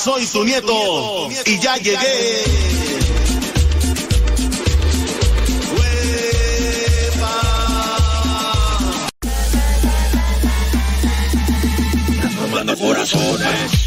[0.00, 2.44] Soy tu nieto y ya llegué.
[12.38, 13.79] Tomando corazones.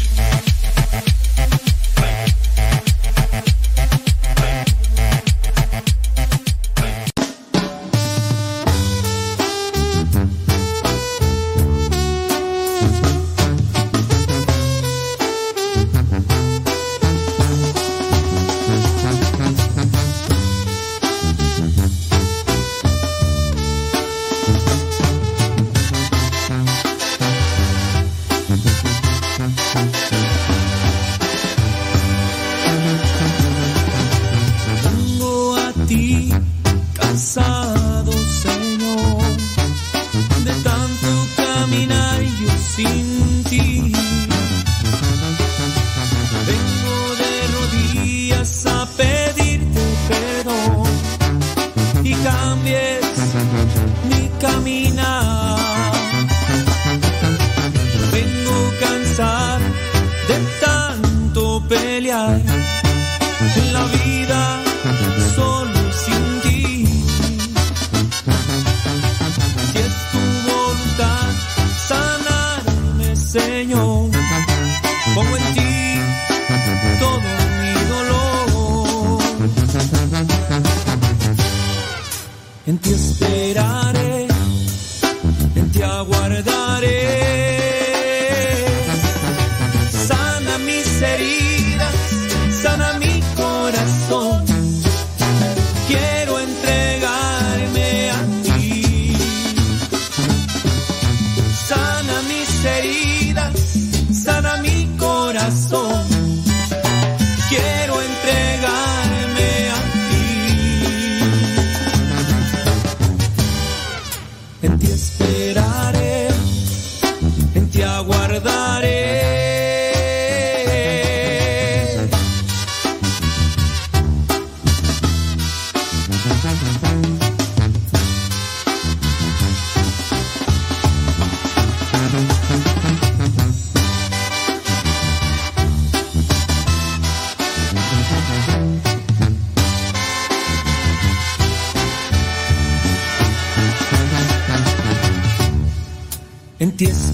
[146.84, 147.13] En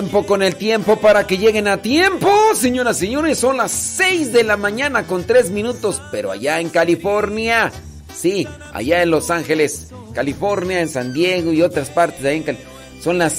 [0.00, 2.30] tiempo, con el tiempo, para que lleguen a tiempo.
[2.54, 6.70] Señoras y señores, son las 6 de la mañana con 3 minutos, pero allá en
[6.70, 7.70] California.
[8.14, 12.58] Sí, allá en Los Ángeles, California, en San Diego y otras partes de ahí
[13.02, 13.34] Son las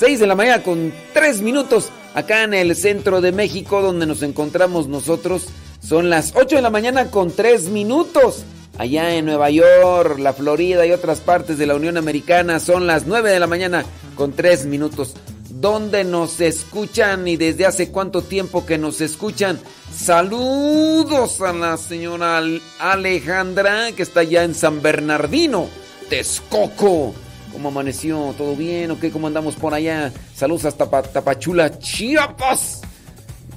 [0.00, 1.90] 6 de la mañana con 3 minutos.
[2.14, 5.46] Acá en el centro de México, donde nos encontramos nosotros,
[5.80, 8.42] son las 8 de la mañana con 3 minutos.
[8.78, 13.06] Allá en Nueva York, la Florida y otras partes de la Unión Americana son las
[13.06, 13.84] 9 de la mañana
[14.16, 15.14] con 3 minutos.
[15.60, 19.60] ¿Dónde nos escuchan y desde hace cuánto tiempo que nos escuchan?
[19.94, 25.68] Saludos a la señora Al- Alejandra que está allá en San Bernardino,
[26.08, 27.14] Texcoco.
[27.52, 28.34] ¿Cómo amaneció?
[28.38, 28.90] ¿Todo bien?
[28.92, 29.10] ¿O qué?
[29.10, 30.12] ¿Cómo andamos por allá?
[30.34, 32.80] Saludos hasta Pa- Tapachula, Chiapas.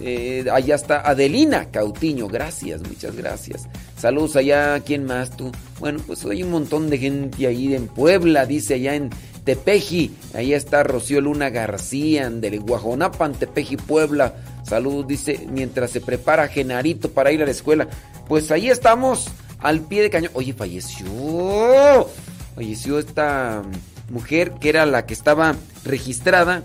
[0.01, 3.61] Eh, allá está Adelina Cautiño, gracias, muchas gracias.
[3.97, 5.51] Saludos allá, ¿quién más tú?
[5.79, 9.11] Bueno, pues hay un montón de gente ahí en Puebla, dice allá en
[9.43, 10.15] Tepeji.
[10.33, 14.35] Ahí está Rocío Luna García, del Guajonapan, Tepeji, Puebla.
[14.63, 17.87] Salud, dice, mientras se prepara Genarito para ir a la escuela.
[18.27, 19.27] Pues ahí estamos,
[19.59, 20.31] al pie de cañón.
[20.33, 22.07] Oye, falleció.
[22.55, 23.63] Falleció esta
[24.09, 26.63] mujer que era la que estaba registrada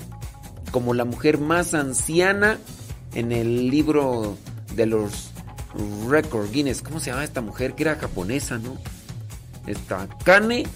[0.70, 2.58] como la mujer más anciana
[3.14, 4.36] en el libro
[4.74, 5.30] de los
[6.08, 6.82] Record Guinness.
[6.82, 7.74] ¿Cómo se llama esta mujer?
[7.74, 8.76] Que era japonesa, ¿no?
[9.66, 10.66] Esta Kane,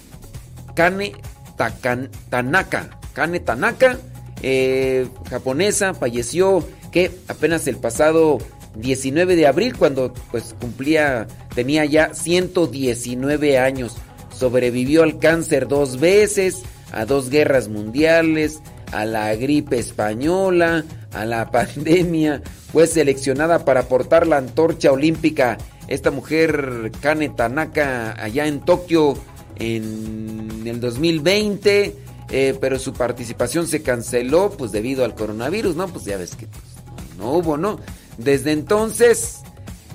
[0.74, 1.12] Kane
[1.56, 2.88] Takan- Tanaka.
[3.12, 3.98] Kane Tanaka,
[4.42, 8.38] eh, japonesa, falleció que apenas el pasado
[8.76, 13.96] 19 de abril, cuando pues cumplía, tenía ya 119 años.
[14.34, 18.60] Sobrevivió al cáncer dos veces, a dos guerras mundiales,
[18.92, 22.42] a la gripe española, a la pandemia.
[22.72, 25.58] Fue seleccionada para portar la antorcha olímpica.
[25.88, 29.14] Esta mujer, Kane Tanaka, allá en Tokio
[29.56, 31.96] en el 2020,
[32.30, 35.88] eh, pero su participación se canceló pues debido al coronavirus, ¿no?
[35.88, 36.62] Pues ya ves que pues,
[37.18, 37.78] no hubo, ¿no?
[38.18, 39.40] Desde entonces,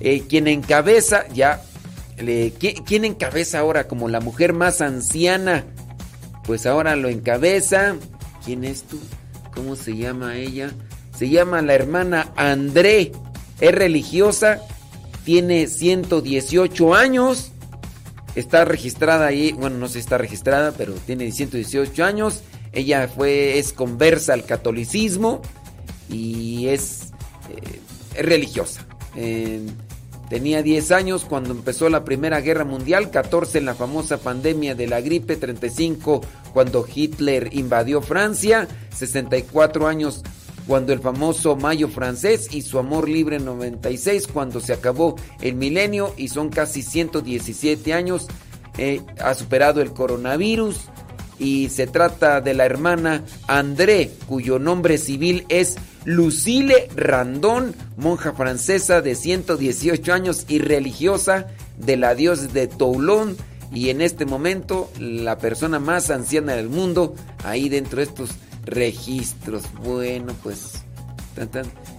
[0.00, 1.62] eh, quien encabeza, ya,
[2.18, 5.64] le- ¿qui- ¿quién encabeza ahora como la mujer más anciana?
[6.44, 7.96] Pues ahora lo encabeza.
[8.44, 8.98] ¿Quién es tú?
[9.54, 10.70] ¿Cómo se llama ella?
[11.16, 13.12] Se llama la hermana André.
[13.60, 14.60] Es religiosa.
[15.24, 17.50] Tiene 118 años.
[18.34, 19.52] Está registrada ahí.
[19.52, 22.42] Bueno, no sé si está registrada, pero tiene 118 años.
[22.72, 25.42] Ella fue, es conversa al catolicismo.
[26.10, 27.12] Y es,
[27.50, 28.86] eh, religiosa.
[30.28, 34.86] Tenía 10 años cuando empezó la Primera Guerra Mundial, 14 en la famosa pandemia de
[34.86, 36.20] la gripe, 35
[36.52, 40.22] cuando Hitler invadió Francia, 64 años
[40.68, 46.12] cuando el famoso Mayo francés y su amor libre 96 cuando se acabó el milenio
[46.18, 48.28] y son casi 117 años.
[48.76, 50.76] eh, ha superado el coronavirus
[51.38, 59.00] y se trata de la hermana André, cuyo nombre civil es Lucille Randón, monja francesa
[59.00, 63.36] de 118 años y religiosa de la diócesis de Toulon
[63.72, 68.30] y en este momento la persona más anciana del mundo ahí dentro de estos
[68.68, 69.64] registros.
[69.82, 70.84] Bueno, pues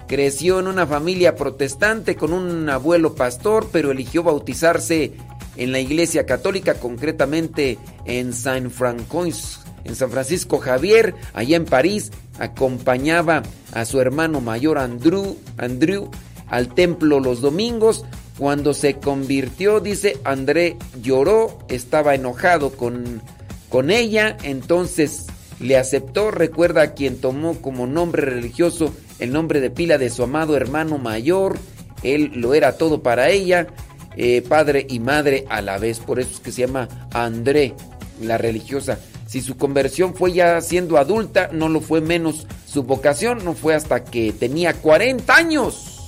[0.07, 5.13] creció en una familia protestante con un abuelo pastor, pero eligió bautizarse
[5.55, 12.11] en la iglesia católica, concretamente en San Francois, en San Francisco Javier, allá en París,
[12.39, 16.09] acompañaba a su hermano mayor Andrew, Andrew
[16.47, 18.05] al templo los domingos.
[18.37, 23.21] Cuando se convirtió, dice, André lloró, estaba enojado con,
[23.67, 25.25] con ella, entonces
[25.59, 30.23] le aceptó, recuerda a quien tomó como nombre religioso el nombre de pila de su
[30.23, 31.57] amado hermano mayor,
[32.03, 33.67] él lo era todo para ella,
[34.15, 35.99] eh, padre y madre a la vez.
[35.99, 37.73] Por eso es que se llama André,
[38.21, 38.99] la religiosa.
[39.27, 42.47] Si su conversión fue ya siendo adulta, no lo fue menos.
[42.65, 46.05] Su vocación no fue hasta que tenía 40 años.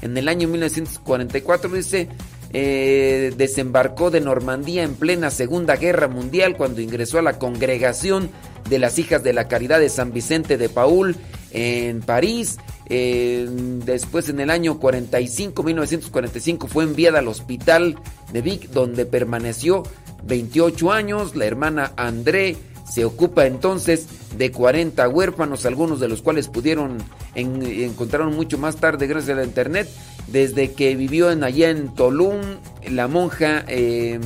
[0.00, 2.08] En el año 1944 dice,
[2.52, 8.30] eh, desembarcó de Normandía en plena Segunda Guerra Mundial cuando ingresó a la congregación
[8.68, 11.16] de las hijas de la caridad de San Vicente de Paul
[11.50, 12.58] en París.
[12.88, 17.96] Después en el año 45, 1945 fue enviada al hospital
[18.32, 19.82] de Vic donde permaneció
[20.24, 21.34] 28 años.
[21.36, 22.56] La hermana André
[22.92, 26.98] se ocupa entonces de 40 huérfanos, algunos de los cuales pudieron
[27.34, 29.88] en, encontraron mucho más tarde gracias a la internet.
[30.28, 34.20] Desde que vivió en, allá en Tolún, la monja eh,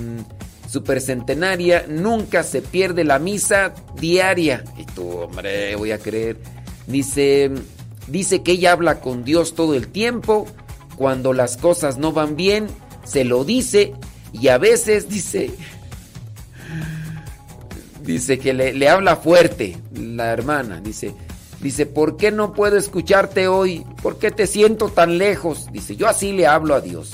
[0.68, 4.64] supercentenaria nunca se pierde la misa diaria.
[4.76, 6.38] Y tú, hombre, voy a creer.
[6.86, 7.50] Dice,
[8.06, 10.46] dice que ella habla con Dios todo el tiempo.
[10.96, 12.68] Cuando las cosas no van bien,
[13.04, 13.94] se lo dice.
[14.32, 15.50] Y a veces dice,
[18.02, 20.80] dice que le, le habla fuerte la hermana.
[20.80, 21.14] Dice,
[21.60, 23.84] Dice, ¿por qué no puedo escucharte hoy?
[24.02, 25.66] ¿Por qué te siento tan lejos?
[25.72, 27.12] Dice, yo así le hablo a Dios.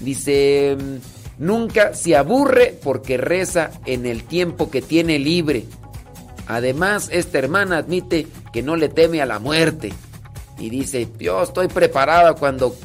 [0.00, 0.76] Dice,
[1.38, 5.64] nunca se aburre porque reza en el tiempo que tiene libre.
[6.46, 9.92] Además, esta hermana admite que no le teme a la muerte.
[10.58, 12.76] Y dice, yo estoy preparada cuando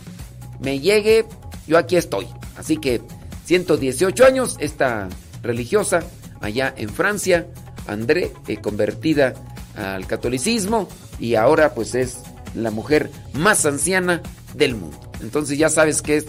[0.60, 1.26] me llegue,
[1.68, 2.28] yo aquí estoy.
[2.58, 3.02] Así que
[3.46, 5.10] 118 años, esta
[5.44, 6.02] religiosa
[6.42, 7.48] allá en Francia,
[7.88, 9.34] André, eh, convertida
[9.76, 10.88] al catolicismo
[11.20, 12.20] y ahora pues es
[12.56, 14.22] la mujer más anciana
[14.54, 15.00] del mundo.
[15.22, 16.26] Entonces ya sabes que es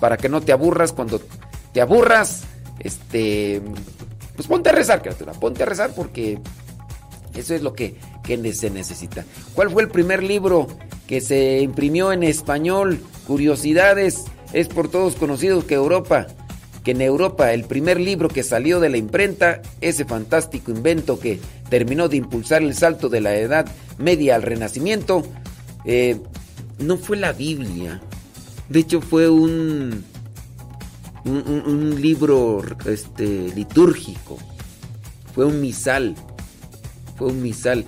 [0.00, 1.20] para que no te aburras cuando
[1.72, 2.42] te aburras,
[2.78, 3.62] este
[4.34, 6.38] pues ponte a rezar, criatura, ponte a rezar porque
[7.34, 9.24] eso es lo que, que se necesita.
[9.54, 10.66] ¿Cuál fue el primer libro
[11.06, 13.00] que se imprimió en español?
[13.26, 16.26] Curiosidades, es por todos conocido que Europa
[16.82, 21.38] que en Europa el primer libro que salió de la imprenta, ese fantástico invento que
[21.68, 23.66] terminó de impulsar el salto de la Edad
[23.98, 25.22] Media al Renacimiento,
[25.84, 26.18] eh,
[26.78, 28.00] no fue la Biblia.
[28.68, 30.04] De hecho fue un,
[31.24, 34.38] un, libro este, litúrgico.
[35.34, 36.14] Fue un misal.
[37.16, 37.84] Fue un misal.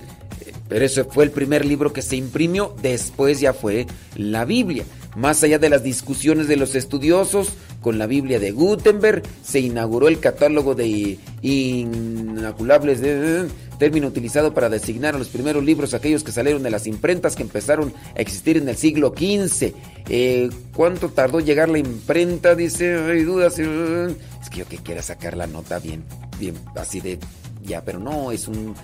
[0.67, 2.75] Pero ese fue el primer libro que se imprimió.
[2.81, 4.85] Después ya fue la Biblia.
[5.15, 7.53] Más allá de las discusiones de los estudiosos,
[7.85, 13.45] con la Biblia de Gutenberg se inauguró el catálogo de inaculables, de,
[13.77, 17.43] término utilizado para designar a los primeros libros, aquellos que salieron de las imprentas que
[17.43, 19.73] empezaron a existir en el siglo XV.
[20.09, 22.55] Eh, ¿Cuánto tardó llegar la imprenta?
[22.55, 23.59] Dice, hay dudas.
[23.59, 26.03] Es que yo que quiera sacar la nota bien,
[26.39, 27.19] bien, así de,
[27.63, 28.75] ya, pero no, es un...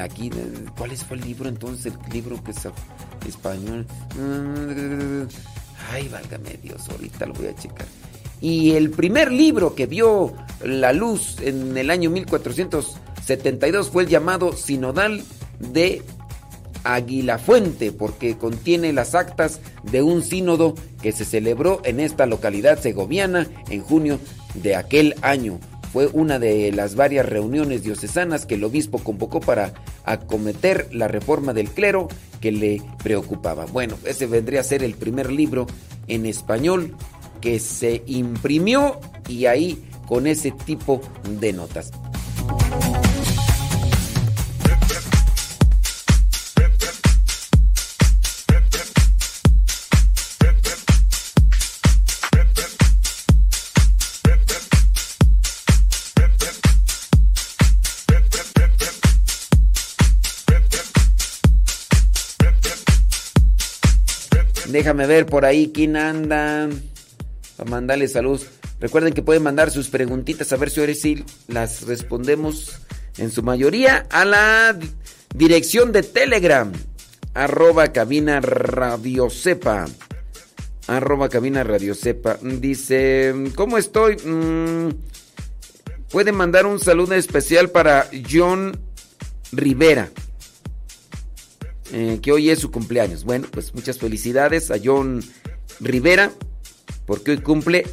[0.00, 0.30] Aquí,
[0.78, 1.92] ¿cuál fue el libro entonces?
[1.92, 2.66] El libro que es
[3.28, 3.86] español.
[5.92, 7.86] Ay, válgame Dios, ahorita lo voy a checar.
[8.40, 10.32] Y el primer libro que vio
[10.64, 12.10] la luz en el año
[13.28, 15.22] 1472 fue el llamado Sinodal
[15.58, 16.02] de
[16.84, 23.46] Aguilafuente, porque contiene las actas de un sínodo que se celebró en esta localidad segoviana
[23.68, 24.18] en junio
[24.54, 25.58] de aquel año.
[25.92, 31.52] Fue una de las varias reuniones diocesanas que el obispo convocó para acometer la reforma
[31.52, 32.08] del clero
[32.40, 33.66] que le preocupaba.
[33.66, 35.66] Bueno, ese vendría a ser el primer libro
[36.06, 36.94] en español
[37.40, 41.00] que se imprimió y ahí con ese tipo
[41.40, 41.90] de notas.
[64.68, 66.68] Déjame ver por ahí quién anda
[67.56, 68.46] para mandarle saludos.
[68.80, 72.80] Recuerden que pueden mandar sus preguntitas a ver si ahora sí las respondemos
[73.16, 74.78] en su mayoría a la
[75.34, 76.70] dirección de Telegram.
[77.34, 79.86] Arroba cabina radio sepa.
[80.86, 82.38] Arroba cabina radio sepa.
[82.42, 84.16] Dice, ¿cómo estoy?
[84.16, 84.90] Mm,
[86.10, 88.78] pueden mandar un saludo especial para John
[89.52, 90.10] Rivera.
[91.92, 93.24] Eh, que hoy es su cumpleaños.
[93.24, 95.22] Bueno, pues muchas felicidades a John
[95.80, 96.32] Rivera
[97.06, 97.86] porque hoy cumple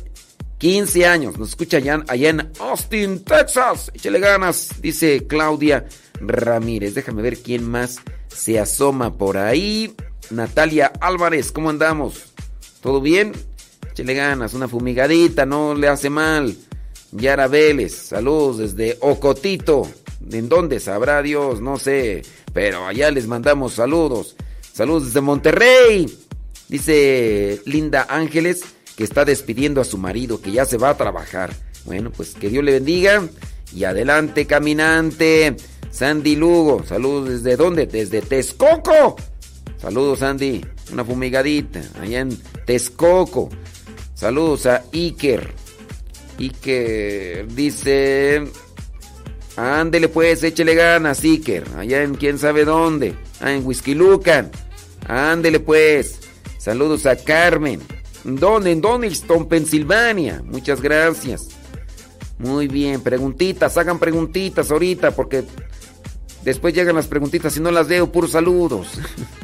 [0.58, 1.38] 15 años.
[1.38, 3.92] Nos escucha allá, allá en Austin, Texas.
[3.94, 5.86] Échale ganas, dice Claudia
[6.20, 6.94] Ramírez.
[6.94, 9.96] Déjame ver quién más se asoma por ahí.
[10.30, 12.34] Natalia Álvarez, ¿cómo andamos?
[12.82, 13.32] ¿Todo bien?
[13.92, 16.56] Échale ganas, una fumigadita, no le hace mal.
[17.12, 19.88] Yara Vélez, saludos desde Ocotito.
[20.32, 21.62] ¿En dónde sabrá Dios?
[21.62, 22.24] No sé.
[22.54, 24.36] Pero allá les mandamos saludos.
[24.74, 26.06] Saludos desde Monterrey.
[26.68, 28.64] Dice Linda Ángeles
[28.96, 31.54] que está despidiendo a su marido, que ya se va a trabajar.
[31.86, 33.24] Bueno, pues que Dios le bendiga
[33.74, 35.56] y adelante caminante.
[35.92, 37.86] Sandy Lugo, saludos desde dónde?
[37.86, 39.16] Desde Texcoco.
[39.78, 43.50] Saludos Sandy, una fumigadita allá en Texcoco.
[44.14, 45.54] Saludos a Iker.
[46.40, 48.46] Iker dice,
[49.58, 54.52] ándele pues, échele ganas Iker, allá en quién sabe dónde, ah, en Whisky Lucan.
[55.08, 56.20] Ándele pues.
[56.58, 57.80] Saludos a Carmen.
[58.24, 58.72] ¿Dónde?
[58.72, 60.42] En Donaldston, Pensilvania.
[60.44, 61.50] Muchas gracias.
[62.40, 65.44] Muy bien, preguntitas, hagan preguntitas ahorita porque
[66.44, 68.88] después llegan las preguntitas y no las veo, puros saludos.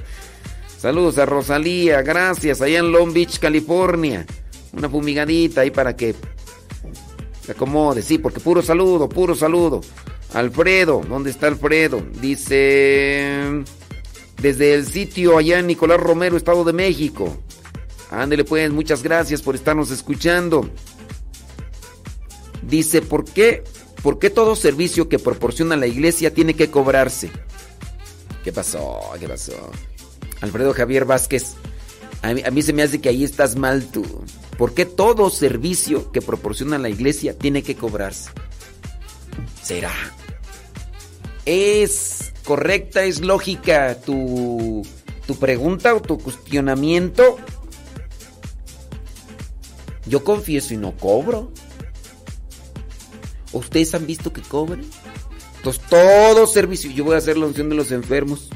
[0.77, 4.25] saludos a Rosalía, gracias, allá en Long Beach, California.
[4.73, 6.15] Una fumigadita ahí para que
[7.43, 9.81] se acomode, sí, porque puro saludo, puro saludo.
[10.33, 12.01] Alfredo, ¿dónde está Alfredo?
[12.21, 13.63] Dice
[14.41, 17.37] desde el sitio allá en Nicolás Romero, Estado de México.
[18.09, 20.69] Ándele pues, muchas gracias por estarnos escuchando.
[22.63, 23.63] Dice, ¿por qué?
[24.01, 27.29] ¿Por qué todo servicio que proporciona la iglesia tiene que cobrarse?
[28.43, 28.99] ¿Qué pasó?
[29.19, 29.53] ¿Qué pasó?
[30.41, 31.53] Alfredo Javier Vázquez,
[32.21, 34.05] a mí, se me hace que ahí estás mal tú.
[34.57, 38.29] ¿Por qué todo servicio que proporciona la iglesia tiene que cobrarse?
[39.61, 39.91] ¿Será?
[41.45, 44.85] ¿Es correcta, es lógica tu,
[45.25, 47.37] tu pregunta o tu cuestionamiento?
[50.05, 51.51] Yo confieso y no cobro.
[53.51, 54.85] ¿Ustedes han visto que cobren?
[55.57, 56.91] Entonces, todo servicio.
[56.91, 58.49] Yo voy a hacer la unción de los enfermos.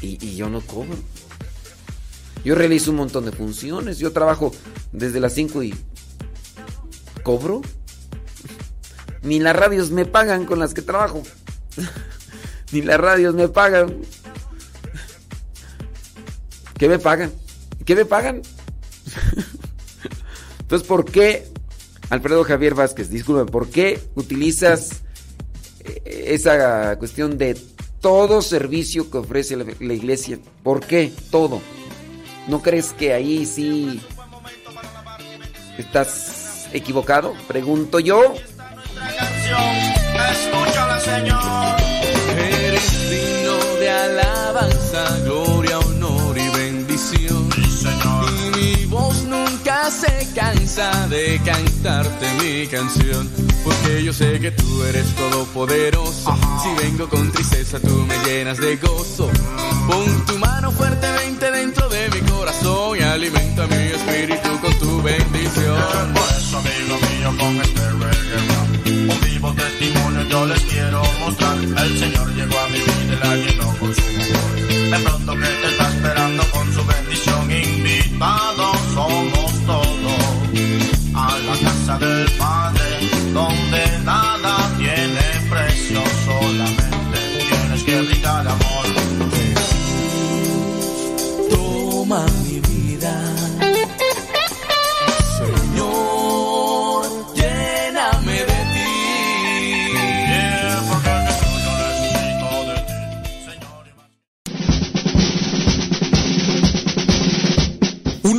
[0.00, 0.96] Y, y yo no cobro.
[2.44, 3.98] Yo realizo un montón de funciones.
[3.98, 4.52] Yo trabajo
[4.92, 5.74] desde las 5 y.
[7.22, 7.62] ¿Cobro?
[9.22, 11.22] Ni las radios me pagan con las que trabajo.
[12.72, 13.96] Ni las radios me pagan.
[16.76, 17.32] ¿Qué me pagan?
[17.84, 18.42] ¿Qué me pagan?
[20.60, 21.46] Entonces, ¿por qué,
[22.10, 25.02] Alfredo Javier Vázquez, disculpen, ¿por qué utilizas
[25.80, 27.56] eh, esa cuestión de
[28.00, 30.40] todo servicio que ofrece la, la iglesia?
[30.64, 31.12] ¿Por qué?
[31.30, 31.60] Todo.
[32.48, 34.00] ¿No crees que ahí sí
[35.78, 37.34] estás equivocado?
[37.48, 38.34] Pregunto yo.
[42.38, 47.48] Eres digno de alabanza, gloria, honor y bendición.
[48.28, 53.30] Y mi voz nunca se cansa de cantarte mi canción.
[53.64, 56.36] Porque yo sé que tú eres todopoderoso.
[56.62, 59.30] Si vengo con tristeza, tú me llenas de gozo.
[59.86, 61.61] Pon tu mano fuertemente de
[63.12, 66.14] alimenta mi espíritu con tu bendición.
[66.14, 71.58] Por eso, amigo mío, con este reggae un vivo testimonio yo les quiero mostrar.
[71.58, 74.52] El Señor llegó a mi vida y la llenó con su amor.
[74.92, 75.61] De pronto que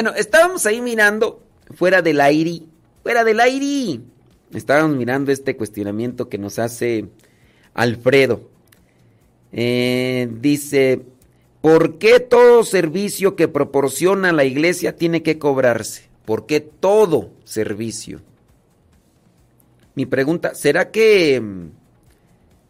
[0.00, 1.42] Bueno, estábamos ahí mirando
[1.74, 2.62] fuera del aire,
[3.02, 3.98] fuera del aire.
[4.54, 7.06] Estábamos mirando este cuestionamiento que nos hace
[7.74, 8.48] Alfredo.
[9.50, 11.02] Eh, dice,
[11.60, 16.08] ¿por qué todo servicio que proporciona la iglesia tiene que cobrarse?
[16.24, 18.20] ¿Por qué todo servicio?
[19.96, 21.42] Mi pregunta, ¿será que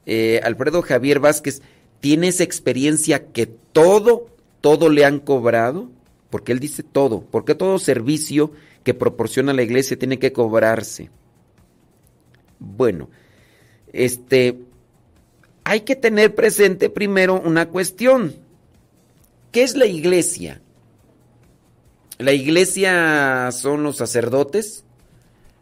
[0.06, 1.60] eh, Alfredo Javier Vázquez
[2.00, 4.28] tiene esa experiencia que todo,
[4.62, 5.90] todo le han cobrado?
[6.30, 7.22] Porque él dice todo.
[7.22, 8.52] ¿Por qué todo servicio
[8.84, 11.10] que proporciona la iglesia tiene que cobrarse?
[12.58, 13.08] Bueno,
[13.92, 14.58] este,
[15.64, 18.34] hay que tener presente primero una cuestión.
[19.52, 20.60] ¿Qué es la iglesia?
[22.18, 24.84] La iglesia son los sacerdotes,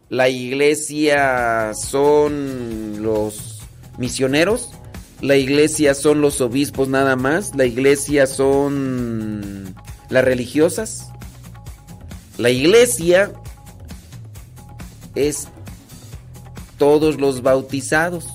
[0.08, 3.60] La iglesia son los
[3.98, 4.70] misioneros.
[5.20, 7.56] La iglesia son los obispos nada más.
[7.56, 9.74] La iglesia son
[10.08, 11.10] las religiosas.
[12.38, 13.32] La iglesia
[15.14, 15.48] es
[16.78, 18.26] todos los bautizados.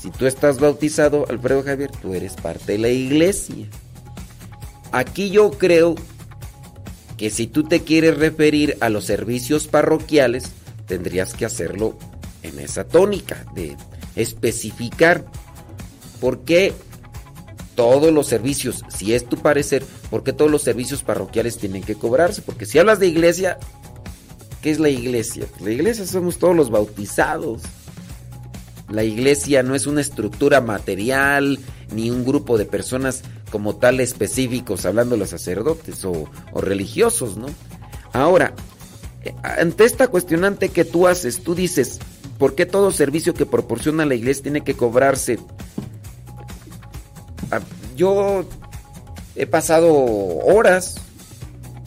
[0.00, 3.66] Si tú estás bautizado, Alfredo Javier, tú eres parte de la iglesia.
[4.92, 5.96] Aquí yo creo
[7.16, 10.52] que si tú te quieres referir a los servicios parroquiales,
[10.86, 11.98] tendrías que hacerlo
[12.42, 13.76] en esa tónica de
[14.14, 15.24] especificar
[16.20, 16.72] por qué
[17.78, 21.94] todos los servicios, si es tu parecer, por qué todos los servicios parroquiales tienen que
[21.94, 22.42] cobrarse.
[22.42, 23.56] Porque si hablas de iglesia,
[24.60, 25.46] ¿qué es la iglesia?
[25.60, 27.62] La iglesia somos todos los bautizados.
[28.88, 31.60] La iglesia no es una estructura material
[31.94, 37.36] ni un grupo de personas como tal específicos, hablando de los sacerdotes o, o religiosos,
[37.36, 37.46] ¿no?
[38.12, 38.54] Ahora,
[39.22, 42.00] eh, ante esta cuestionante que tú haces, tú dices,
[42.38, 45.38] ¿por qué todo servicio que proporciona la iglesia tiene que cobrarse?
[47.96, 48.44] Yo
[49.34, 50.96] he pasado horas,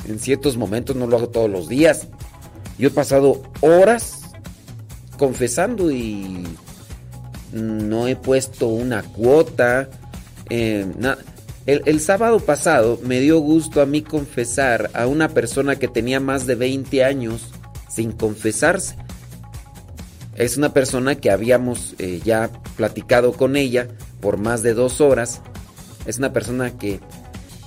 [0.08, 2.08] en ciertos momentos, no lo hago todos los días,
[2.78, 4.22] yo he pasado horas
[5.18, 6.48] confesando y
[7.52, 9.90] no he puesto una cuota.
[10.50, 10.86] eh,
[11.66, 16.48] el sábado pasado me dio gusto a mí confesar a una persona que tenía más
[16.48, 17.52] de 20 años
[17.88, 18.96] sin confesarse.
[20.36, 23.90] Es una persona que habíamos eh, ya platicado con ella
[24.22, 25.42] por más de dos horas.
[26.06, 27.00] Es una persona que,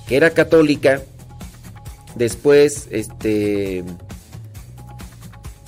[0.07, 1.01] que era católica.
[2.15, 3.83] Después, este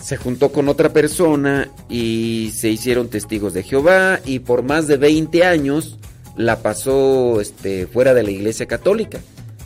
[0.07, 4.95] se juntó con otra persona y se hicieron testigos de Jehová y por más de
[4.95, 5.97] 20 años
[6.37, 9.19] la pasó este, fuera de la iglesia católica.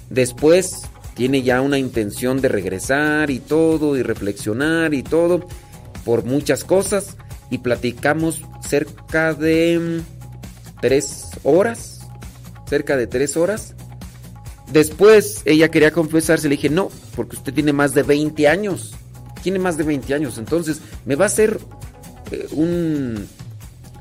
[0.09, 0.81] Después
[1.13, 5.45] tiene ya una intención de regresar y todo y reflexionar y todo
[6.03, 7.17] por muchas cosas
[7.51, 10.01] y platicamos cerca de
[10.81, 12.01] tres horas,
[12.67, 13.75] cerca de tres horas.
[14.71, 18.93] Después ella quería confesarse, le dije, no, porque usted tiene más de 20 años.
[19.43, 21.59] Tiene más de 20 años, entonces me va a hacer
[22.31, 23.27] eh, un,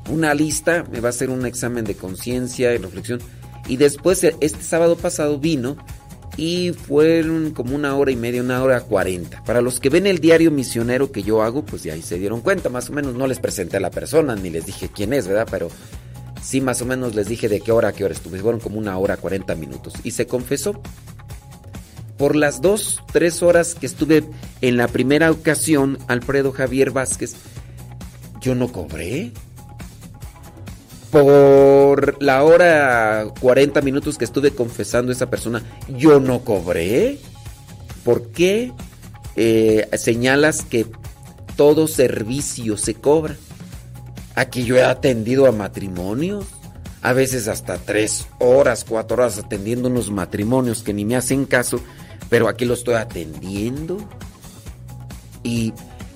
[0.09, 3.19] una lista, me va a hacer un examen de conciencia y reflexión.
[3.67, 5.77] Y después, eh, este sábado pasado vino
[6.37, 9.43] y fueron como una hora y media, una hora cuarenta.
[9.43, 12.41] Para los que ven el diario misionero que yo hago, pues ya ahí se dieron
[12.41, 15.27] cuenta, más o menos no les presenté a la persona ni les dije quién es,
[15.27, 15.47] ¿verdad?
[15.49, 15.69] Pero
[16.41, 18.39] sí, más o menos les dije de qué hora a qué hora estuve.
[18.39, 19.93] Fueron como una hora cuarenta minutos.
[20.03, 20.81] Y se confesó.
[22.17, 24.23] Por las dos, tres horas que estuve
[24.61, 27.33] en la primera ocasión, Alfredo Javier Vázquez,
[28.41, 29.31] yo no cobré.
[31.09, 37.17] Por la hora 40 minutos que estuve confesando a esa persona, yo no cobré.
[38.05, 38.71] ¿Por qué
[39.35, 40.85] eh, señalas que
[41.55, 43.35] todo servicio se cobra?
[44.35, 46.45] Aquí yo he atendido a matrimonios,
[47.01, 51.81] a veces hasta tres horas, cuatro horas atendiendo unos matrimonios que ni me hacen caso,
[52.29, 53.97] pero aquí lo estoy atendiendo.
[55.43, 55.73] Y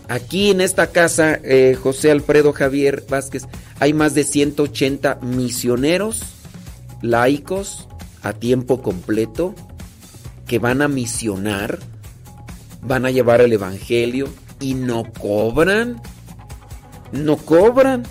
[0.07, 3.43] aquí en esta casa, eh, José Alfredo Javier Vázquez,
[3.79, 6.21] hay más de 180 misioneros
[7.01, 7.87] laicos
[8.21, 9.53] a tiempo completo
[10.47, 11.79] que van a misionar,
[12.81, 16.01] van a llevar el Evangelio y no cobran.
[17.11, 18.03] No cobran.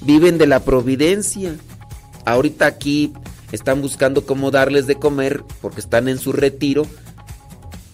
[0.00, 1.56] Viven de la providencia.
[2.24, 3.12] Ahorita aquí
[3.52, 6.86] están buscando cómo darles de comer porque están en su retiro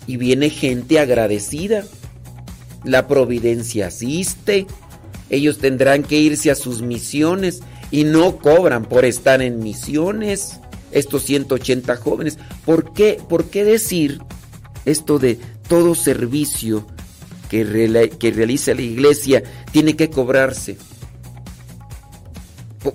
[0.06, 1.84] y viene gente agradecida.
[2.84, 4.66] La providencia asiste.
[5.28, 10.60] Ellos tendrán que irse a sus misiones y no cobran por estar en misiones.
[10.90, 12.38] Estos 180 jóvenes.
[12.64, 14.20] ¿Por qué, por qué decir
[14.84, 16.86] esto de todo servicio
[17.50, 20.78] que, realiza la iglesia tiene que cobrarse?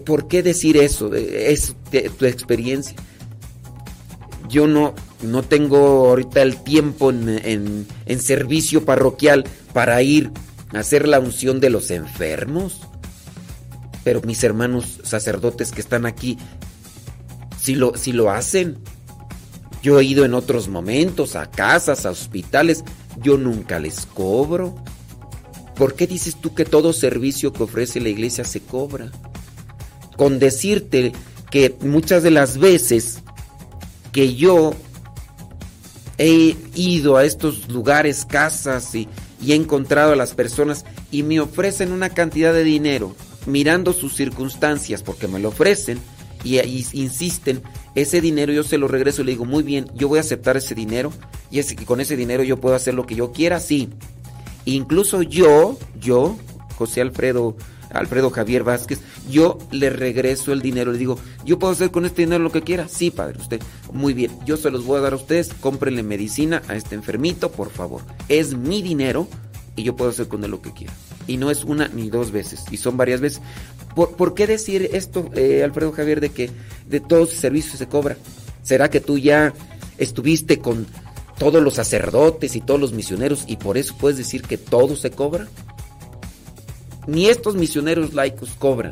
[0.05, 1.13] ¿Por, qué decir eso?
[1.13, 1.75] Es
[2.17, 2.95] tu experiencia.
[4.49, 10.31] Yo no, no tengo ahorita el tiempo en, en- en servicio parroquial para ir
[10.73, 12.81] a hacer la unción de los enfermos.
[14.03, 16.37] Pero mis hermanos sacerdotes que están aquí,
[17.61, 18.77] si lo, si lo hacen.
[19.83, 22.83] Yo he ido en otros momentos a casas, a hospitales,
[23.21, 24.75] yo nunca les cobro.
[25.75, 29.11] ¿Por qué dices tú que todo servicio que ofrece la iglesia se cobra?
[30.17, 31.11] Con decirte
[31.51, 33.19] que muchas de las veces
[34.11, 34.73] que yo
[36.17, 39.09] he ido a estos lugares, casas y,
[39.45, 45.03] he encontrado a las personas y me ofrecen una cantidad de dinero, mirando sus circunstancias,
[45.03, 45.99] porque me lo ofrecen
[46.43, 46.59] y
[46.93, 47.61] insisten,
[47.95, 50.57] ese dinero yo se lo regreso y le digo, muy bien, yo voy a aceptar
[50.57, 51.11] ese dinero
[51.49, 53.89] y, ese- y con ese dinero yo puedo hacer lo que yo quiera, sí.
[54.65, 56.37] Incluso yo, yo,
[56.77, 57.55] José Alfredo,
[57.91, 60.91] Alfredo Javier Vázquez, yo le regreso el dinero.
[60.91, 62.87] Le digo, ¿yo puedo hacer con este dinero lo que quiera?
[62.89, 63.61] Sí, padre, usted.
[63.93, 65.49] Muy bien, yo se los voy a dar a ustedes.
[65.61, 68.01] Cómprenle medicina a este enfermito, por favor.
[68.27, 69.27] Es mi dinero
[69.75, 70.93] y yo puedo hacer con él lo que quiera.
[71.27, 73.41] Y no es una ni dos veces, y son varias veces.
[73.95, 76.51] ¿Por, qué decir esto, eh, Alfredo Javier, de que
[76.87, 78.17] de todos los servicios se cobra?
[78.61, 79.53] ¿Será que tú ya
[79.97, 80.85] estuviste con
[81.37, 85.11] todos los sacerdotes y todos los misioneros y por eso puedes decir que todo se
[85.11, 85.47] cobra?
[87.07, 88.91] Ni estos misioneros laicos cobran.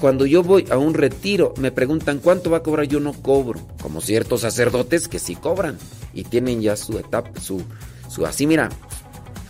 [0.00, 3.60] Cuando yo voy a un retiro, me preguntan cuánto va a cobrar, yo no cobro,
[3.82, 5.76] como ciertos sacerdotes que sí cobran
[6.14, 7.62] y tienen ya su etapa, su,
[8.08, 8.70] su así, mira,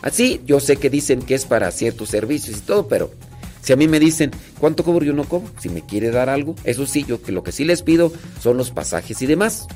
[0.06, 3.10] Así, yo sé que dicen que es para ciertos servicios y todo, pero
[3.60, 5.04] si a mí me dicen, ¿cuánto cobro?
[5.04, 5.50] Yo no cobro.
[5.58, 8.56] Si me quiere dar algo, eso sí, yo que lo que sí les pido son
[8.56, 9.66] los pasajes y demás.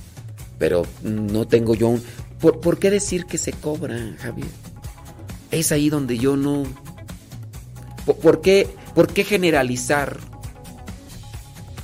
[0.56, 2.02] Pero no tengo yo un...
[2.38, 4.46] ¿Por, qué decir que se cobra, Javier?
[5.50, 6.62] Es ahí donde yo no...
[8.22, 10.16] ¿Por, qué, ¿Por qué generalizar?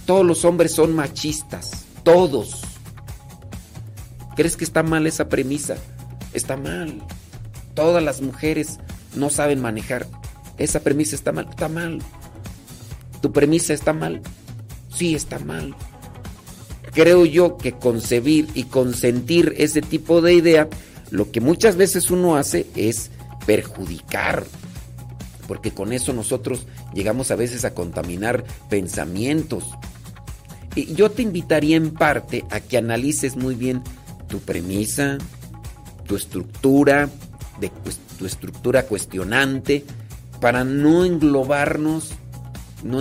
[0.05, 1.85] Todos los hombres son machistas.
[2.05, 2.61] Todos.
[4.37, 5.77] ¿Crees que está mal esa premisa?
[6.33, 7.03] Está mal
[7.77, 8.81] todas las mujeres
[9.15, 10.09] no saben manejar.
[10.59, 12.01] Esa premisa está mal, está mal.
[13.21, 14.23] ¿Tu premisa está mal?
[14.93, 15.77] Sí, está mal.
[16.93, 20.69] Creo yo que concebir y consentir ese tipo de idea,
[21.11, 23.11] lo que muchas veces uno hace es
[23.45, 24.45] perjudicar,
[25.47, 29.65] porque con eso nosotros llegamos a veces a contaminar pensamientos.
[30.75, 33.83] Y yo te invitaría en parte a que analices muy bien
[34.29, 35.19] tu premisa,
[36.07, 37.11] tu estructura,
[37.61, 37.71] de
[38.19, 39.85] tu estructura cuestionante,
[40.41, 42.11] para no englobarnos,
[42.85, 43.01] no,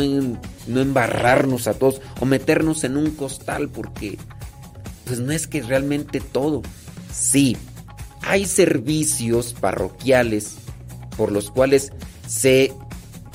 [0.68, 4.18] no embarrarnos a todos o meternos en un costal, porque
[5.06, 6.62] pues no es que realmente todo.
[7.14, 7.58] Sí,
[8.22, 10.56] hay servicios parroquiales
[11.18, 11.92] por los cuales
[12.28, 12.74] se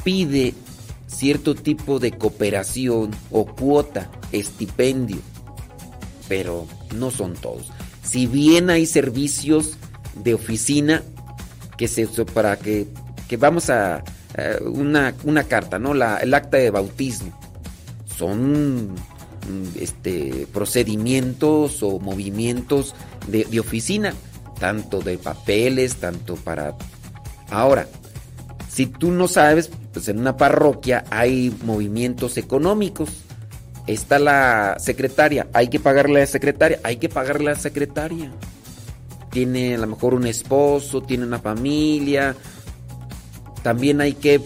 [0.04, 0.54] pide
[1.06, 5.18] cierto tipo de cooperación o cuota, estipendio,
[6.28, 7.70] pero no son todos.
[8.02, 9.76] Si bien hay servicios
[10.14, 11.02] de oficina
[11.76, 12.86] que se para que,
[13.28, 14.04] que vamos a
[14.62, 15.94] una, una, carta, ¿no?
[15.94, 17.32] La, el acta de bautismo.
[18.16, 22.94] Son mm, este, procedimientos o movimientos
[23.28, 24.14] de, de oficina,
[24.58, 26.76] tanto de papeles, tanto para...
[27.50, 27.86] Ahora,
[28.68, 33.10] si tú no sabes, pues en una parroquia hay movimientos económicos.
[33.86, 38.30] Está la secretaria, hay que pagarle a la secretaria, hay que pagarle a la secretaria
[39.30, 42.36] tiene a lo mejor un esposo, tiene una familia.
[43.62, 44.40] También hay que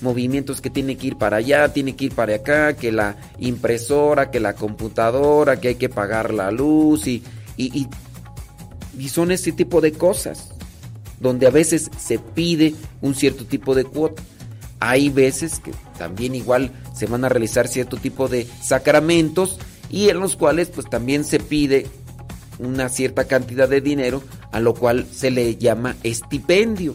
[0.00, 4.30] movimientos que tiene que ir para allá, tiene que ir para acá, que la impresora,
[4.30, 7.22] que la computadora, que hay que pagar la luz y,
[7.56, 7.88] y,
[8.98, 10.50] y, son ese tipo de cosas
[11.20, 14.22] donde a veces se pide un cierto tipo de cuota.
[14.80, 19.58] Hay veces que también igual se van a realizar cierto tipo de sacramentos
[19.88, 21.86] y en los cuales pues también se pide
[22.58, 26.94] una cierta cantidad de dinero, a lo cual se le llama estipendio.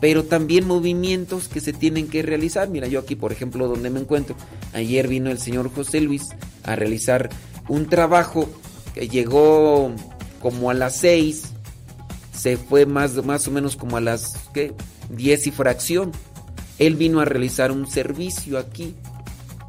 [0.00, 2.68] Pero también movimientos que se tienen que realizar.
[2.68, 4.36] Mira, yo aquí, por ejemplo, donde me encuentro,
[4.74, 6.28] ayer vino el señor José Luis
[6.64, 7.30] a realizar
[7.68, 8.48] un trabajo
[8.94, 9.90] que llegó
[10.40, 11.44] como a las 6,
[12.36, 14.74] se fue más, más o menos como a las ¿qué?
[15.10, 16.12] 10 y fracción.
[16.78, 18.94] Él vino a realizar un servicio aquí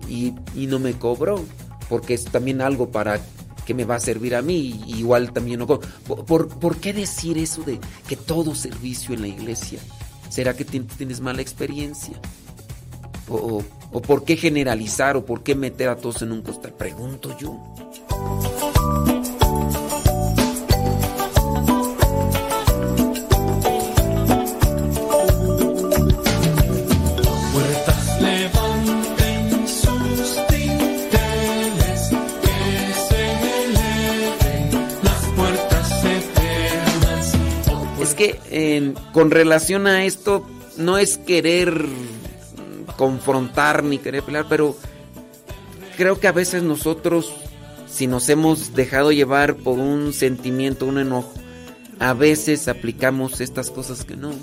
[0.09, 1.43] y, y no me cobró,
[1.87, 3.21] porque es también algo para
[3.67, 5.67] que me va a servir a mí, igual también no.
[5.67, 9.79] ¿Por, ¿Por, qué decir eso de que todo servicio en la iglesia?
[10.29, 12.13] ¿Será que tienes mala experiencia?
[13.27, 16.73] O, ¿O por qué generalizar o por qué meter a todos en un costal?
[16.75, 17.59] Pregunto yo.
[39.17, 40.45] Con relación a esto
[40.77, 41.85] no es querer
[42.97, 44.77] confrontar ni querer pelear, pero
[45.97, 47.33] creo que a veces nosotros,
[47.89, 51.33] si nos hemos dejado llevar por un sentimiento, un enojo,
[51.97, 54.33] a veces aplicamos estas cosas que no.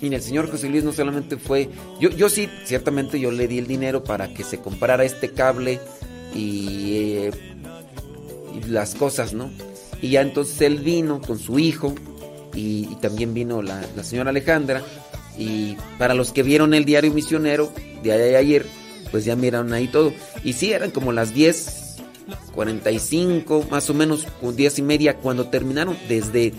[0.00, 1.70] Y el señor José Luis no solamente fue,
[2.00, 5.78] yo, sí, ciertamente yo le di el dinero para que se comprara este cable
[6.34, 7.30] y, eh,
[8.52, 9.48] y las cosas, ¿no?
[10.02, 11.94] Y ya entonces él vino con su hijo
[12.54, 14.82] y, también vino la, señora Alejandra.
[15.36, 18.66] Y para los que vieron el diario misionero de ayer,
[19.10, 20.12] pues ya miraron ahí todo.
[20.42, 21.96] Y sí, eran como las 10,
[22.54, 25.96] 45, más o menos, 10 y media, cuando terminaron.
[26.08, 26.52] Desde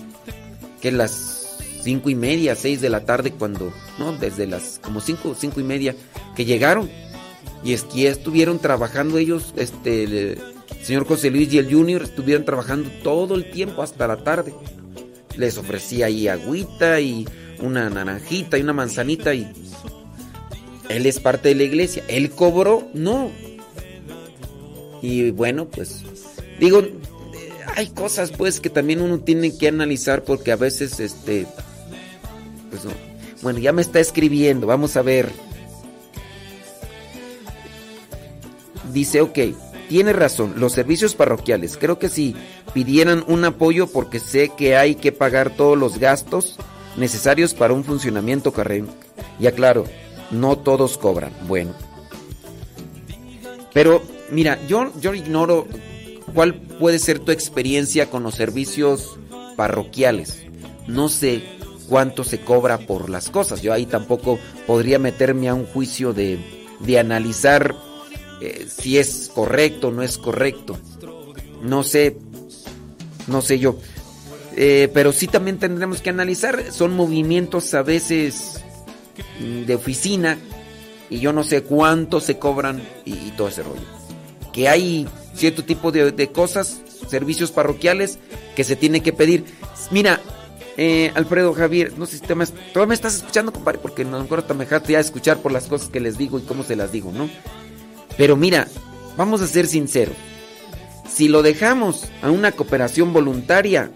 [0.82, 1.40] que las
[1.84, 5.64] cinco y media, seis de la tarde cuando, no, desde las como cinco, cinco y
[5.64, 5.96] media
[6.36, 6.90] que llegaron.
[7.64, 10.40] Y es que estuvieron trabajando ellos, este, el
[10.82, 14.54] señor José Luis y el Junior estuvieron trabajando todo el tiempo hasta la tarde.
[15.40, 17.26] Les ofrecía ahí agüita y
[17.60, 19.50] una naranjita y una manzanita y
[20.90, 22.04] él es parte de la iglesia.
[22.10, 23.32] Él cobró, no.
[25.02, 26.04] Y bueno, pues
[26.60, 26.84] digo,
[27.78, 31.48] hay cosas pues que también uno tiene que analizar porque a veces este
[32.70, 32.92] pues no.
[33.42, 35.30] Bueno, ya me está escribiendo, vamos a ver.
[38.92, 39.40] Dice, ok,
[39.90, 42.36] tiene razón, los servicios parroquiales, creo que si
[42.76, 46.58] pidieran un apoyo porque sé que hay que pagar todos los gastos
[46.96, 48.94] necesarios para un funcionamiento correcto.
[49.40, 49.86] Ya claro,
[50.30, 51.34] no todos cobran.
[51.48, 51.74] Bueno.
[53.74, 55.68] Pero mira, yo, yo ignoro
[56.36, 59.18] cuál puede ser tu experiencia con los servicios
[59.56, 60.44] parroquiales.
[60.86, 61.42] No sé
[61.88, 63.64] cuánto se cobra por las cosas.
[63.64, 66.38] Yo ahí tampoco podría meterme a un juicio de,
[66.80, 67.76] de analizar
[68.42, 70.78] eh, si es correcto o no es correcto.
[71.62, 72.18] No sé,
[73.28, 73.78] no sé yo.
[74.56, 78.62] Eh, pero sí también tendremos que analizar, son movimientos a veces
[79.40, 80.38] mm, de oficina
[81.10, 83.82] y yo no sé cuánto se cobran y, todo ese rollo.
[84.52, 88.20] Que hay cierto tipo de, de, cosas, servicios parroquiales
[88.56, 89.46] que se tiene que pedir.
[89.92, 90.20] Mira,
[90.82, 94.06] eh, Alfredo Javier, no sé si te me, todavía me estás escuchando, compadre, porque a
[94.06, 96.64] lo mejor hasta me dejaste ya escuchar por las cosas que les digo y cómo
[96.64, 97.30] se las digo, ¿no?
[98.20, 98.68] Pero mira,
[99.16, 100.18] vamos a ser sinceros.
[101.10, 103.92] Si lo dejamos a una cooperación voluntaria,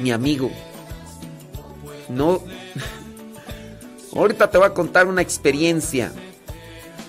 [0.00, 0.50] mi amigo,
[2.08, 2.42] no...
[4.16, 6.10] Ahorita te voy a contar una experiencia.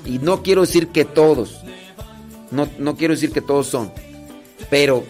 [0.06, 1.62] Y no quiero decir que todos.
[2.52, 3.92] No, no quiero decir que todos son.
[4.70, 5.04] Pero,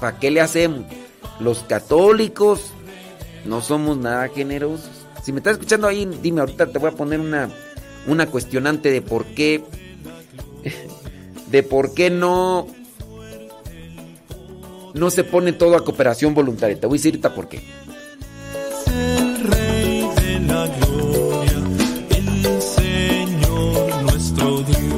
[0.00, 0.86] ¿para qué le hacemos?
[1.38, 2.72] Los católicos
[3.44, 4.88] no somos nada generosos.
[5.22, 7.50] Si me estás escuchando ahí, dime, ahorita te voy a poner una,
[8.06, 9.62] una cuestionante de por qué.
[11.50, 12.66] De por qué no.
[14.94, 16.78] No se pone todo a cooperación voluntaria.
[16.78, 17.60] Te voy a decir por qué.
[18.86, 21.52] El Rey de la Gloria,
[22.10, 24.97] el Señor nuestro Dios.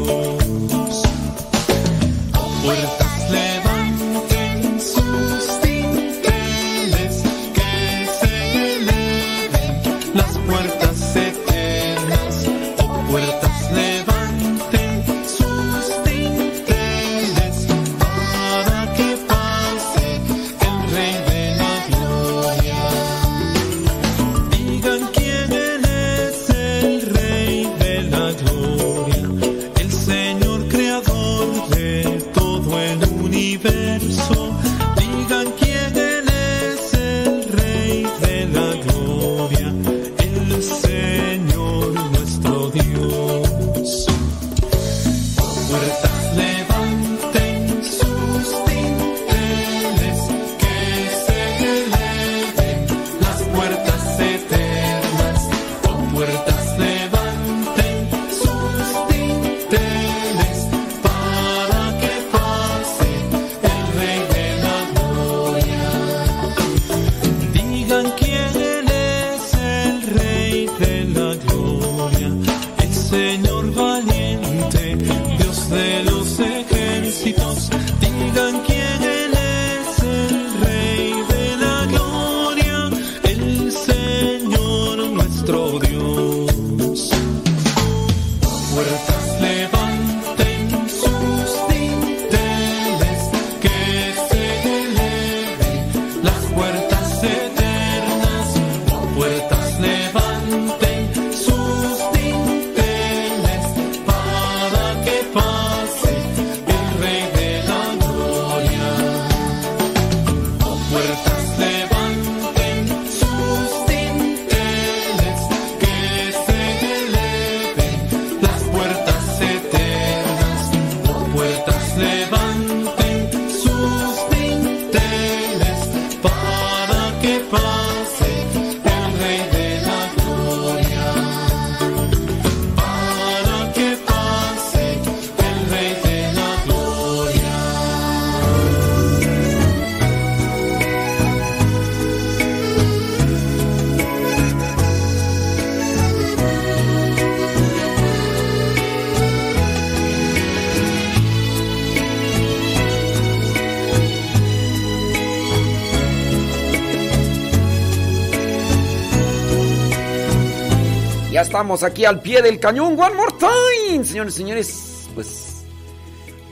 [161.43, 164.05] Estamos aquí al pie del cañón, one more time.
[164.05, 165.63] Señores, señores, pues...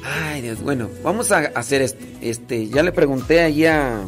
[0.03, 2.03] Ay, Dios, bueno, vamos a hacer esto.
[2.22, 4.01] Este, ya le pregunté allí a...
[4.01, 4.07] ¿A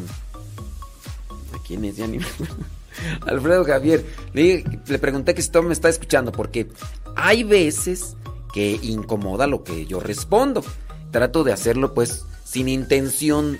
[1.67, 1.97] quién es?
[1.97, 2.17] Ya ni...
[3.27, 4.03] Alfredo Javier.
[4.33, 6.67] Le, le pregunté que si todo me está escuchando, porque
[7.15, 8.15] hay veces
[8.51, 10.63] que incomoda lo que yo respondo.
[11.11, 13.59] Trato de hacerlo pues sin intención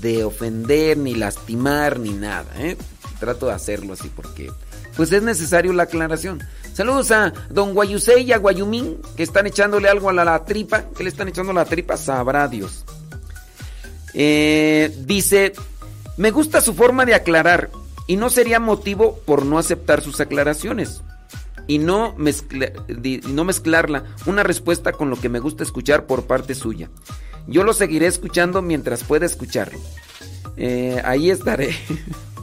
[0.00, 2.50] de ofender, ni lastimar, ni nada.
[2.56, 2.76] ¿eh?
[3.20, 4.50] Trato de hacerlo así porque
[4.98, 6.40] pues es necesario la aclaración.
[6.74, 10.86] Saludos a don Guayusei y a Guayumín que están echándole algo a la, tripa.
[10.96, 11.96] que le están echando a la tripa?
[11.96, 12.84] Sabrá Dios.
[14.12, 15.52] Eh, dice,
[16.16, 17.70] me gusta su forma de aclarar
[18.08, 21.00] y no sería motivo por no aceptar sus aclaraciones
[21.68, 22.72] y no, mezcla-
[23.28, 26.90] no mezclarla una respuesta con lo que me gusta escuchar por parte suya.
[27.46, 29.78] Yo lo seguiré escuchando mientras pueda escucharlo.
[30.56, 31.70] Eh, ahí estaré.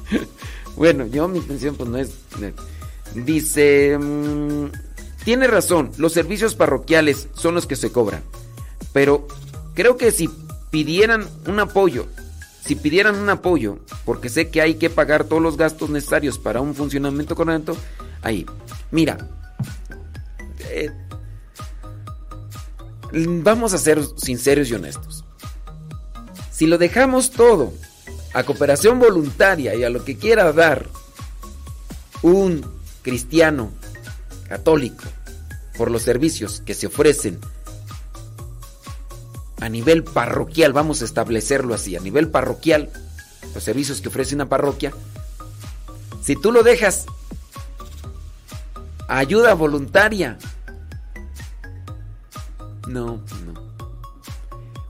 [0.76, 2.10] bueno, yo mi intención pues no es...
[2.42, 2.54] eh,
[3.14, 3.98] Dice...
[3.98, 4.66] mm,
[5.24, 8.22] tiene razón, los servicios parroquiales son los que se cobran.
[8.94, 9.28] Pero
[9.74, 10.30] creo que si
[10.70, 12.06] pidieran un apoyo,
[12.64, 16.62] si pidieran un apoyo, porque sé que hay que pagar todos los gastos necesarios para
[16.62, 17.76] un funcionamiento correcto,
[18.22, 18.46] ahí,
[18.92, 19.18] mira,
[20.70, 20.92] eh,
[23.12, 25.24] vamos a ser sinceros y honestos.
[26.52, 27.74] Si lo dejamos todo
[28.36, 30.88] a cooperación voluntaria y a lo que quiera dar
[32.22, 32.70] un
[33.02, 33.72] cristiano
[34.50, 35.06] católico
[35.78, 37.40] por los servicios que se ofrecen
[39.62, 42.90] a nivel parroquial, vamos a establecerlo así, a nivel parroquial,
[43.54, 44.92] los servicios que ofrece una parroquia,
[46.22, 47.06] si tú lo dejas
[49.08, 50.38] ayuda voluntaria,
[52.90, 53.66] no, no.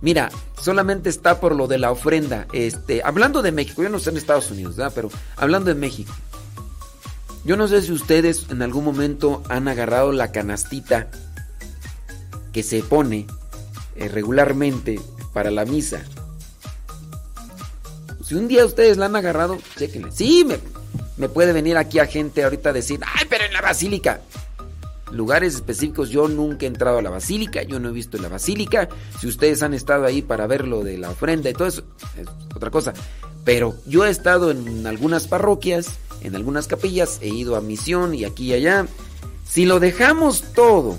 [0.01, 0.31] Mira,
[0.61, 2.47] solamente está por lo de la ofrenda.
[2.53, 4.93] Este, hablando de México, yo no sé en Estados Unidos, ¿verdad?
[4.95, 6.13] Pero hablando de México.
[7.43, 11.09] Yo no sé si ustedes en algún momento han agarrado la canastita
[12.51, 13.27] que se pone
[13.95, 14.99] eh, regularmente
[15.31, 16.03] para la misa.
[18.23, 20.11] Si un día ustedes la han agarrado, chéquenle.
[20.11, 20.57] Sí, me,
[21.17, 24.21] me puede venir aquí a gente ahorita a decir, ay, pero en la basílica.
[25.15, 28.89] Lugares específicos, yo nunca he entrado a la basílica, yo no he visto la basílica.
[29.21, 31.83] Si ustedes han estado ahí para ver lo de la ofrenda y todo eso,
[32.17, 32.93] es otra cosa.
[33.45, 35.87] Pero yo he estado en algunas parroquias,
[36.19, 38.87] en algunas capillas, he ido a misión y aquí y allá.
[39.47, 40.97] Si lo dejamos todo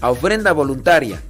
[0.00, 1.20] a ofrenda voluntaria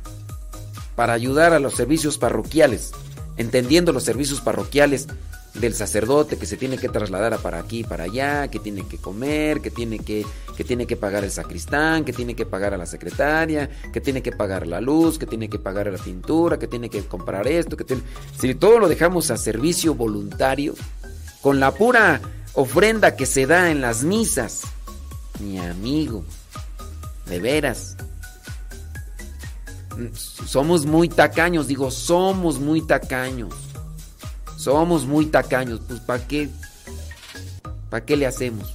[0.94, 2.92] para ayudar a los servicios parroquiales,
[3.36, 5.08] entendiendo los servicios parroquiales
[5.54, 9.60] del sacerdote que se tiene que trasladar para aquí, para allá, que tiene que comer,
[9.60, 10.24] que tiene que,
[10.56, 14.22] que tiene que pagar el sacristán, que tiene que pagar a la secretaria, que tiene
[14.22, 17.76] que pagar la luz, que tiene que pagar la pintura, que tiene que comprar esto,
[17.76, 18.02] que tiene...
[18.38, 20.74] Si todo lo dejamos a servicio voluntario,
[21.42, 22.20] con la pura
[22.54, 24.62] ofrenda que se da en las misas,
[25.40, 26.24] mi amigo,
[27.26, 27.96] de veras,
[30.14, 33.71] somos muy tacaños, digo, somos muy tacaños.
[34.62, 36.48] Somos muy tacaños, pues ¿para qué?
[37.90, 38.72] ¿Para qué le hacemos?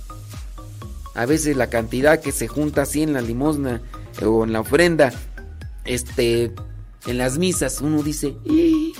[1.15, 3.81] A veces la cantidad que se junta así en la limosna
[4.19, 5.13] eh, o en la ofrenda,
[5.85, 6.51] este,
[7.05, 8.91] en las misas, uno dice, "Ih,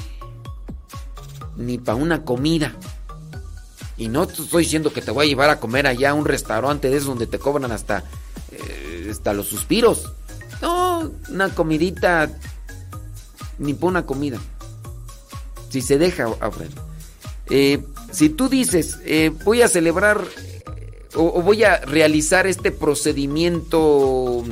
[1.57, 2.73] ni para una comida.
[3.97, 6.23] Y no te estoy diciendo que te voy a llevar a comer allá a un
[6.23, 8.05] restaurante de esos donde te cobran hasta,
[8.53, 10.13] eh, hasta los suspiros.
[10.61, 12.29] No, una comidita,
[13.59, 14.39] ni para una comida.
[15.69, 16.81] Si se deja ofrenda.
[17.49, 20.23] Eh, si tú dices, eh, voy a celebrar
[21.15, 24.43] o, o voy a realizar este procedimiento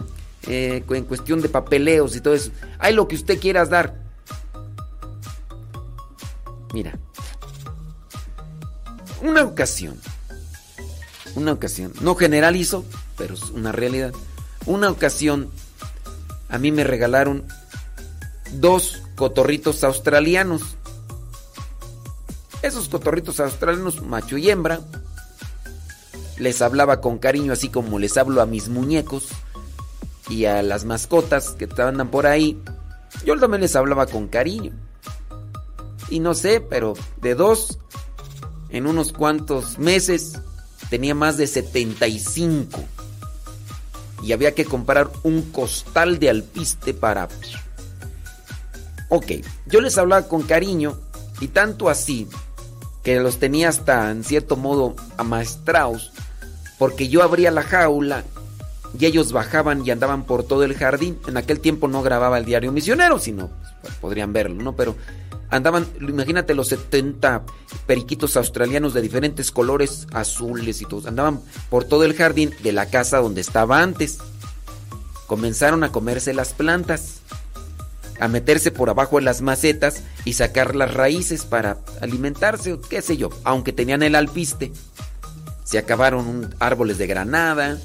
[0.47, 3.95] eh, en cuestión de papeleos y todo eso, hay lo que usted quieras dar.
[6.73, 6.97] Mira,
[9.21, 9.99] una ocasión,
[11.35, 12.85] una ocasión, no generalizo,
[13.17, 14.13] pero es una realidad.
[14.65, 15.49] Una ocasión
[16.49, 17.45] a mí me regalaron
[18.53, 20.77] dos cotorritos australianos.
[22.65, 24.79] Esos cotorritos australianos, macho y hembra,
[26.39, 29.27] les hablaba con cariño, así como les hablo a mis muñecos
[30.29, 32.59] y a las mascotas que andan por ahí.
[33.23, 34.71] Yo también les hablaba con cariño.
[36.09, 37.77] Y no sé, pero de dos,
[38.69, 40.41] en unos cuantos meses,
[40.89, 42.83] tenía más de 75.
[44.23, 47.29] Y había que comprar un costal de alpiste para...
[49.09, 49.33] Ok,
[49.67, 50.97] yo les hablaba con cariño
[51.39, 52.27] y tanto así
[53.05, 56.11] que los tenía hasta en cierto modo amaestrados
[56.77, 58.23] porque yo abría la jaula
[58.97, 61.19] y ellos bajaban y andaban por todo el jardín.
[61.27, 63.49] En aquel tiempo no grababa el diario misionero, sino
[63.81, 64.75] pues, podrían verlo, ¿no?
[64.75, 64.95] Pero
[65.49, 67.43] andaban, imagínate los 70
[67.85, 72.87] periquitos australianos de diferentes colores, azules y todos, andaban por todo el jardín de la
[72.87, 74.17] casa donde estaba antes.
[75.27, 77.21] Comenzaron a comerse las plantas,
[78.19, 83.01] a meterse por abajo en las macetas y sacar las raíces para alimentarse, o qué
[83.01, 84.71] sé yo, aunque tenían el alpiste.
[85.63, 87.77] Se acabaron árboles de granada,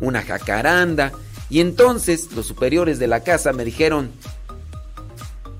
[0.00, 1.12] una jacaranda,
[1.48, 4.10] y entonces los superiores de la casa me dijeron,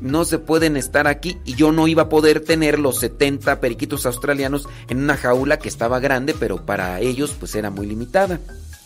[0.00, 4.04] no se pueden estar aquí y yo no iba a poder tener los 70 periquitos
[4.06, 8.40] australianos en una jaula que estaba grande, pero para ellos pues era muy limitada.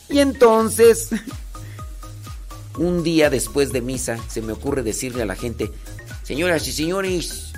[0.09, 1.11] Y entonces,
[2.79, 5.71] un día después de misa, se me ocurre decirle a la gente,
[6.23, 7.53] señoras y señores,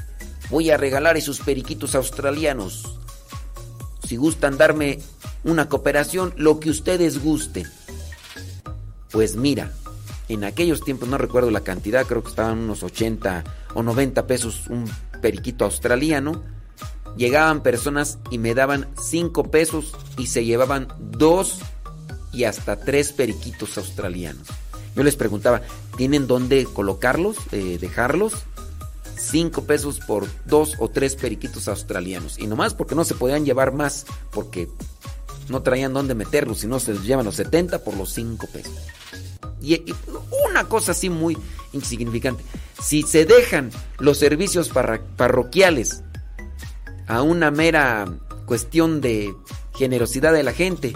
[0.51, 2.99] voy a regalar esos periquitos australianos.
[4.07, 4.99] Si gustan darme
[5.45, 7.67] una cooperación, lo que ustedes gusten.
[9.11, 9.73] Pues mira,
[10.29, 13.45] en aquellos tiempos no recuerdo la cantidad, creo que estaban unos 80
[13.75, 14.91] o 90 pesos un
[15.21, 16.43] periquito australiano.
[17.17, 21.59] Llegaban personas y me daban 5 pesos y se llevaban dos
[22.33, 24.49] y hasta tres periquitos australianos.
[24.95, 25.63] Yo les preguntaba,
[25.97, 28.35] ¿tienen dónde colocarlos, eh, dejarlos?
[29.17, 32.39] 5 pesos por dos o tres periquitos australianos.
[32.39, 34.69] Y nomás porque no se podían llevar más, porque
[35.49, 38.73] no traían dónde meterlos, si no se los llevan los 70 por los 5 pesos.
[39.61, 39.95] Y,
[40.49, 41.39] una cosa así muy
[41.73, 42.43] insignificante.
[42.83, 44.71] Si se dejan los servicios
[45.17, 46.03] parroquiales
[47.07, 48.07] a una mera
[48.45, 49.33] cuestión de
[49.75, 50.95] generosidad de la gente,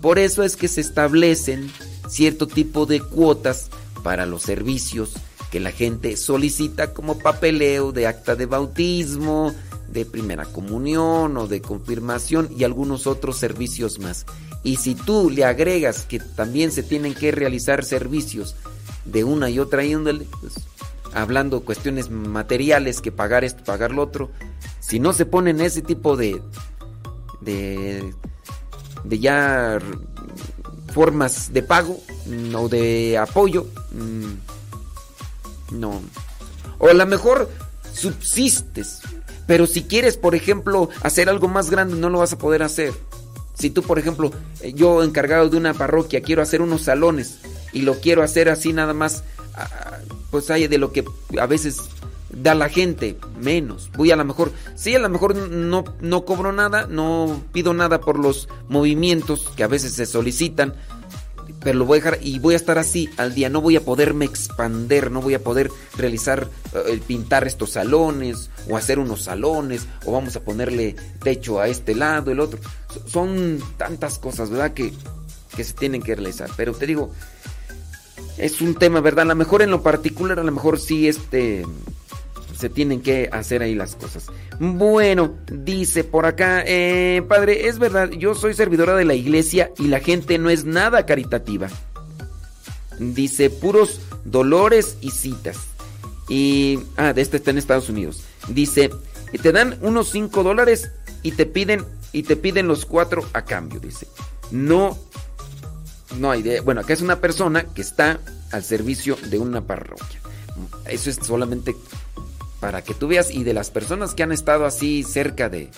[0.00, 1.70] por eso es que se establecen
[2.08, 3.70] cierto tipo de cuotas
[4.02, 5.14] para los servicios
[5.50, 9.54] que la gente solicita como papeleo de acta de bautismo,
[9.88, 14.26] de primera comunión o de confirmación y algunos otros servicios más.
[14.62, 18.56] Y si tú le agregas que también se tienen que realizar servicios
[19.04, 20.54] de una y otra índole, pues,
[21.14, 24.30] hablando cuestiones materiales, que pagar esto, pagar lo otro,
[24.80, 26.42] si no se ponen ese tipo de,
[27.40, 28.12] de,
[29.04, 29.78] de ya
[30.98, 32.00] formas de pago
[32.56, 36.02] o de apoyo, mm, no.
[36.80, 37.48] O a lo mejor
[37.92, 38.98] subsistes,
[39.46, 42.92] pero si quieres, por ejemplo, hacer algo más grande, no lo vas a poder hacer.
[43.54, 47.38] Si tú, por ejemplo, eh, yo encargado de una parroquia, quiero hacer unos salones
[47.72, 49.22] y lo quiero hacer así nada más,
[49.54, 49.98] ah,
[50.32, 51.04] pues hay de lo que
[51.38, 51.78] a veces
[52.42, 53.90] da la gente, menos.
[53.96, 58.00] Voy a lo mejor, sí, a lo mejor no, no cobro nada, no pido nada
[58.00, 60.74] por los movimientos que a veces se solicitan,
[61.60, 63.48] pero lo voy a dejar y voy a estar así al día.
[63.48, 66.48] No voy a poderme expander, no voy a poder realizar,
[66.86, 71.94] eh, pintar estos salones o hacer unos salones o vamos a ponerle techo a este
[71.96, 72.60] lado, el otro.
[72.92, 74.72] So- Son tantas cosas, ¿verdad?
[74.72, 74.92] Que,
[75.56, 76.48] que se tienen que realizar.
[76.56, 77.10] Pero te digo,
[78.36, 79.22] es un tema, ¿verdad?
[79.22, 81.64] A lo mejor en lo particular, a lo mejor sí este
[82.58, 84.26] se tienen que hacer ahí las cosas.
[84.58, 89.86] Bueno, dice por acá, eh, padre, es verdad, yo soy servidora de la iglesia y
[89.86, 91.68] la gente no es nada caritativa.
[92.98, 95.56] Dice, puros dolores y citas.
[96.28, 98.24] Y, ah, de este está en Estados Unidos.
[98.48, 98.90] Dice,
[99.40, 100.90] te dan unos 5 dólares
[101.22, 104.08] y te piden, y te piden los cuatro a cambio, dice.
[104.50, 104.98] No,
[106.18, 106.60] no hay idea.
[106.62, 108.18] Bueno, acá es una persona que está
[108.50, 110.20] al servicio de una parroquia.
[110.86, 111.76] Eso es solamente
[112.60, 115.70] para que tú veas y de las personas que han estado así cerca de,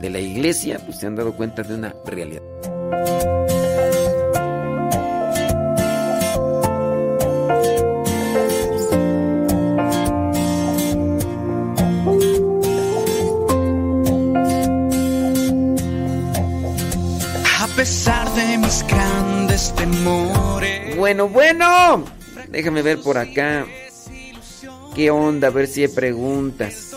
[0.00, 2.42] de la iglesia, pues se han dado cuenta de una realidad.
[17.60, 20.96] A pesar de mis grandes temores.
[20.96, 22.04] Bueno, bueno.
[22.48, 23.66] Déjame ver por acá.
[24.94, 25.48] ¿Qué onda?
[25.48, 26.92] A ver si preguntas.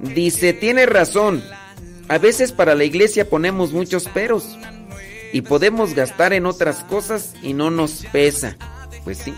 [0.00, 1.42] Dice, tiene razón.
[2.08, 4.58] A veces para la iglesia ponemos muchos peros.
[5.32, 8.56] Y podemos gastar en otras cosas y no nos pesa.
[9.04, 9.32] Pues sí.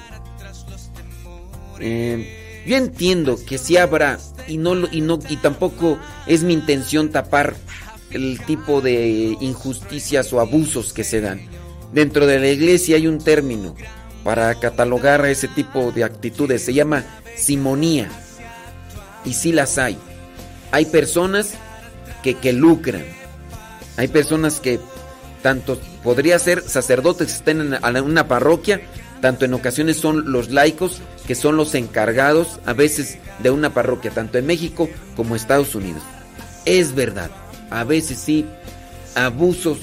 [1.80, 4.18] Eh, yo entiendo que si habrá
[4.48, 7.54] y no y no y tampoco es mi intención tapar
[8.10, 11.40] el tipo de injusticias o abusos que se dan.
[11.92, 13.76] Dentro de la iglesia hay un término
[14.24, 17.04] para catalogar ese tipo de actitudes, se llama
[17.36, 18.08] simonía.
[19.24, 19.98] Y sí las hay.
[20.72, 21.54] Hay personas
[22.22, 23.04] que, que lucran.
[23.96, 24.80] Hay personas que
[25.42, 28.80] tanto podría ser sacerdotes que estén en una parroquia,
[29.20, 34.10] tanto en ocasiones son los laicos que son los encargados a veces de una parroquia,
[34.10, 36.02] tanto en México como Estados Unidos.
[36.64, 37.30] Es verdad,
[37.70, 38.46] a veces sí,
[39.14, 39.78] abusos,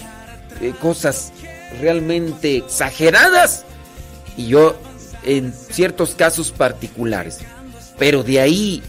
[0.61, 1.31] eh, cosas
[1.79, 3.65] realmente exageradas
[4.37, 4.75] y yo
[5.23, 7.39] en ciertos casos particulares.
[7.97, 8.83] Pero de ahí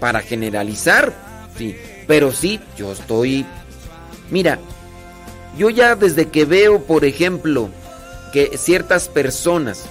[0.00, 1.14] para generalizar,
[1.56, 3.46] sí, pero sí, yo estoy...
[4.30, 4.58] Mira,
[5.56, 7.70] yo ya desde que veo, por ejemplo,
[8.32, 9.86] que ciertas personas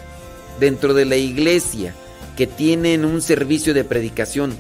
[0.60, 1.96] dentro de la iglesia
[2.36, 4.56] que tienen un servicio de predicación,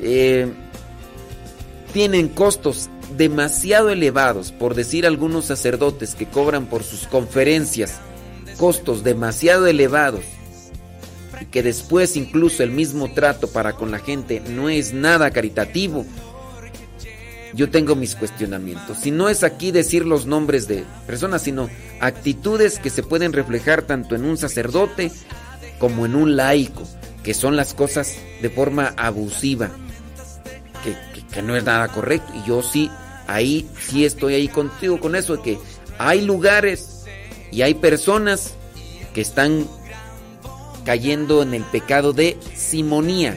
[0.00, 0.52] eh,
[1.92, 8.00] tienen costos demasiado elevados, por decir algunos sacerdotes que cobran por sus conferencias,
[8.58, 10.24] costos demasiado elevados,
[11.40, 16.04] y que después incluso el mismo trato para con la gente no es nada caritativo,
[17.54, 18.98] yo tengo mis cuestionamientos.
[18.98, 21.68] Si no es aquí decir los nombres de personas, sino
[22.00, 25.10] actitudes que se pueden reflejar tanto en un sacerdote
[25.78, 26.86] como en un laico,
[27.22, 29.70] que son las cosas de forma abusiva,
[31.32, 32.32] que, no es nada correcto.
[32.34, 32.90] Y yo sí,
[33.26, 35.58] ahí sí estoy ahí contigo con eso, de que
[35.98, 36.97] hay lugares
[37.50, 38.54] y hay personas
[39.14, 39.66] que están
[40.84, 43.36] cayendo en el pecado de simonía,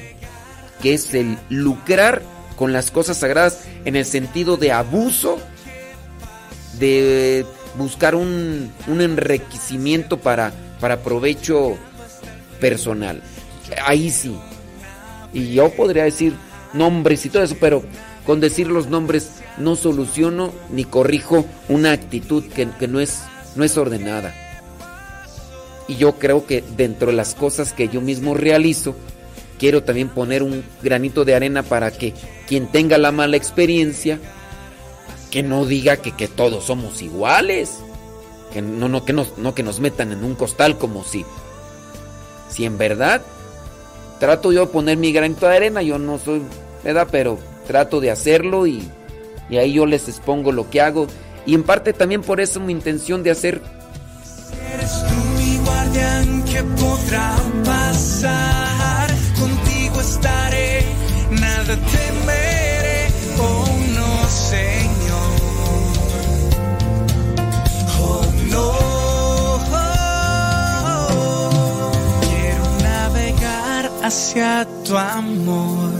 [0.82, 2.22] que es el lucrar
[2.56, 5.40] con las cosas sagradas en el sentido de abuso,
[6.80, 7.46] de
[7.78, 11.78] buscar un, un enriquecimiento para, para provecho
[12.60, 13.22] personal.
[13.86, 14.36] Ahí sí.
[15.34, 16.34] Y yo podría decir
[16.74, 17.84] nombres y todo eso, pero
[18.26, 23.24] con decir los nombres no soluciono ni corrijo una actitud que, que no, es,
[23.56, 24.34] no es ordenada.
[25.88, 28.96] Y yo creo que dentro de las cosas que yo mismo realizo,
[29.60, 32.14] quiero también poner un granito de arena para que
[32.48, 34.20] quien tenga la mala experiencia,
[35.30, 37.80] que no diga que, que todos somos iguales.
[38.54, 41.26] Que no, no, que nos, no que nos metan en un costal como si,
[42.50, 43.22] si en verdad
[44.20, 46.44] trato yo de poner mi granito de arena, yo no soy,
[46.84, 47.08] ¿verdad?
[47.10, 48.88] Pero trato de hacerlo y,
[49.50, 51.08] y ahí yo les expongo lo que hago.
[51.46, 53.62] Y en parte también por eso mi intención de hacer...
[54.74, 57.36] Eres tú mi guardián que podrá
[57.66, 58.72] pasar
[60.02, 60.84] estaré,
[61.30, 63.08] nada temeré,
[63.40, 63.66] oh
[63.98, 64.10] no,
[64.50, 65.32] Señor.
[68.00, 68.92] Oh no.
[74.04, 75.94] Hacia tu amor,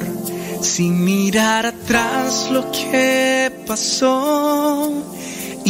[0.62, 4.92] sin mirar atrás lo que pasó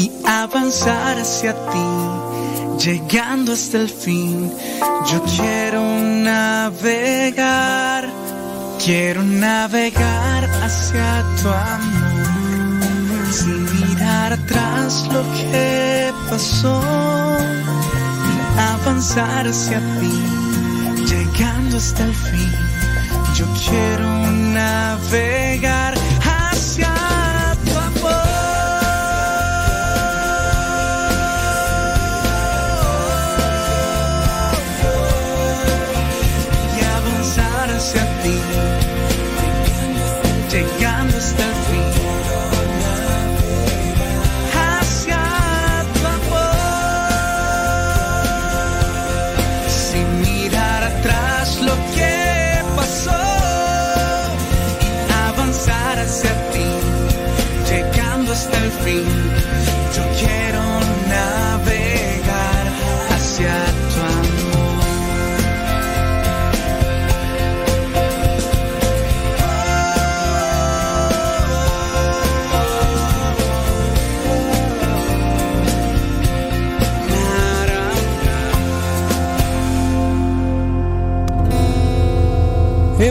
[0.02, 1.90] y avanzar hacia ti
[2.84, 4.52] llegando hasta el fin.
[5.12, 5.82] Yo quiero
[6.32, 8.10] navegar,
[8.84, 16.82] quiero navegar hacia tu amor, sin mirar atrás lo que pasó,
[18.32, 22.52] y avanzar hacia ti, llegando hasta el fin.
[23.36, 26.01] Yo quiero navegar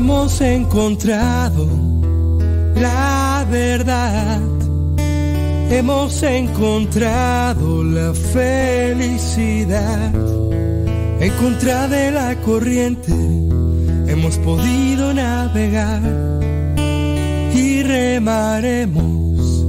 [0.03, 1.69] Hemos encontrado
[2.75, 4.41] la verdad.
[5.71, 10.11] Hemos encontrado la felicidad.
[11.21, 13.13] En contra de la corriente
[14.11, 16.01] hemos podido navegar
[17.55, 19.67] y remaremos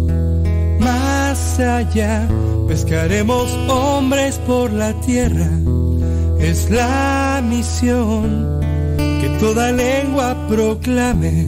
[0.80, 2.26] más allá.
[2.70, 5.50] Pescaremos hombres por la tierra.
[6.40, 8.61] Es la misión
[9.42, 11.48] toda lengua proclame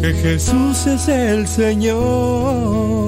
[0.00, 3.05] que Jesús es el Señor.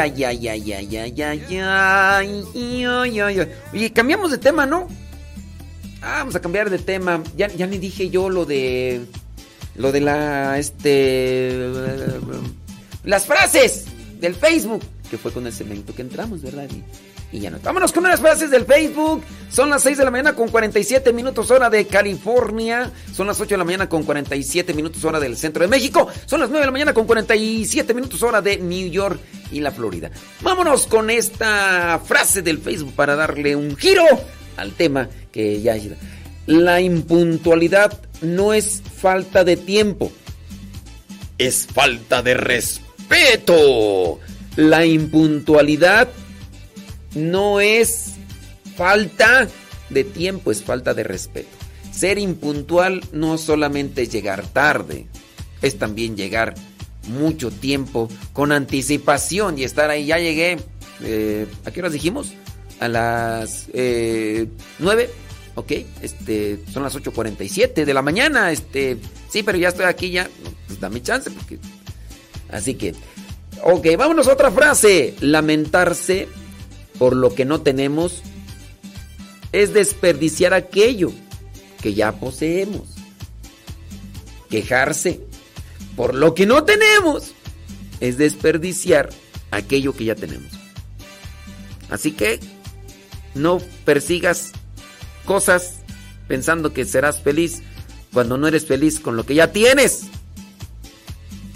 [0.00, 3.48] Ay, ay, ay, ay, ay, ay, ay, ay.
[3.74, 4.88] Oye, cambiamos de tema, ¿no?
[6.00, 7.22] Ah, vamos a cambiar de tema.
[7.36, 9.02] Ya, ya ni dije yo lo de.
[9.76, 10.58] Lo de la.
[10.58, 11.68] Este.
[13.04, 13.84] Las frases
[14.20, 14.82] del Facebook.
[15.10, 16.68] Que fue con el cemento que entramos, ¿verdad?
[17.32, 17.58] Y, ya no.
[17.62, 19.22] Vámonos con las frases del Facebook.
[19.50, 22.90] Son las 6 de la mañana con 47 minutos hora de California.
[23.12, 26.08] Son las 8 de la mañana con 47 minutos hora del centro de México.
[26.26, 29.20] Son las 9 de la mañana con 47 minutos hora de New York
[29.52, 30.10] y la Florida.
[30.40, 34.04] Vámonos con esta frase del Facebook para darle un giro
[34.56, 35.76] al tema que ya
[36.46, 40.10] la impuntualidad no es falta de tiempo,
[41.38, 44.18] es falta de respeto.
[44.56, 46.08] La impuntualidad
[47.14, 48.12] no es
[48.76, 49.48] falta
[49.88, 51.48] de tiempo, es falta de respeto.
[51.92, 55.06] Ser impuntual no solamente es llegar tarde,
[55.60, 56.54] es también llegar
[57.08, 60.06] mucho tiempo con anticipación y estar ahí.
[60.06, 60.58] Ya llegué,
[61.02, 62.32] eh, ¿a qué horas dijimos?
[62.78, 64.46] A las eh,
[64.78, 65.10] 9,
[65.56, 68.96] ok, este, son las 8.47 de la mañana, este,
[69.28, 70.28] sí, pero ya estoy aquí, ya,
[70.66, 71.58] pues dame chance, porque...
[72.50, 72.94] Así que,
[73.62, 75.14] ok, vámonos a otra frase.
[75.20, 76.26] Lamentarse
[77.00, 78.20] por lo que no tenemos
[79.52, 81.10] es desperdiciar aquello
[81.80, 82.90] que ya poseemos.
[84.50, 85.22] Quejarse
[85.96, 87.32] por lo que no tenemos
[88.00, 89.08] es desperdiciar
[89.50, 90.52] aquello que ya tenemos.
[91.88, 92.38] Así que
[93.34, 94.52] no persigas
[95.24, 95.76] cosas
[96.28, 97.62] pensando que serás feliz
[98.12, 100.02] cuando no eres feliz con lo que ya tienes.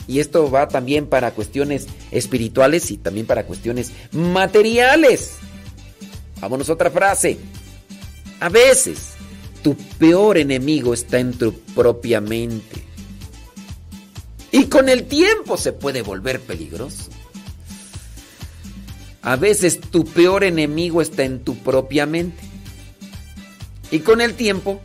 [0.07, 5.33] Y esto va también para cuestiones espirituales y también para cuestiones materiales.
[6.41, 7.39] Vámonos a otra frase.
[8.41, 9.15] A veces
[9.63, 12.85] tu peor enemigo está en tu propia mente.
[14.53, 17.11] Y con el tiempo se puede volver peligroso.
[19.23, 22.43] A veces tu peor enemigo está en tu propia mente.
[23.91, 24.83] Y con el tiempo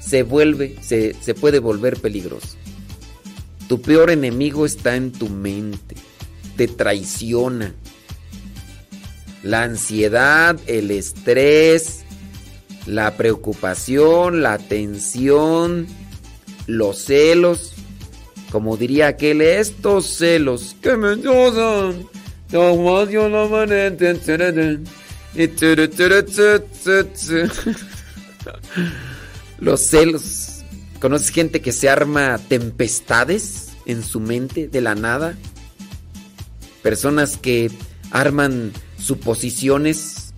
[0.00, 2.56] se vuelve, se, se puede volver peligroso.
[3.70, 5.94] Tu peor enemigo está en tu mente.
[6.56, 7.72] Te traiciona.
[9.44, 12.00] La ansiedad, el estrés,
[12.84, 15.86] la preocupación, la tensión,
[16.66, 17.74] los celos.
[18.50, 22.08] Como diría aquel, estos celos que me lloran.
[29.60, 30.49] Los celos.
[31.00, 35.34] ¿Conoces gente que se arma tempestades en su mente de la nada?
[36.82, 37.70] Personas que
[38.10, 40.34] arman suposiciones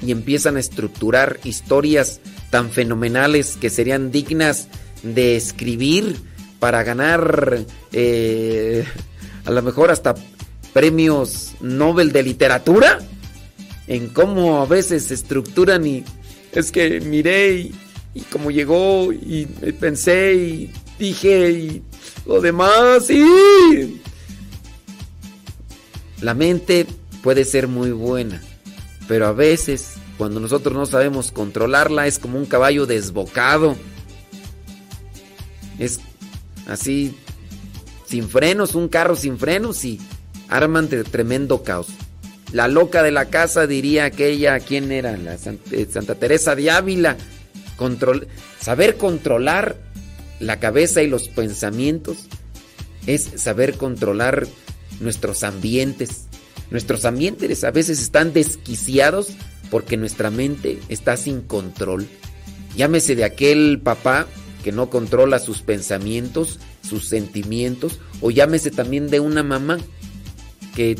[0.00, 2.20] y empiezan a estructurar historias
[2.50, 4.68] tan fenomenales que serían dignas
[5.02, 6.16] de escribir
[6.60, 8.84] para ganar eh,
[9.44, 10.14] a lo mejor hasta
[10.72, 13.00] premios Nobel de literatura
[13.88, 16.04] en cómo a veces se estructuran y
[16.52, 17.74] es que miré y,
[18.14, 19.46] y como llegó y
[19.78, 21.82] pensé y dije y
[22.26, 24.00] lo demás y
[26.20, 26.86] la mente
[27.22, 28.42] puede ser muy buena,
[29.08, 33.74] pero a veces cuando nosotros no sabemos controlarla es como un caballo desbocado.
[35.78, 35.98] Es
[36.68, 37.16] así
[38.06, 39.98] sin frenos, un carro sin frenos y
[40.50, 41.86] arman de tremendo caos.
[42.52, 45.16] La loca de la casa diría aquella, ¿quién era?
[45.16, 47.16] La eh, Santa, Teresa de Ávila.
[48.60, 49.76] Saber controlar
[50.38, 52.26] la cabeza y los pensamientos
[53.06, 54.46] es saber controlar
[55.00, 56.26] nuestros ambientes.
[56.70, 59.28] Nuestros ambientes a veces están desquiciados
[59.70, 62.06] porque nuestra mente está sin control.
[62.76, 64.26] Llámese de aquel papá
[64.62, 69.78] que no controla sus pensamientos, sus sentimientos, o llámese también de una mamá
[70.74, 70.96] que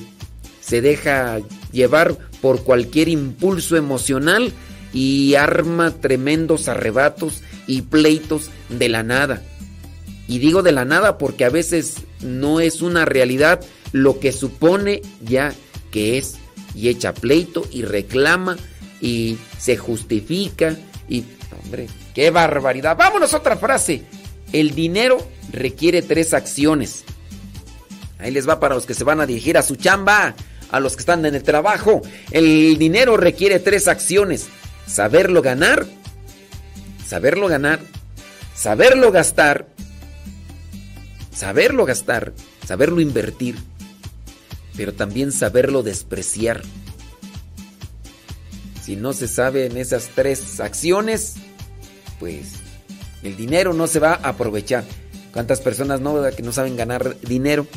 [0.60, 1.38] se deja
[1.72, 4.52] llevar por cualquier impulso emocional
[4.92, 9.42] y arma tremendos arrebatos y pleitos de la nada.
[10.26, 13.60] Y digo de la nada porque a veces no es una realidad
[13.92, 15.52] lo que supone ya
[15.90, 16.36] que es
[16.74, 18.56] y echa pleito y reclama
[19.00, 20.76] y se justifica
[21.08, 21.24] y
[21.62, 22.96] hombre, qué barbaridad.
[22.96, 24.02] Vámonos otra frase.
[24.52, 25.18] El dinero
[25.52, 27.04] requiere tres acciones.
[28.18, 30.34] Ahí les va para los que se van a dirigir a su chamba,
[30.70, 32.02] a los que están en el trabajo.
[32.30, 34.48] El dinero requiere tres acciones.
[34.90, 35.86] Saberlo ganar,
[37.06, 37.78] saberlo ganar,
[38.54, 39.68] saberlo gastar,
[41.32, 42.32] saberlo gastar,
[42.66, 43.56] saberlo invertir,
[44.76, 46.62] pero también saberlo despreciar.
[48.82, 51.36] Si no se saben esas tres acciones,
[52.18, 52.54] pues
[53.22, 54.84] el dinero no se va a aprovechar.
[55.32, 57.68] ¿Cuántas personas no, que no saben ganar dinero?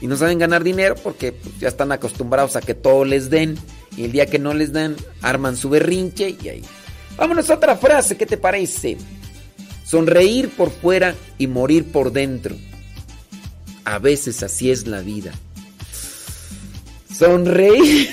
[0.00, 3.58] Y no saben ganar dinero porque pues, ya están acostumbrados a que todo les den.
[3.98, 6.62] Y el día que no les dan, arman su berrinche y ahí.
[7.16, 8.96] Vámonos a otra frase, ¿qué te parece?
[9.84, 12.54] Sonreír por fuera y morir por dentro.
[13.84, 15.32] A veces así es la vida.
[17.12, 18.08] Sonreír.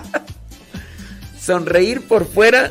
[1.40, 2.70] Sonreír por fuera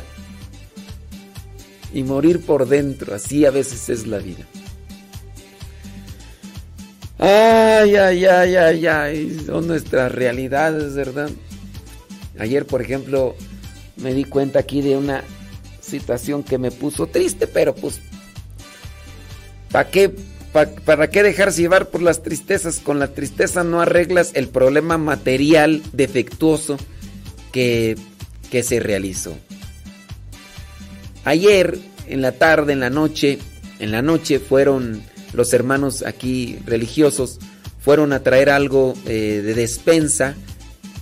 [1.92, 3.12] y morir por dentro.
[3.12, 4.44] Así a veces es la vida.
[7.18, 9.42] Ay, ay, ay, ay, ay.
[9.46, 11.30] Son nuestras realidades, ¿verdad?
[12.38, 13.34] Ayer, por ejemplo,
[13.96, 15.24] me di cuenta aquí de una
[15.80, 18.00] situación que me puso triste, pero pues,
[19.72, 20.14] ¿para qué,
[20.52, 22.78] ¿para qué dejarse llevar por las tristezas?
[22.78, 26.76] Con la tristeza no arreglas el problema material defectuoso
[27.52, 27.96] que,
[28.50, 29.36] que se realizó.
[31.24, 33.38] Ayer, en la tarde, en la noche,
[33.80, 37.38] en la noche fueron los hermanos aquí religiosos,
[37.80, 40.36] fueron a traer algo eh, de despensa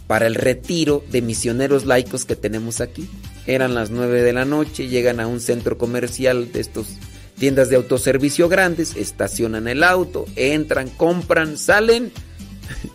[0.06, 3.08] para el retiro de misioneros laicos que tenemos aquí.
[3.46, 6.86] Eran las 9 de la noche, llegan a un centro comercial de estos
[7.38, 12.12] tiendas de autoservicio grandes, estacionan el auto, entran, compran, salen.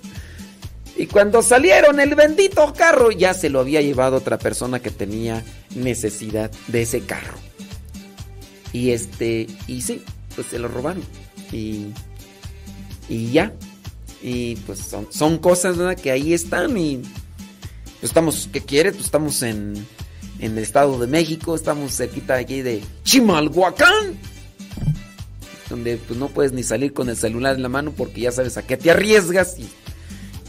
[0.97, 5.43] y cuando salieron el bendito carro ya se lo había llevado otra persona que tenía
[5.75, 7.37] necesidad de ese carro.
[8.73, 10.03] Y este, y sí,
[10.35, 11.03] pues se lo robaron.
[11.51, 11.87] Y,
[13.09, 13.53] y ya,
[14.21, 18.91] y pues son, cosas que ahí están y pues estamos, ¿qué quiere?
[18.91, 19.85] Pues estamos en,
[20.39, 24.17] en el Estado de México, estamos cerquita aquí de Chimalhuacán,
[25.69, 28.57] donde pues no puedes ni salir con el celular en la mano porque ya sabes
[28.57, 29.67] a qué te arriesgas y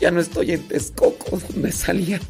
[0.00, 2.20] ya no estoy en Texcoco, donde salía,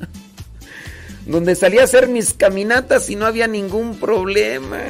[1.26, 4.80] donde salía a hacer mis caminatas y no había ningún problema,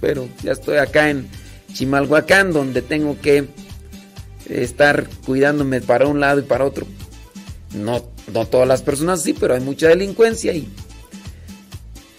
[0.00, 1.28] pero ya estoy acá en
[1.72, 3.46] Chimalhuacán, donde tengo que
[4.48, 6.86] estar cuidándome para un lado y para otro.
[7.74, 10.68] No, no todas las personas sí, pero hay mucha delincuencia y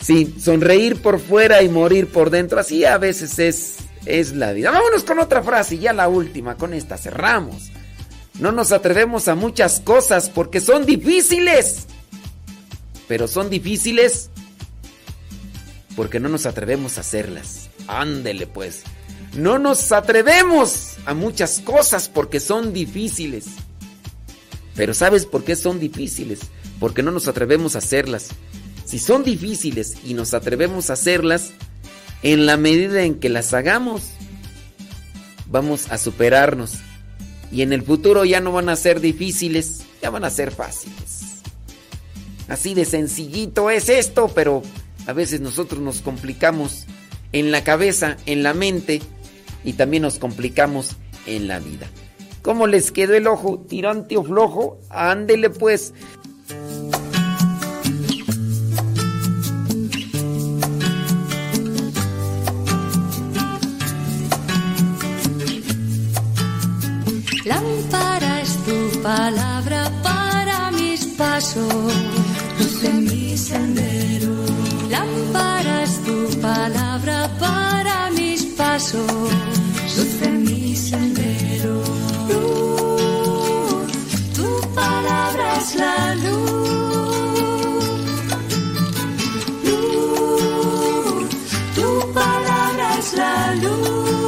[0.02, 3.76] sí, sonreír por fuera y morir por dentro, así a veces es,
[4.06, 4.72] es la vida.
[4.72, 7.72] Vámonos con otra frase, ya la última, con esta cerramos.
[8.40, 11.88] No nos atrevemos a muchas cosas porque son difíciles.
[13.08, 14.30] Pero son difíciles
[15.96, 17.70] porque no nos atrevemos a hacerlas.
[17.88, 18.84] Ándele pues.
[19.34, 23.46] No nos atrevemos a muchas cosas porque son difíciles.
[24.76, 26.42] Pero ¿sabes por qué son difíciles?
[26.82, 28.28] Porque no nos atrevemos a hacerlas.
[28.86, 31.52] Si son difíciles y nos atrevemos a hacerlas,
[32.24, 34.04] en la medida en que las hagamos,
[35.46, 36.74] vamos a superarnos.
[37.54, 41.38] Y en el futuro ya no van a ser difíciles, ya van a ser fáciles.
[42.50, 44.62] Así de sencillito es esto, pero
[45.06, 46.86] a veces nosotros nos complicamos
[47.32, 49.02] en la cabeza, en la mente
[49.64, 50.96] y también nos complicamos
[51.26, 51.88] en la vida.
[52.42, 54.80] ¿Cómo les quedó el ojo tirante o flojo?
[54.90, 55.94] Ándele pues.
[67.44, 71.74] Lámpara es tu palabra para mis pasos,
[72.60, 73.97] luz en mi sendero.
[85.78, 86.48] La luz.
[91.76, 94.27] Tu palabra es la luz.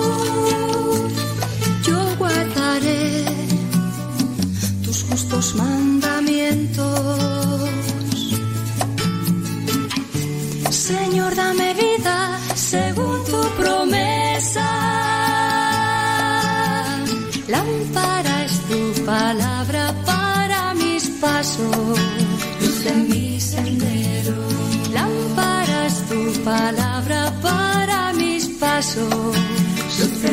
[28.79, 29.35] Pasos,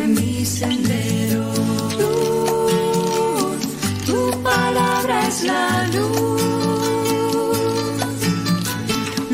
[0.07, 1.47] mi sendero.
[2.01, 3.61] Luz,
[4.07, 6.43] tu palabra es la luz.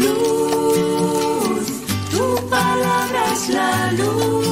[0.04, 1.66] Luz,
[2.12, 4.46] tu palabra es la luz.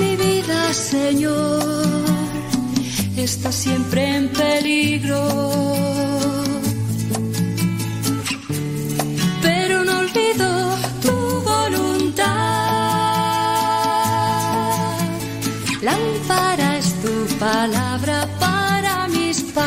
[0.00, 1.62] Mi vida, Señor,
[3.16, 5.71] está siempre en peligro.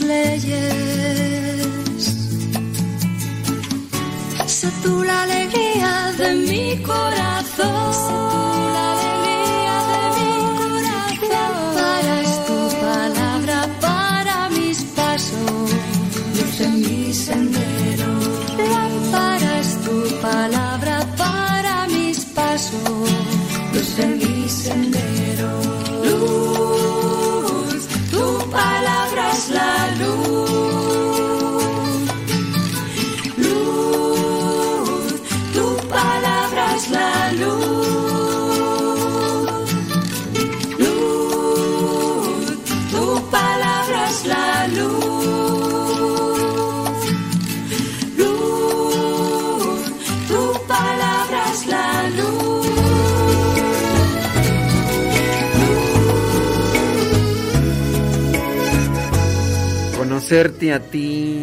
[0.00, 1.62] Leyes.
[4.46, 8.41] Sé tú la alegría de mi corazón.
[60.32, 61.41] Conocerte a ti.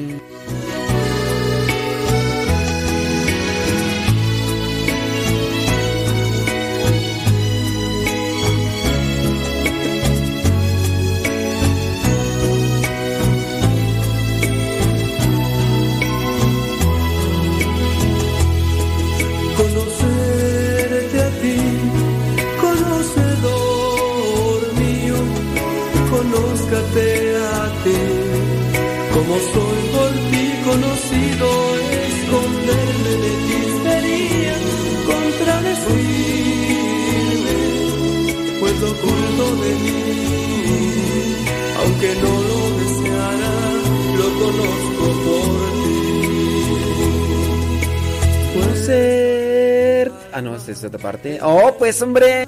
[48.90, 50.12] Ser.
[50.34, 51.40] Ah, no, es otra parte.
[51.42, 52.48] Oh, pues, hombre.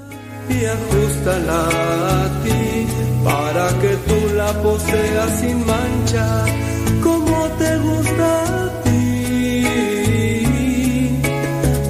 [0.50, 1.60] y ajustala
[2.18, 2.88] a ti
[3.24, 6.28] para que tú la poseas sin mancha
[7.04, 8.30] como te gusta
[8.64, 9.66] a ti.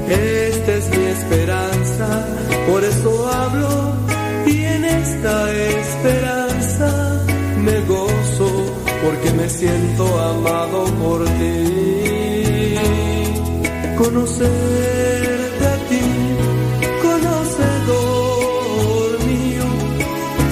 [0.09, 2.07] Esta es mi esperanza,
[2.69, 3.71] por eso hablo
[4.45, 6.89] y en esta esperanza
[7.65, 8.49] me gozo
[9.03, 11.90] porque me siento amado por ti.
[14.13, 16.03] Conocerte a ti,
[17.01, 19.67] conocedor mío,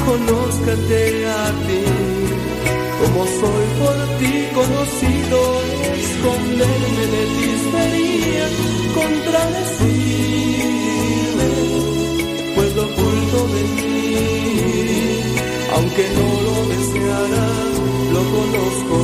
[0.05, 1.83] conózcate a ti,
[3.01, 5.39] como soy por ti conocido,
[5.91, 8.45] esconderme de ti sería
[8.95, 11.51] contradecirme,
[12.55, 13.91] pues lo oculto de mí,
[15.75, 17.45] aunque no lo deseara,
[18.13, 18.95] lo conozco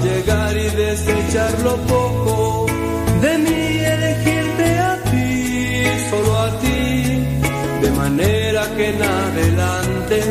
[0.00, 2.66] llegar y desechar lo poco
[3.20, 7.26] de mí, elegirte a ti, solo a ti,
[7.82, 10.22] de manera que en adelante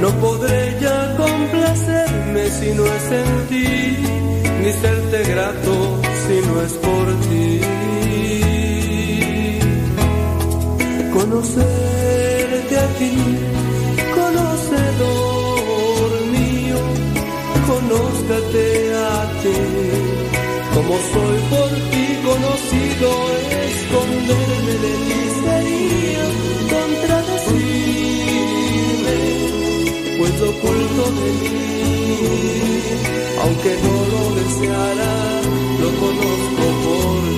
[0.00, 3.68] no podré ya complacerme si no es en ti,
[4.62, 7.60] ni serte grato si no es por ti.
[11.12, 11.97] Conocerte
[20.78, 23.10] como soy por ti conocido,
[23.66, 26.24] esconderme de ti sería
[26.74, 29.16] contradecirme,
[30.18, 31.56] pues lo oculto de mí,
[33.42, 35.12] aunque no lo deseara,
[35.82, 37.37] lo conozco por ti.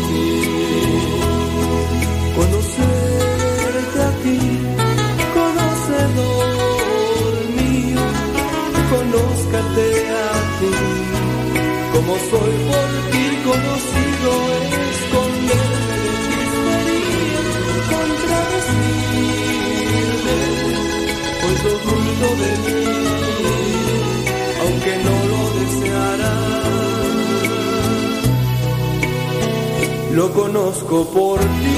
[30.71, 31.70] Conozco por ti.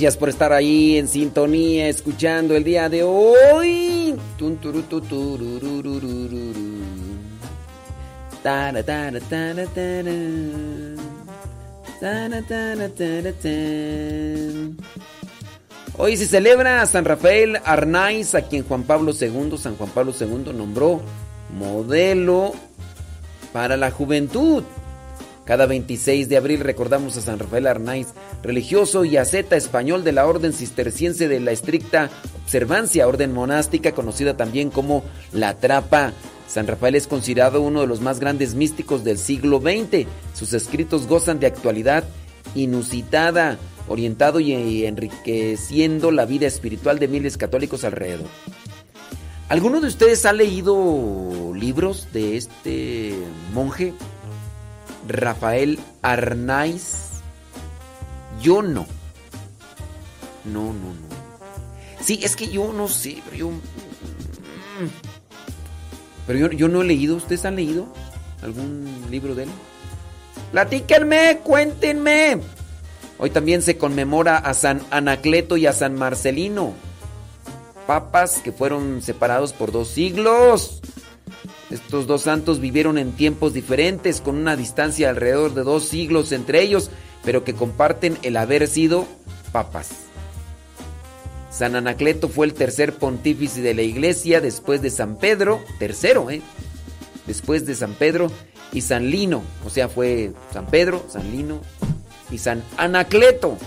[0.00, 4.16] Gracias por estar ahí en sintonía, escuchando el día de hoy.
[15.98, 20.14] Hoy se celebra a San Rafael Arnaiz, a quien Juan Pablo II, San Juan Pablo
[20.18, 21.02] II nombró
[21.54, 22.52] modelo
[23.52, 24.64] para la juventud.
[25.44, 30.26] Cada 26 de abril recordamos a San Rafael Arnaiz, religioso y asceta español de la
[30.26, 32.10] Orden Cisterciense de la Estricta
[32.44, 36.12] Observancia, orden monástica conocida también como la Trapa.
[36.48, 40.08] San Rafael es considerado uno de los más grandes místicos del siglo XX.
[40.34, 42.04] Sus escritos gozan de actualidad
[42.56, 43.56] inusitada,
[43.88, 48.26] orientado y enriqueciendo la vida espiritual de miles católicos alrededor.
[49.48, 53.14] ¿Alguno de ustedes ha leído libros de este
[53.52, 53.92] monje?
[55.08, 57.09] Rafael Arnaiz.
[58.40, 58.86] Yo no.
[60.44, 61.10] No, no, no.
[62.02, 63.48] Sí, es que yo no sé, pero yo.
[63.50, 63.60] mm,
[66.26, 67.16] Pero yo, yo no he leído.
[67.16, 67.86] ¿Ustedes han leído
[68.42, 69.48] algún libro de él?
[70.52, 72.40] Platíquenme, cuéntenme.
[73.18, 76.72] Hoy también se conmemora a San Anacleto y a San Marcelino,
[77.86, 80.80] papas que fueron separados por dos siglos.
[81.70, 86.32] Estos dos santos vivieron en tiempos diferentes, con una distancia de alrededor de dos siglos
[86.32, 86.90] entre ellos,
[87.24, 89.06] pero que comparten el haber sido
[89.52, 89.90] papas.
[91.50, 96.42] San Anacleto fue el tercer pontífice de la iglesia después de San Pedro, tercero, ¿eh?
[97.26, 98.30] Después de San Pedro
[98.72, 101.60] y San Lino, o sea, fue San Pedro, San Lino
[102.30, 103.58] y San Anacleto.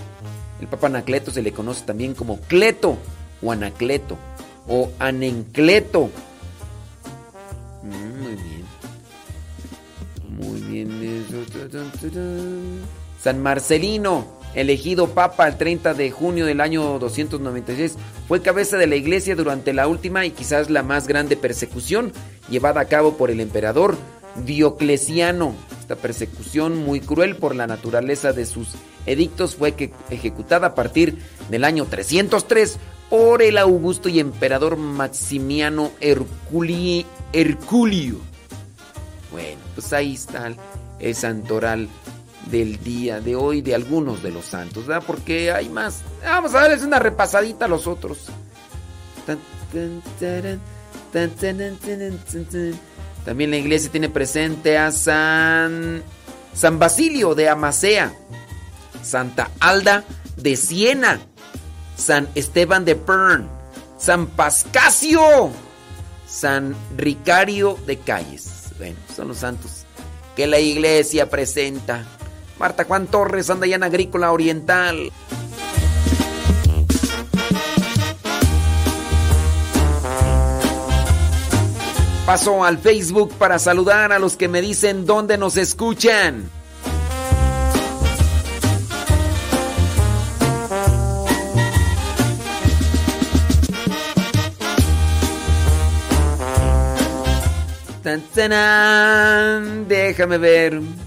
[0.60, 2.96] El Papa Anacleto se le conoce también como Cleto
[3.42, 4.16] o Anacleto
[4.66, 6.10] o Anencleto.
[7.82, 8.64] Mm, muy bien.
[10.38, 11.24] Muy bien.
[13.24, 17.94] San Marcelino, elegido papa el 30 de junio del año 296,
[18.28, 22.12] fue cabeza de la iglesia durante la última y quizás la más grande persecución
[22.50, 23.96] llevada a cabo por el emperador
[24.44, 25.54] Diocleciano.
[25.80, 28.74] Esta persecución muy cruel por la naturaleza de sus
[29.06, 31.16] edictos fue que, ejecutada a partir
[31.48, 32.76] del año 303
[33.08, 38.16] por el augusto y emperador Maximiano Herculi, Herculio.
[39.32, 40.52] Bueno, pues ahí está
[41.00, 41.88] el, santoral
[42.46, 45.04] del día de hoy de algunos de los santos, ¿verdad?
[45.06, 46.02] Porque hay más.
[46.22, 48.26] Vamos a darles una repasadita a los otros.
[53.24, 56.02] También la iglesia tiene presente a San
[56.54, 58.14] San Basilio de Amasea,
[59.02, 60.04] Santa Alda
[60.36, 61.20] de Siena,
[61.96, 63.48] San Esteban de Pern,
[63.98, 65.50] San Pascasio,
[66.28, 68.72] San Ricario de Calles.
[68.78, 69.84] Bueno, son los santos
[70.36, 72.04] que la iglesia presenta.
[72.58, 75.12] Marta Juan Torres, Andayana Agrícola Oriental.
[82.26, 86.50] Paso al Facebook para saludar a los que me dicen dónde nos escuchan.
[98.04, 99.88] Tan.
[99.88, 101.03] Déjame ver.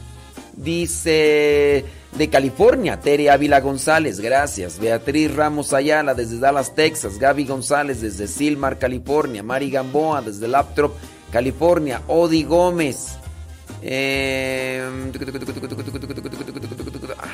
[0.57, 1.85] Dice
[2.17, 4.79] de California, Tere Ávila González, gracias.
[4.79, 7.19] Beatriz Ramos Ayala desde Dallas, Texas.
[7.19, 9.43] Gaby González desde Silmar, California.
[9.43, 10.93] Mari Gamboa desde Laptop,
[11.31, 12.01] California.
[12.07, 13.17] Odi Gómez.
[13.83, 14.83] Eh,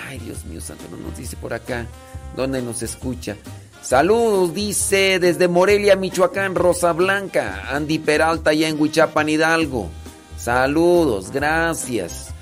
[0.09, 1.87] Ay, Dios mío, santo, no nos dice por acá
[2.35, 3.37] dónde nos escucha.
[3.81, 7.67] Saludos, dice desde Morelia, Michoacán, Rosa Blanca.
[7.69, 9.89] Andy Peralta, allá en Huichapan, Hidalgo.
[10.37, 12.32] Saludos, gracias.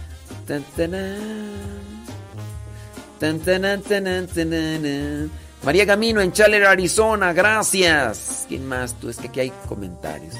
[5.63, 8.45] María Camino en Chaler, Arizona, gracias.
[8.47, 8.95] ¿Quién más?
[8.99, 10.35] Tú es que aquí hay comentarios.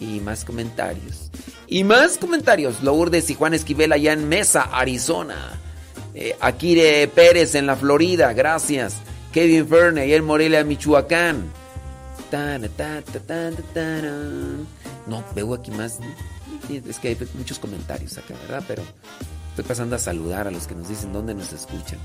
[0.00, 1.30] Y más comentarios.
[1.66, 2.82] Y más comentarios.
[2.82, 5.60] Lourdes y Juan Esquivel allá en Mesa, Arizona.
[6.14, 8.96] Eh, Akire Pérez en la Florida, gracias.
[9.32, 11.52] Kevin Ferne allá en Morelia, Michoacán.
[15.06, 15.98] No, veo aquí más.
[16.68, 18.64] Es que hay muchos comentarios acá, ¿verdad?
[18.66, 18.82] Pero
[19.50, 21.98] estoy pasando a saludar a los que nos dicen dónde nos escuchan.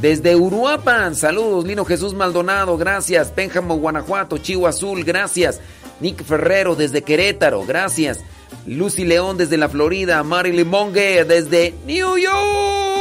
[0.00, 1.64] Desde Uruapan, saludos.
[1.64, 3.30] Lino Jesús Maldonado, gracias.
[3.30, 5.60] Pénjamo, Guanajuato, Chivo Azul, gracias.
[6.00, 8.20] Nick Ferrero desde Querétaro, gracias.
[8.66, 10.22] Lucy León desde la Florida.
[10.22, 12.93] Marilyn Monge desde New York.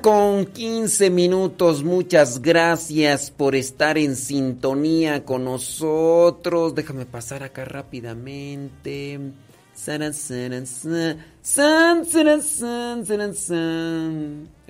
[0.00, 1.82] Con 15 minutos.
[1.82, 6.76] Muchas gracias por estar en sintonía con nosotros.
[6.76, 9.18] Déjame pasar acá rápidamente.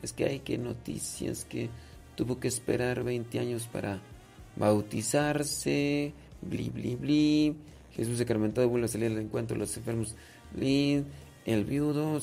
[0.03, 1.69] Es que hay que noticias que
[2.17, 4.01] tuvo que esperar 20 años para
[4.57, 6.15] bautizarse.
[6.41, 7.57] Bli, bli, bli.
[7.95, 10.15] Jesús sacramentado vuelve a salir al encuentro de los enfermos.
[10.57, 11.05] Bli.
[11.45, 12.21] El viudo.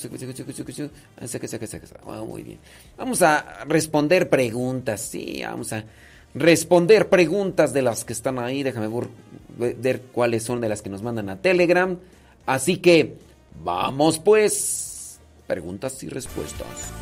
[2.26, 2.60] Muy bien.
[2.98, 5.02] Vamos a responder preguntas.
[5.02, 5.84] Sí, vamos a
[6.34, 8.64] responder preguntas de las que están ahí.
[8.64, 8.88] Déjame
[9.58, 11.98] ver cuáles son de las que nos mandan a Telegram.
[12.46, 13.16] Así que
[13.64, 15.20] vamos pues.
[15.48, 16.94] Preguntas y respuestas.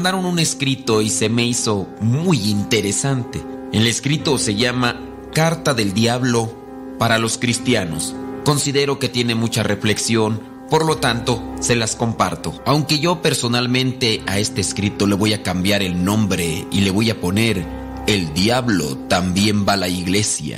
[0.00, 3.44] Mandaron un escrito y se me hizo muy interesante.
[3.70, 4.98] El escrito se llama
[5.34, 8.14] Carta del Diablo para los cristianos.
[8.42, 10.40] Considero que tiene mucha reflexión,
[10.70, 12.62] por lo tanto, se las comparto.
[12.64, 17.10] Aunque yo personalmente a este escrito le voy a cambiar el nombre y le voy
[17.10, 17.66] a poner
[18.06, 20.56] El diablo también va a la iglesia.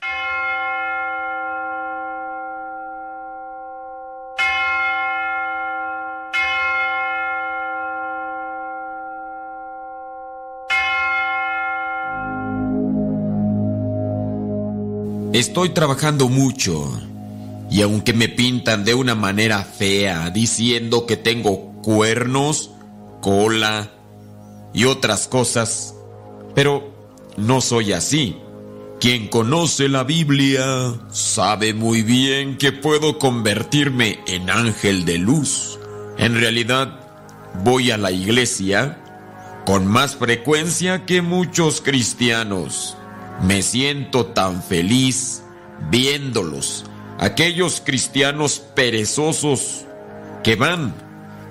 [15.43, 16.89] Estoy trabajando mucho
[17.69, 22.71] y aunque me pintan de una manera fea diciendo que tengo cuernos,
[23.21, 23.91] cola
[24.73, 25.97] y otras cosas,
[26.55, 26.95] pero
[27.37, 28.37] no soy así.
[29.01, 35.81] Quien conoce la Biblia sabe muy bien que puedo convertirme en ángel de luz.
[36.19, 37.01] En realidad,
[37.65, 38.97] voy a la iglesia
[39.67, 42.97] con más frecuencia que muchos cristianos.
[43.43, 45.43] Me siento tan feliz
[45.91, 46.85] viéndolos,
[47.19, 49.85] aquellos cristianos perezosos
[50.45, 50.95] que van,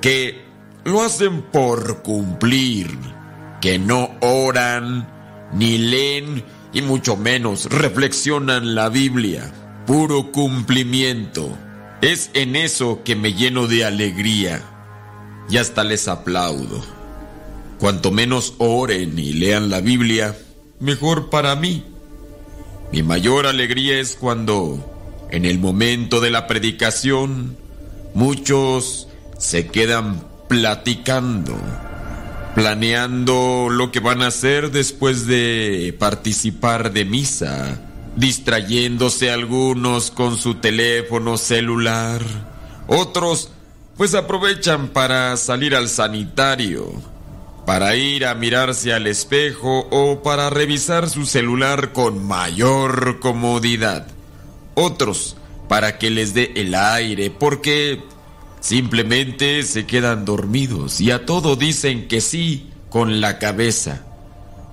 [0.01, 0.41] que
[0.85, 2.97] lo hacen por cumplir,
[3.59, 5.07] que no oran,
[5.53, 6.43] ni leen,
[6.73, 9.51] y mucho menos reflexionan la Biblia.
[9.85, 11.57] Puro cumplimiento.
[12.01, 14.61] Es en eso que me lleno de alegría.
[15.49, 16.81] Y hasta les aplaudo.
[17.79, 20.35] Cuanto menos oren y lean la Biblia,
[20.81, 21.85] mejor para mí.
[22.91, 27.55] Mi mayor alegría es cuando, en el momento de la predicación,
[28.13, 31.57] muchos se quedan platicando,
[32.53, 37.79] planeando lo que van a hacer después de participar de misa,
[38.17, 42.21] distrayéndose algunos con su teléfono celular,
[42.87, 43.51] otros
[43.95, 46.91] pues aprovechan para salir al sanitario,
[47.65, 54.07] para ir a mirarse al espejo o para revisar su celular con mayor comodidad.
[54.73, 58.03] Otros para que les dé el aire porque
[58.59, 64.03] simplemente se quedan dormidos y a todo dicen que sí con la cabeza.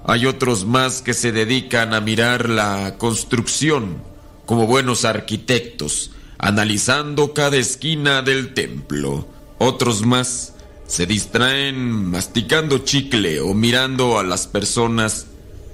[0.05, 4.03] Hay otros más que se dedican a mirar la construcción
[4.47, 9.29] como buenos arquitectos, analizando cada esquina del templo.
[9.59, 10.55] Otros más
[10.89, 15.27] se distraen masticando chicle o mirando a las personas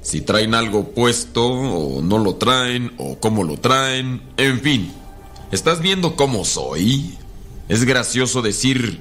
[0.03, 4.93] si traen algo puesto o no lo traen o cómo lo traen, en fin.
[5.53, 7.17] ¿Estás viendo cómo soy?
[7.69, 9.01] Es gracioso decir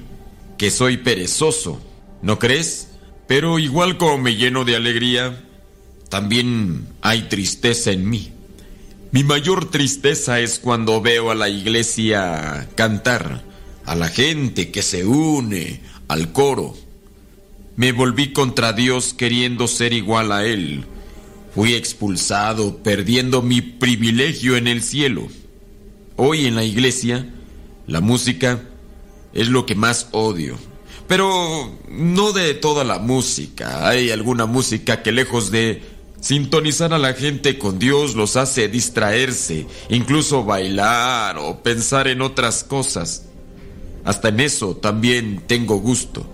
[0.56, 1.80] que soy perezoso,
[2.22, 2.88] ¿no crees?
[3.26, 5.44] Pero igual como me lleno de alegría,
[6.08, 8.32] también hay tristeza en mí.
[9.10, 13.42] Mi mayor tristeza es cuando veo a la iglesia cantar,
[13.84, 15.80] a la gente que se une,
[16.14, 16.76] al coro.
[17.74, 20.84] Me volví contra Dios queriendo ser igual a Él.
[21.52, 25.26] Fui expulsado, perdiendo mi privilegio en el cielo.
[26.14, 27.28] Hoy en la iglesia,
[27.88, 28.62] la música
[29.32, 30.56] es lo que más odio.
[31.08, 33.88] Pero no de toda la música.
[33.88, 35.82] Hay alguna música que lejos de
[36.20, 42.62] sintonizar a la gente con Dios los hace distraerse, incluso bailar o pensar en otras
[42.62, 43.24] cosas.
[44.04, 46.30] Hasta en eso también tengo gusto.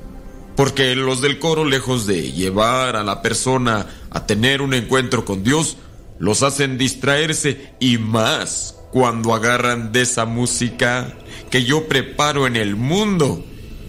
[0.56, 5.42] Porque los del coro, lejos de llevar a la persona a tener un encuentro con
[5.42, 5.76] Dios,
[6.18, 11.14] los hacen distraerse y más cuando agarran de esa música
[11.50, 13.44] que yo preparo en el mundo.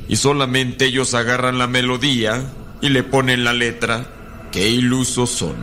[0.07, 4.05] Y solamente ellos agarran la melodía y le ponen la letra.
[4.51, 5.55] Qué ilusos son.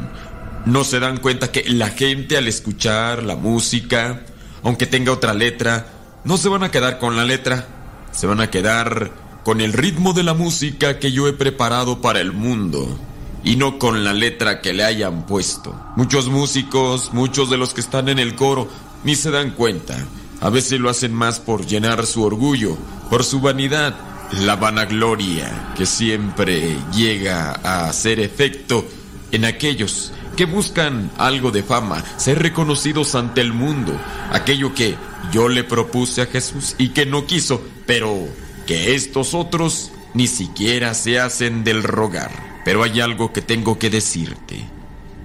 [0.66, 4.22] No se dan cuenta que la gente al escuchar la música,
[4.62, 5.86] aunque tenga otra letra,
[6.24, 7.77] no se van a quedar con la letra
[8.18, 9.12] se van a quedar
[9.44, 12.98] con el ritmo de la música que yo he preparado para el mundo
[13.44, 15.72] y no con la letra que le hayan puesto.
[15.94, 18.66] Muchos músicos, muchos de los que están en el coro,
[19.04, 20.04] ni se dan cuenta.
[20.40, 22.76] A veces lo hacen más por llenar su orgullo,
[23.08, 23.94] por su vanidad,
[24.32, 28.84] la vanagloria que siempre llega a hacer efecto
[29.30, 34.00] en aquellos que buscan algo de fama, ser reconocidos ante el mundo,
[34.30, 34.94] aquello que
[35.32, 38.28] yo le propuse a Jesús y que no quiso, pero
[38.64, 42.30] que estos otros ni siquiera se hacen del rogar.
[42.64, 44.64] Pero hay algo que tengo que decirte.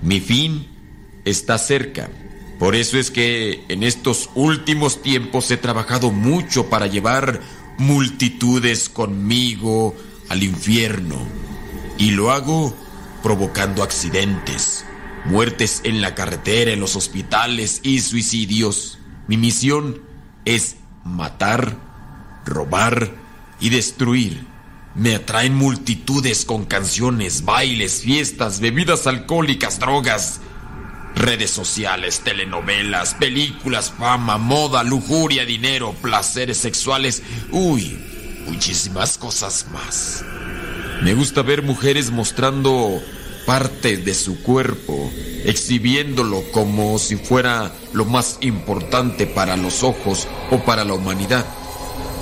[0.01, 0.65] Mi fin
[1.25, 2.09] está cerca.
[2.57, 7.39] Por eso es que en estos últimos tiempos he trabajado mucho para llevar
[7.77, 9.95] multitudes conmigo
[10.29, 11.19] al infierno.
[11.99, 12.75] Y lo hago
[13.21, 14.85] provocando accidentes,
[15.25, 18.99] muertes en la carretera, en los hospitales y suicidios.
[19.27, 20.01] Mi misión
[20.45, 21.77] es matar,
[22.45, 23.11] robar
[23.59, 24.45] y destruir.
[24.95, 30.39] Me atraen multitudes con canciones, bailes, fiestas, bebidas alcohólicas, drogas,
[31.15, 37.23] redes sociales, telenovelas, películas, fama, moda, lujuria, dinero, placeres sexuales.
[37.51, 37.97] Uy,
[38.47, 40.23] muchísimas cosas más.
[41.01, 43.01] Me gusta ver mujeres mostrando
[43.45, 45.11] parte de su cuerpo,
[45.45, 51.45] exhibiéndolo como si fuera lo más importante para los ojos o para la humanidad,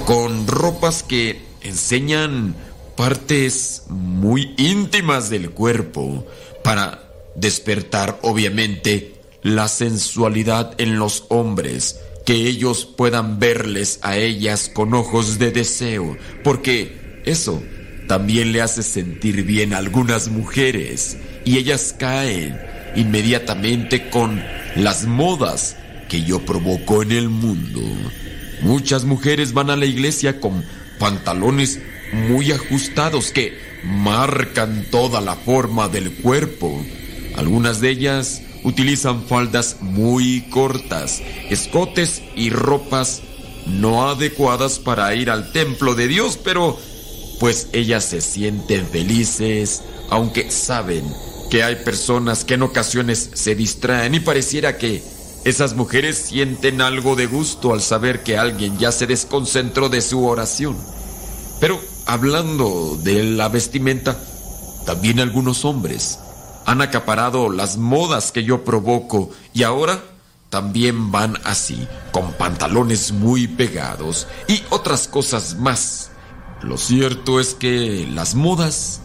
[0.05, 2.55] con ropas que enseñan
[2.95, 6.25] partes muy íntimas del cuerpo
[6.63, 14.93] para despertar obviamente la sensualidad en los hombres, que ellos puedan verles a ellas con
[14.93, 17.61] ojos de deseo, porque eso
[18.11, 21.15] también le hace sentir bien a algunas mujeres
[21.45, 22.59] y ellas caen
[22.93, 24.43] inmediatamente con
[24.75, 25.77] las modas
[26.09, 27.79] que yo provoco en el mundo.
[28.63, 30.65] Muchas mujeres van a la iglesia con
[30.99, 31.79] pantalones
[32.11, 36.85] muy ajustados que marcan toda la forma del cuerpo.
[37.37, 43.21] Algunas de ellas utilizan faldas muy cortas, escotes y ropas
[43.67, 46.77] no adecuadas para ir al templo de Dios, pero
[47.41, 49.81] pues ellas se sienten felices,
[50.11, 51.03] aunque saben
[51.49, 55.03] que hay personas que en ocasiones se distraen y pareciera que
[55.43, 60.23] esas mujeres sienten algo de gusto al saber que alguien ya se desconcentró de su
[60.23, 60.77] oración.
[61.59, 64.23] Pero hablando de la vestimenta,
[64.85, 66.19] también algunos hombres
[66.67, 69.99] han acaparado las modas que yo provoco y ahora
[70.51, 76.10] también van así, con pantalones muy pegados y otras cosas más.
[76.63, 79.01] Lo cierto es que las modas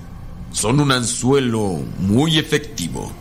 [0.52, 3.12] son un anzuelo muy efectivo.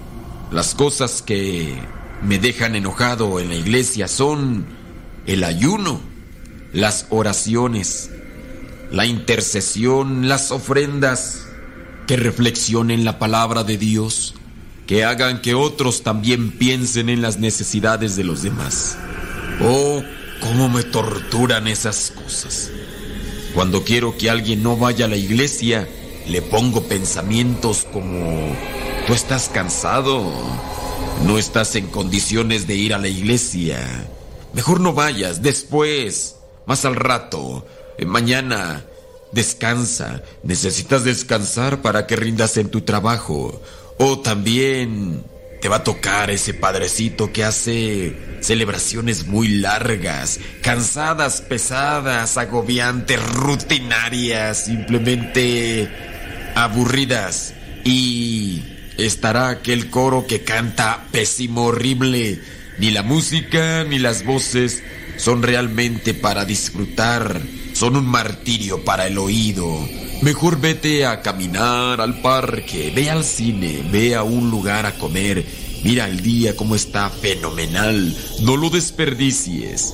[0.52, 1.82] Las cosas que
[2.22, 4.66] me dejan enojado en la iglesia son
[5.26, 6.00] el ayuno,
[6.74, 8.10] las oraciones,
[8.92, 11.48] la intercesión, las ofrendas,
[12.08, 14.36] que reflexionen la palabra de Dios,
[14.86, 18.98] que hagan que otros también piensen en las necesidades de los demás.
[19.62, 20.04] Oh,
[20.42, 22.70] cómo me torturan esas cosas.
[23.56, 25.88] Cuando quiero que alguien no vaya a la iglesia,
[26.28, 28.54] le pongo pensamientos como,
[29.08, 30.30] tú estás cansado,
[31.26, 33.80] no estás en condiciones de ir a la iglesia,
[34.52, 37.66] mejor no vayas, después, más al rato,
[37.98, 38.84] eh, mañana,
[39.32, 43.62] descansa, necesitas descansar para que rindas en tu trabajo,
[43.98, 45.24] o también
[45.66, 54.66] te va a tocar ese padrecito que hace celebraciones muy largas, cansadas, pesadas, agobiantes, rutinarias,
[54.66, 55.90] simplemente
[56.54, 57.56] aburridas.
[57.84, 58.62] Y
[59.00, 62.40] estará aquel coro que canta pésimo, horrible.
[62.78, 64.84] Ni la música ni las voces
[65.18, 67.42] son realmente para disfrutar,
[67.74, 70.05] son un martirio para el oído.
[70.22, 75.46] Mejor vete a caminar al parque, ve al cine, ve a un lugar a comer.
[75.84, 78.16] Mira el día como está fenomenal.
[78.42, 79.94] No lo desperdicies.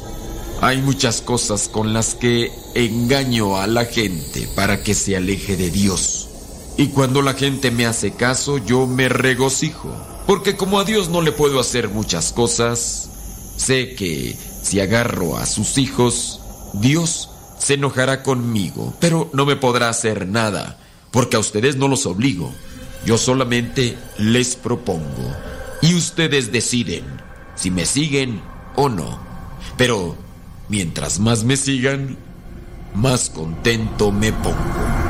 [0.61, 5.71] Hay muchas cosas con las que engaño a la gente para que se aleje de
[5.71, 6.29] Dios.
[6.77, 9.93] Y cuando la gente me hace caso, yo me regocijo.
[10.27, 13.09] Porque como a Dios no le puedo hacer muchas cosas,
[13.57, 16.39] sé que si agarro a sus hijos,
[16.73, 17.30] Dios
[17.61, 20.79] se enojará conmigo, pero no me podrá hacer nada,
[21.11, 22.51] porque a ustedes no los obligo.
[23.05, 25.35] Yo solamente les propongo.
[25.81, 27.03] Y ustedes deciden
[27.55, 28.41] si me siguen
[28.75, 29.19] o no.
[29.77, 30.15] Pero
[30.69, 32.17] mientras más me sigan,
[32.95, 35.00] más contento me pongo.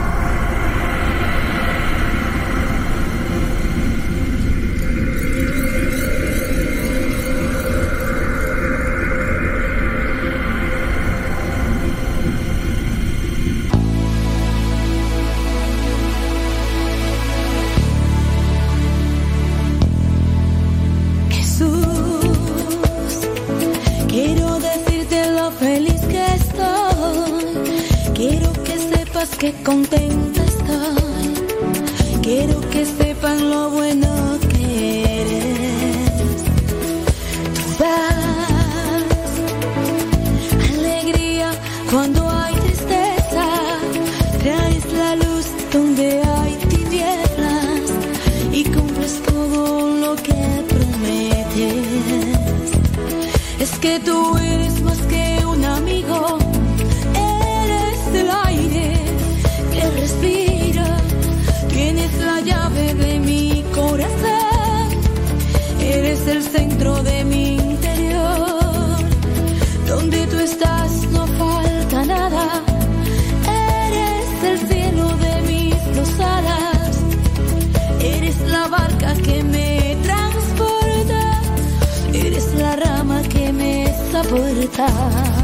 [84.71, 85.40] Libertad.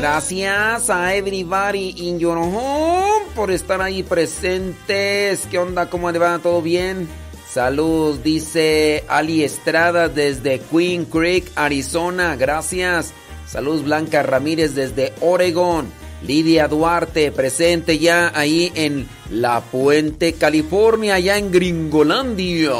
[0.00, 5.46] Gracias a everybody in your home por estar ahí presentes.
[5.50, 5.90] ¿Qué onda?
[5.90, 6.38] ¿Cómo le va?
[6.38, 7.06] ¿Todo bien?
[7.46, 12.34] Salud, dice Ali Estrada desde Queen Creek, Arizona.
[12.36, 13.12] Gracias.
[13.46, 15.92] Salud Blanca Ramírez desde Oregón.
[16.22, 22.72] Lidia Duarte, presente ya ahí en La Puente, California, allá en Gringolandia.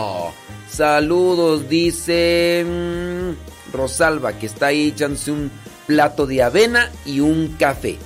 [0.70, 5.32] Saludos, dice mm, Rosalba, que está ahí echándose
[5.90, 7.98] plato de avena y un café.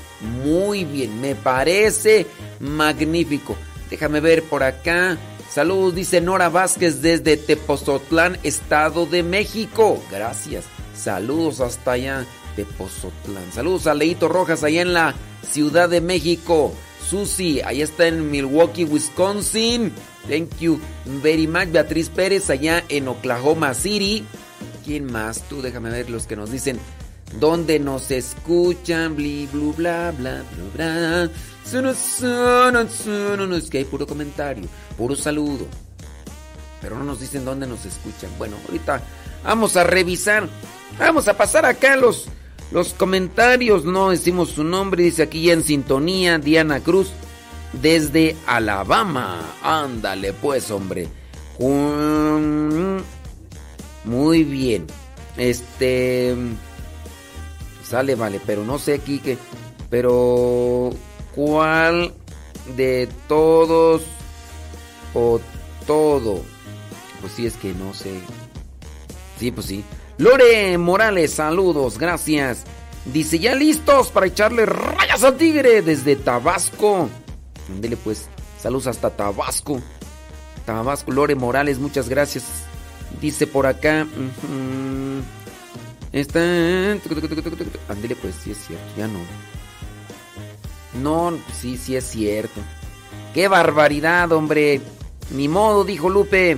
[0.42, 2.26] Muy bien, me parece
[2.58, 3.56] magnífico.
[3.90, 5.18] Déjame ver por acá.
[5.50, 10.02] Saludos, dice Nora Vázquez desde Tepozotlán, Estado de México.
[10.10, 10.64] Gracias.
[10.96, 12.24] Saludos hasta allá,
[12.56, 13.52] Tepozotlán.
[13.52, 15.14] Saludos a Leito Rojas allá en la
[15.46, 16.72] Ciudad de México.
[17.06, 19.92] Susi, allá está en Milwaukee, Wisconsin.
[20.26, 20.80] Thank you
[21.22, 21.68] very much.
[21.68, 24.24] Beatriz Pérez allá en Oklahoma City.
[24.86, 25.42] ¿Quién más?
[25.50, 26.80] Tú déjame ver los que nos dicen.
[27.40, 29.16] ¿Dónde nos escuchan?
[29.16, 31.30] Bli, blu, bla, bla, bla, bla.
[33.56, 34.66] Es que hay puro comentario,
[34.96, 35.66] puro saludo.
[36.80, 38.30] Pero no nos dicen dónde nos escuchan.
[38.38, 39.02] Bueno, ahorita
[39.42, 40.48] vamos a revisar.
[40.98, 42.26] Vamos a pasar acá los,
[42.70, 43.84] los comentarios.
[43.84, 45.02] No decimos su nombre.
[45.04, 47.10] Dice aquí ya en sintonía Diana Cruz
[47.72, 49.40] desde Alabama.
[49.62, 51.08] Ándale pues, hombre.
[54.04, 54.86] Muy bien.
[55.36, 56.36] Este...
[57.94, 59.38] Sale, vale, pero no sé aquí que...
[59.88, 60.90] Pero...
[61.32, 62.12] ¿Cuál
[62.76, 64.02] de todos
[65.14, 65.40] o
[65.86, 66.42] todo?
[67.20, 68.18] Pues sí, es que no sé.
[69.38, 69.84] Sí, pues sí.
[70.18, 72.64] Lore Morales, saludos, gracias.
[73.04, 77.08] Dice, ya listos para echarle rayas al tigre desde Tabasco.
[77.70, 78.26] Ándele pues,
[78.60, 79.80] saludos hasta Tabasco.
[80.66, 82.42] Tabasco, Lore Morales, muchas gracias.
[83.20, 84.04] Dice por acá.
[86.14, 86.38] Está.
[87.88, 89.18] Ándele pues, sí es cierto, ya no.
[91.02, 92.60] No, sí, sí es cierto.
[93.34, 94.80] ¡Qué barbaridad, hombre!
[95.32, 96.56] Ni modo, dijo Lupe.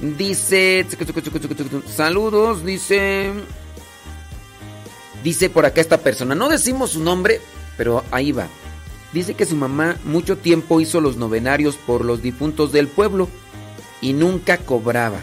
[0.00, 0.86] Dice.
[1.88, 3.32] Saludos, dice.
[5.24, 6.36] Dice por acá esta persona.
[6.36, 7.40] No decimos su nombre,
[7.76, 8.46] pero ahí va.
[9.12, 13.28] Dice que su mamá mucho tiempo hizo los novenarios por los difuntos del pueblo
[14.00, 15.18] y nunca cobraba.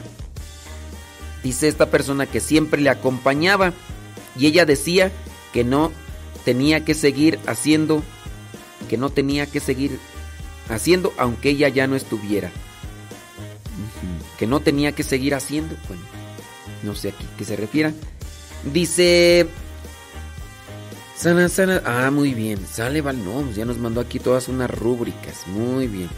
[1.47, 3.71] Dice esta persona que siempre le acompañaba
[4.37, 5.13] y ella decía
[5.53, 5.93] que no
[6.43, 8.03] tenía que seguir haciendo,
[8.89, 9.97] que no tenía que seguir
[10.67, 12.51] haciendo aunque ella ya no estuviera.
[14.37, 15.77] Que no tenía que seguir haciendo.
[15.87, 16.03] Bueno,
[16.83, 17.93] no sé aquí qué se refiera.
[18.73, 19.47] Dice...
[21.15, 21.81] Sana, sana.
[21.85, 22.59] Ah, muy bien.
[22.69, 23.23] Sale, Val.
[23.23, 25.47] No, ya nos mandó aquí todas unas rúbricas.
[25.47, 26.09] Muy bien.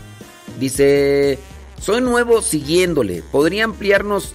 [0.60, 1.38] Dice...
[1.80, 3.22] Soy nuevo siguiéndole.
[3.22, 4.34] ¿Podría ampliarnos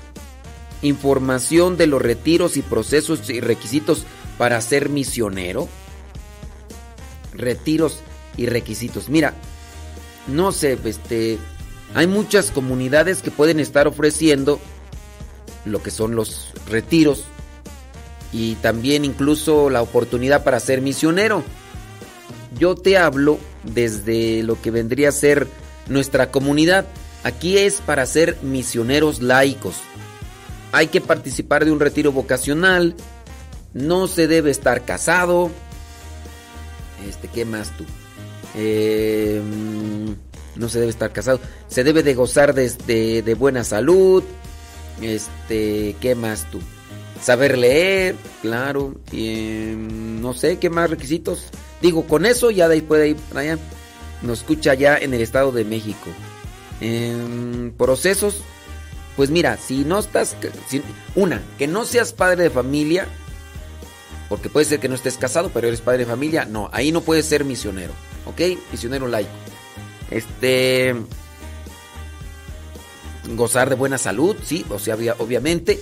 [0.84, 4.04] información de los retiros y procesos y requisitos
[4.38, 5.68] para ser misionero?
[7.32, 8.00] Retiros
[8.36, 9.08] y requisitos.
[9.08, 9.34] Mira,
[10.26, 11.38] no sé, este,
[11.94, 14.60] hay muchas comunidades que pueden estar ofreciendo
[15.64, 17.24] lo que son los retiros
[18.32, 21.44] y también incluso la oportunidad para ser misionero.
[22.58, 25.46] Yo te hablo desde lo que vendría a ser
[25.88, 26.86] nuestra comunidad.
[27.22, 29.76] Aquí es para ser misioneros laicos.
[30.74, 32.94] Hay que participar de un retiro vocacional.
[33.72, 35.50] No se debe estar casado.
[37.08, 37.84] Este, ¿qué más tú?
[38.56, 39.40] Eh,
[40.56, 41.40] no se debe estar casado.
[41.68, 44.22] Se debe de gozar de, de- buena salud.
[45.02, 46.60] Este, ¿qué más tú?
[47.22, 48.94] Saber leer, claro.
[49.12, 51.46] Eh, no sé, ¿qué más requisitos?
[51.82, 53.58] Digo, con eso ya de ahí puede ir para.
[54.22, 56.10] Nos escucha ya en el Estado de México.
[56.80, 58.42] Em, procesos,
[59.16, 60.36] pues mira, si no estás...
[61.14, 63.06] una, que no seas padre de familia,
[64.28, 66.44] porque puede ser que no estés casado, pero eres padre de familia.
[66.44, 67.92] No, ahí no puedes ser misionero,
[68.26, 68.40] ¿ok?
[68.72, 69.30] Misionero laico.
[70.10, 70.94] Este...
[73.36, 75.80] Gozar de buena salud, sí, o sea, obvia- obviamente.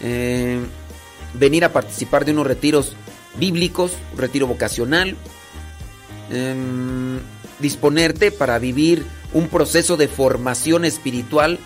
[0.00, 0.58] Eh,
[1.34, 2.94] venir a participar de unos retiros
[3.38, 5.16] bíblicos, un retiro vocacional.
[6.30, 7.20] Em,
[7.60, 11.60] disponerte para vivir un proceso de formación espiritual,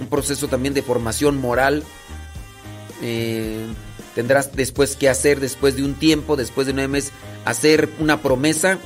[0.00, 1.82] un proceso también de formación moral.
[3.02, 3.66] Eh,
[4.14, 7.12] tendrás después que hacer, después de un tiempo, después de nueve meses,
[7.44, 8.78] hacer una promesa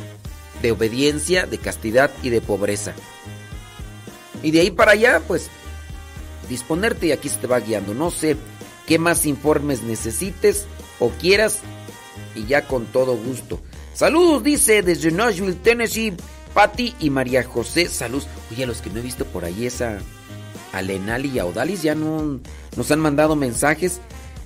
[0.61, 2.95] de obediencia, de castidad y de pobreza.
[4.43, 5.49] Y de ahí para allá, pues,
[6.49, 7.95] disponerte y aquí se te va guiando.
[7.95, 8.37] No sé
[8.87, 10.66] qué más informes necesites
[10.99, 11.61] o quieras
[12.35, 13.61] y ya con todo gusto.
[13.95, 16.15] Saludos, dice desde Nashville, Tennessee,
[16.55, 17.89] Patty y María José.
[17.89, 18.29] Saludos.
[18.51, 19.99] Oye, a los que no he visto por ahí esa
[20.73, 22.40] a Lenali y a Odalis ya no
[22.77, 24.01] nos han mandado mensajes.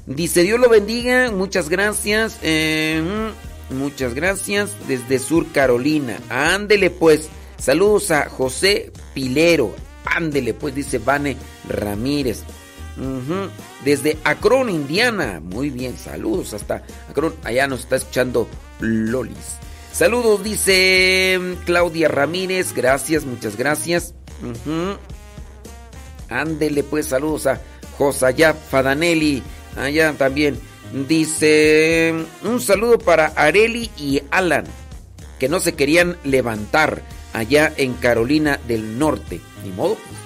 [0.06, 2.38] Dice Dios lo bendiga, muchas gracias.
[2.42, 3.02] eh,
[3.70, 6.18] mm, muchas gracias desde Sur Carolina.
[6.28, 7.28] Ándele pues.
[7.58, 9.74] Saludos a José Pilero.
[10.04, 11.36] Ándele pues, dice Vane
[11.68, 12.42] Ramírez.
[13.84, 15.40] Desde Akron, Indiana.
[15.42, 17.34] Muy bien, saludos hasta Akron.
[17.44, 18.48] Allá nos está escuchando
[18.80, 19.56] Lolis.
[19.92, 22.72] Saludos, dice mm, Claudia Ramírez.
[22.74, 24.14] Gracias, muchas gracias.
[26.28, 27.60] Ándele pues, saludos a
[27.98, 29.42] Josaya Fadanelli.
[29.76, 30.58] Allá también.
[31.08, 34.64] Dice un saludo para Areli y Alan,
[35.38, 39.40] que no se querían levantar allá en Carolina del Norte.
[39.64, 40.16] Ni modo, pues,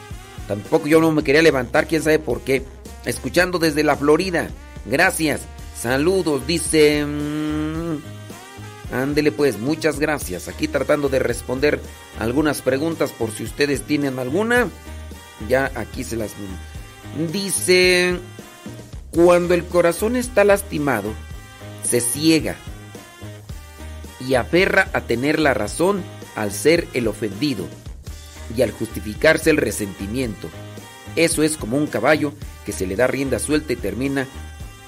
[0.46, 2.62] tampoco yo no me quería levantar, quién sabe por qué.
[3.06, 4.50] Escuchando desde la Florida.
[4.84, 5.40] Gracias.
[5.80, 7.04] Saludos, dice...
[7.06, 7.96] mm,
[8.92, 10.48] Ándele pues, muchas gracias.
[10.48, 11.80] Aquí tratando de responder
[12.18, 14.68] algunas preguntas por si ustedes tienen alguna.
[15.48, 16.32] Ya aquí se las...
[17.32, 18.18] Dice,
[19.10, 21.12] cuando el corazón está lastimado,
[21.82, 22.56] se ciega
[24.20, 26.02] y aferra a tener la razón
[26.36, 27.66] al ser el ofendido
[28.56, 30.48] y al justificarse el resentimiento.
[31.16, 32.32] Eso es como un caballo
[32.64, 34.26] que se le da rienda suelta y termina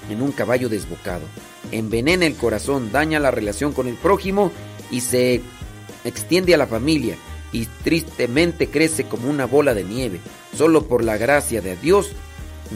[0.09, 1.25] en un caballo desbocado.
[1.71, 4.51] Envenena el corazón, daña la relación con el prójimo
[4.91, 5.41] y se
[6.05, 7.17] extiende a la familia
[7.53, 10.19] y tristemente crece como una bola de nieve.
[10.57, 12.11] Solo por la gracia de Dios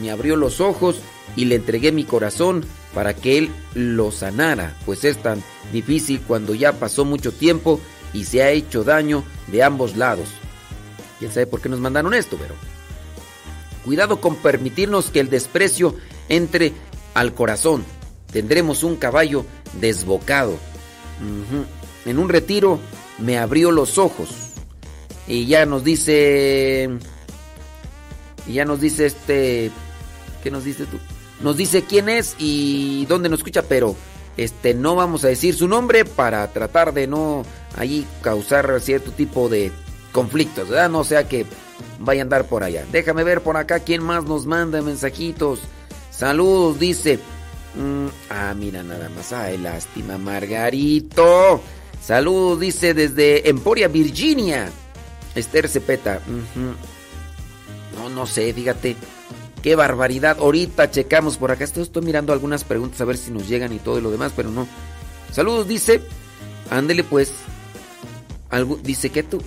[0.00, 1.00] me abrió los ojos
[1.36, 2.64] y le entregué mi corazón
[2.94, 5.42] para que Él lo sanara, pues es tan
[5.72, 7.80] difícil cuando ya pasó mucho tiempo
[8.14, 10.28] y se ha hecho daño de ambos lados.
[11.18, 12.54] ¿Quién sabe por qué nos mandaron esto, pero...
[13.84, 15.94] Cuidado con permitirnos que el desprecio
[16.28, 16.72] entre
[17.14, 17.84] al corazón.
[18.32, 19.46] Tendremos un caballo
[19.80, 20.58] desbocado.
[22.04, 22.80] En un retiro
[23.18, 24.47] me abrió los ojos.
[25.28, 26.88] Y ya nos dice...
[28.46, 29.70] Y ya nos dice este...
[30.42, 30.98] ¿Qué nos dice tú?
[31.40, 33.94] Nos dice quién es y dónde nos escucha, pero
[34.36, 37.44] este no vamos a decir su nombre para tratar de no
[37.76, 39.70] ahí causar cierto tipo de
[40.12, 40.88] conflictos, ¿verdad?
[40.88, 41.44] No sea que
[41.98, 42.84] vaya a andar por allá.
[42.90, 45.60] Déjame ver por acá quién más nos manda mensajitos.
[46.10, 47.18] Saludos, dice.
[47.74, 49.32] Mm, ah, mira nada más.
[49.32, 51.60] Ay, lástima, Margarito.
[52.00, 54.70] Saludos, dice desde Emporia, Virginia.
[55.34, 56.20] Esther Cepeta.
[57.96, 58.96] No, no sé, fíjate.
[59.62, 60.38] Qué barbaridad.
[60.38, 61.64] Ahorita checamos por acá.
[61.64, 64.68] Estoy, mirando algunas preguntas a ver si nos llegan y todo lo demás, pero no.
[65.32, 66.00] Saludos, dice.
[66.70, 67.32] Ándele pues.
[68.50, 69.42] Algo, dice que tú.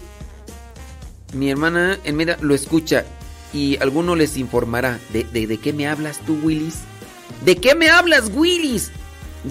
[1.33, 3.05] Mi hermana en media lo escucha
[3.53, 4.99] y alguno les informará.
[5.13, 6.79] ¿De, de, de qué me hablas tú, Willis?
[7.45, 8.91] ¿De qué me hablas, Willis?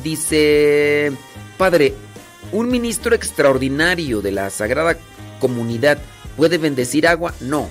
[0.05, 1.11] Dice,
[1.59, 1.95] padre,
[2.53, 4.97] ¿un ministro extraordinario de la Sagrada
[5.41, 5.99] Comunidad
[6.41, 7.35] puede bendecir agua?
[7.41, 7.69] No.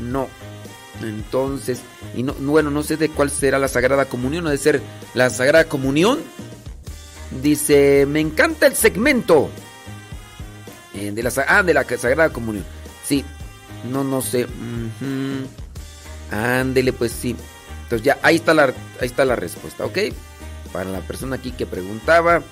[0.00, 0.28] No.
[1.00, 1.78] Entonces,
[2.16, 4.82] y no, bueno, no sé de cuál será la Sagrada Comunión, ha de ser
[5.14, 6.18] la Sagrada Comunión.
[7.40, 9.50] Dice, me encanta el segmento.
[10.94, 12.64] Eh, de la, ah, de la Sagrada Comunión.
[13.04, 13.24] Sí,
[13.88, 14.48] no, no sé.
[16.32, 17.36] Ándele, pues sí.
[17.84, 18.64] Entonces ya, ahí está la,
[19.00, 19.98] ahí está la respuesta, ¿ok?
[20.72, 22.42] Para la persona aquí que preguntaba.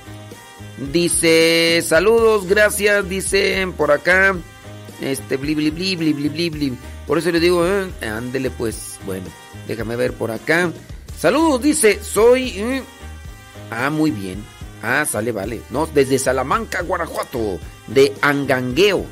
[0.79, 4.37] Dice, saludos, gracias, dicen por acá.
[5.01, 6.79] Este, bli, bli, bli, bli, bli, bli.
[7.07, 8.99] Por eso le digo, eh, ándele pues.
[9.07, 9.27] Bueno,
[9.69, 10.73] déjame ver por acá.
[11.19, 12.59] Saludos, dice, soy...
[12.59, 12.83] eh.
[13.71, 14.45] Ah, muy bien.
[14.83, 15.63] Ah, sale, vale.
[15.71, 17.59] No, desde Salamanca, Guanajuato.
[17.87, 19.05] De Angangueo.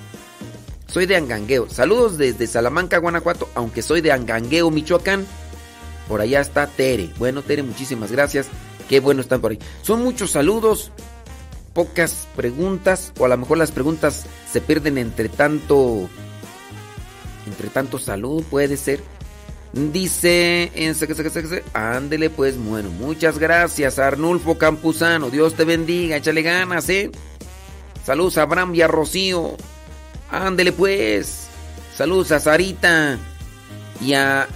[0.86, 1.68] Soy de Angangueo.
[1.70, 3.48] Saludos desde Salamanca, Guanajuato.
[3.54, 5.26] Aunque soy de Angangueo, Michoacán.
[6.08, 7.10] Por allá está Tere.
[7.18, 8.48] Bueno, Tere, muchísimas gracias.
[8.88, 9.58] Qué bueno están por ahí.
[9.82, 10.90] Son muchos saludos,
[11.74, 16.08] pocas preguntas, o a lo mejor las preguntas se pierden entre tanto.
[17.46, 19.00] Entre tanto salud, puede ser.
[19.72, 20.70] Dice,
[21.72, 27.10] ándele pues, bueno, muchas gracias Arnulfo Campuzano, Dios te bendiga, échale ganas, ¿eh?
[28.04, 29.56] Saludos a Abraham y a Rocío,
[30.30, 31.46] ándele pues,
[31.96, 33.18] saludos a Sarita
[33.98, 34.46] y a,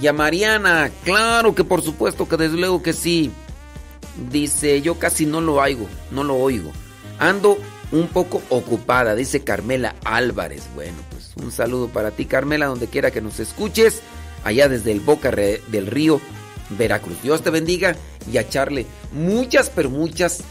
[0.00, 3.32] y a Mariana, claro que por supuesto que desde luego que sí.
[4.30, 6.72] Dice, yo casi no lo oigo, no lo oigo.
[7.18, 7.58] Ando
[7.92, 10.64] un poco ocupada, dice Carmela Álvarez.
[10.74, 14.02] Bueno, pues un saludo para ti, Carmela, donde quiera que nos escuches,
[14.44, 16.20] allá desde el Boca del Río,
[16.78, 17.22] Veracruz.
[17.22, 17.96] Dios te bendiga
[18.30, 20.42] y a echarle muchas, pero muchas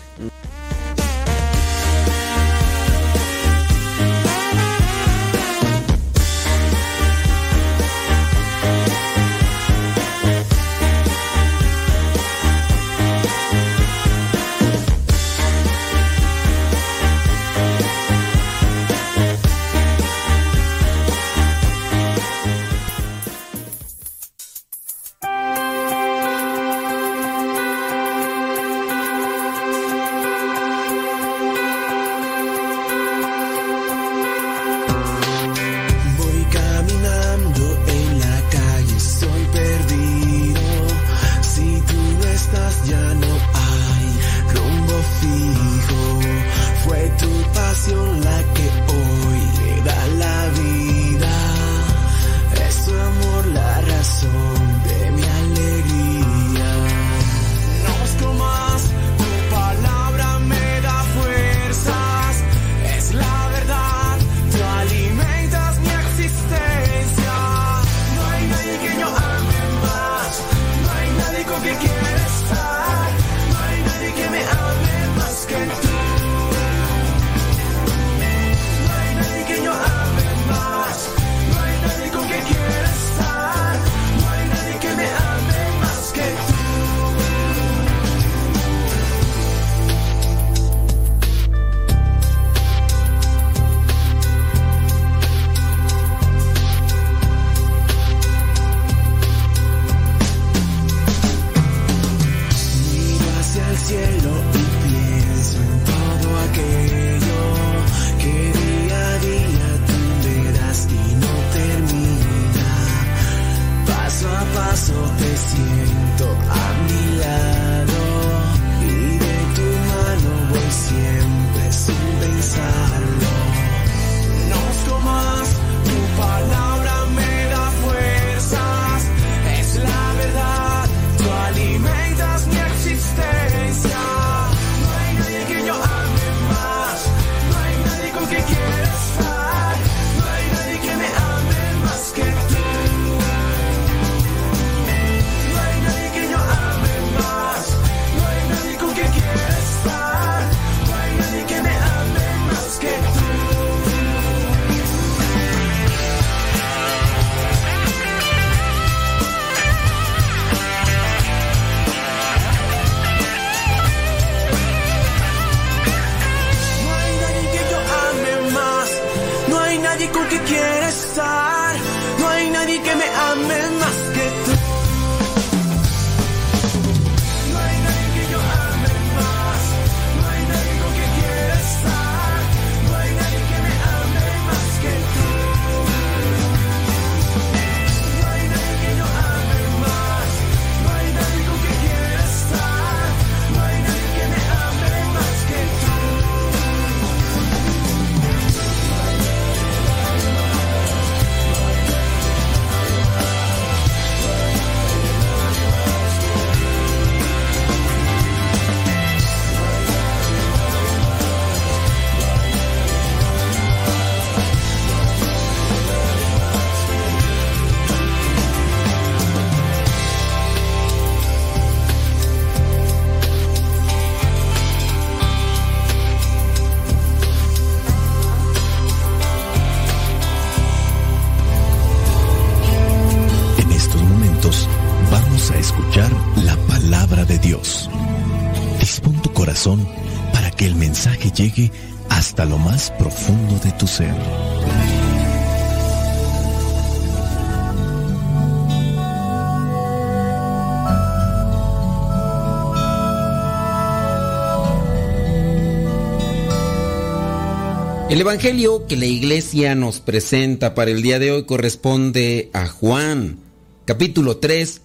[258.20, 263.40] El Evangelio que la iglesia nos presenta para el día de hoy corresponde a Juan,
[263.86, 264.82] capítulo 3,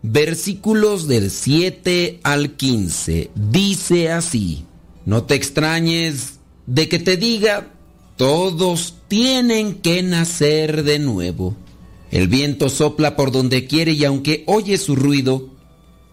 [0.00, 3.30] versículos del 7 al 15.
[3.34, 4.64] Dice así,
[5.04, 7.74] no te extrañes de que te diga,
[8.16, 11.54] todos tienen que nacer de nuevo.
[12.10, 15.50] El viento sopla por donde quiere y aunque oyes su ruido,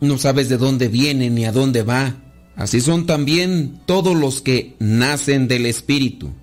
[0.01, 2.17] no sabes de dónde viene ni a dónde va.
[2.57, 6.33] Así son también todos los que nacen del Espíritu.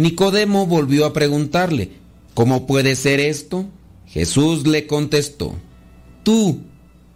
[0.00, 1.90] Nicodemo volvió a preguntarle,
[2.32, 3.66] ¿cómo puede ser esto?
[4.06, 5.56] Jesús le contestó,
[6.22, 6.62] tú,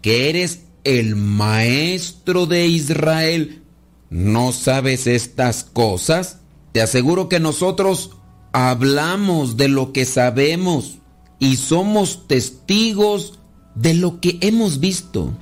[0.03, 3.63] que eres el maestro de Israel,
[4.11, 6.41] ¿no sabes estas cosas?
[6.73, 8.19] Te aseguro que nosotros
[8.53, 10.99] hablamos de lo que sabemos
[11.39, 13.39] y somos testigos
[13.75, 15.33] de lo que hemos visto.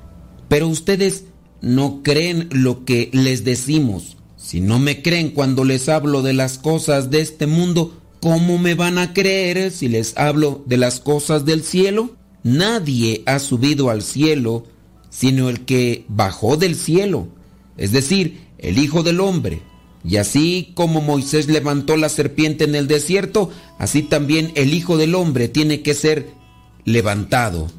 [0.47, 1.25] Pero ustedes
[1.61, 4.17] no creen lo que les decimos.
[4.43, 8.75] Si no me creen cuando les hablo de las cosas de este mundo, ¿cómo me
[8.75, 12.17] van a creer si les hablo de las cosas del cielo?
[12.43, 14.65] Nadie ha subido al cielo
[15.13, 17.29] sino el que bajó del cielo,
[17.77, 19.61] es decir, el Hijo del Hombre.
[20.05, 25.15] Y así como Moisés levantó la serpiente en el desierto, así también el Hijo del
[25.15, 26.31] Hombre tiene que ser
[26.87, 27.71] levantado,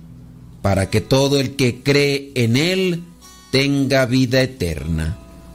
[0.61, 3.03] para que todo el que cree en él
[3.51, 5.22] tenga vida eterna.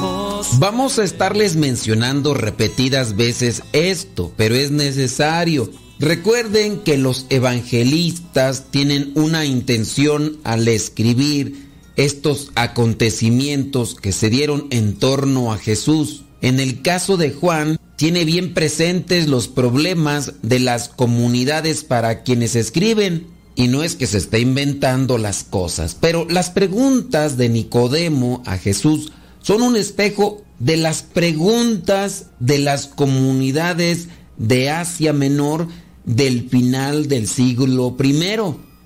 [0.00, 5.70] Oh, Vamos a estarles mencionando repetidas veces esto, pero es necesario.
[5.98, 14.96] Recuerden que los evangelistas tienen una intención al escribir estos acontecimientos que se dieron en
[14.96, 16.24] torno a Jesús.
[16.40, 22.56] En el caso de Juan, tiene bien presentes los problemas de las comunidades para quienes
[22.56, 23.31] escriben.
[23.54, 28.56] Y no es que se esté inventando las cosas, pero las preguntas de Nicodemo a
[28.56, 29.12] Jesús
[29.42, 34.08] son un espejo de las preguntas de las comunidades
[34.38, 35.68] de Asia Menor
[36.04, 38.36] del final del siglo I.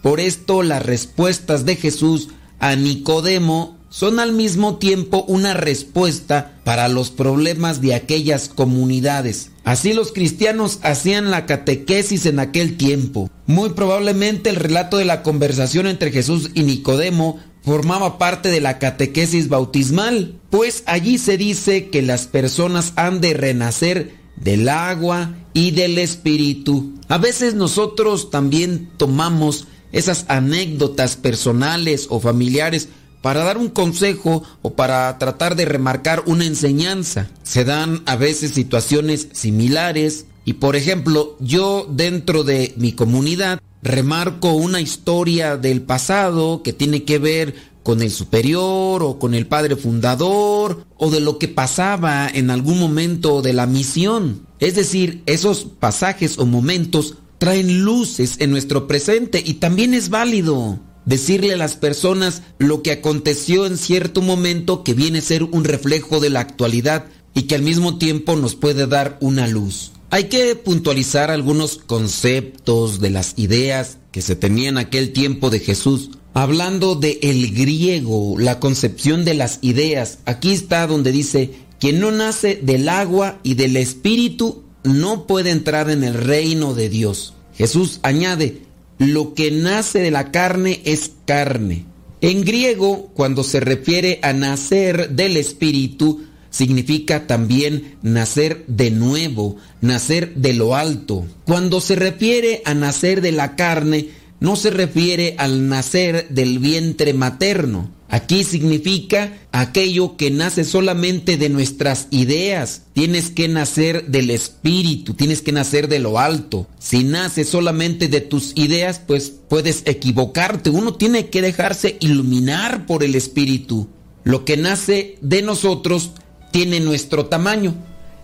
[0.02, 2.28] Por esto las respuestas de Jesús
[2.58, 9.50] a Nicodemo son al mismo tiempo una respuesta para los problemas de aquellas comunidades.
[9.64, 13.30] Así los cristianos hacían la catequesis en aquel tiempo.
[13.46, 18.78] Muy probablemente el relato de la conversación entre Jesús y Nicodemo formaba parte de la
[18.78, 25.70] catequesis bautismal, pues allí se dice que las personas han de renacer del agua y
[25.70, 26.94] del espíritu.
[27.08, 32.88] A veces nosotros también tomamos esas anécdotas personales o familiares
[33.22, 37.28] para dar un consejo o para tratar de remarcar una enseñanza.
[37.42, 44.54] Se dan a veces situaciones similares y por ejemplo yo dentro de mi comunidad remarco
[44.54, 49.76] una historia del pasado que tiene que ver con el superior o con el padre
[49.76, 54.44] fundador o de lo que pasaba en algún momento de la misión.
[54.58, 60.80] Es decir, esos pasajes o momentos traen luces en nuestro presente y también es válido
[61.04, 65.62] decirle a las personas lo que aconteció en cierto momento que viene a ser un
[65.62, 69.92] reflejo de la actualidad y que al mismo tiempo nos puede dar una luz.
[70.10, 75.58] Hay que puntualizar algunos conceptos de las ideas que se tenían en aquel tiempo de
[75.58, 76.10] Jesús.
[76.32, 81.50] Hablando de el griego, la concepción de las ideas, aquí está donde dice,
[81.80, 86.88] quien no nace del agua y del espíritu no puede entrar en el reino de
[86.88, 87.34] Dios.
[87.56, 88.62] Jesús añade,
[88.98, 91.84] lo que nace de la carne es carne.
[92.20, 96.25] En griego, cuando se refiere a nacer del espíritu,
[96.56, 101.26] significa también nacer de nuevo, nacer de lo alto.
[101.44, 104.08] Cuando se refiere a nacer de la carne,
[104.40, 107.90] no se refiere al nacer del vientre materno.
[108.08, 112.84] Aquí significa aquello que nace solamente de nuestras ideas.
[112.94, 116.68] Tienes que nacer del espíritu, tienes que nacer de lo alto.
[116.78, 120.70] Si naces solamente de tus ideas, pues puedes equivocarte.
[120.70, 123.88] Uno tiene que dejarse iluminar por el espíritu.
[124.24, 126.12] Lo que nace de nosotros
[126.56, 127.74] tiene nuestro tamaño.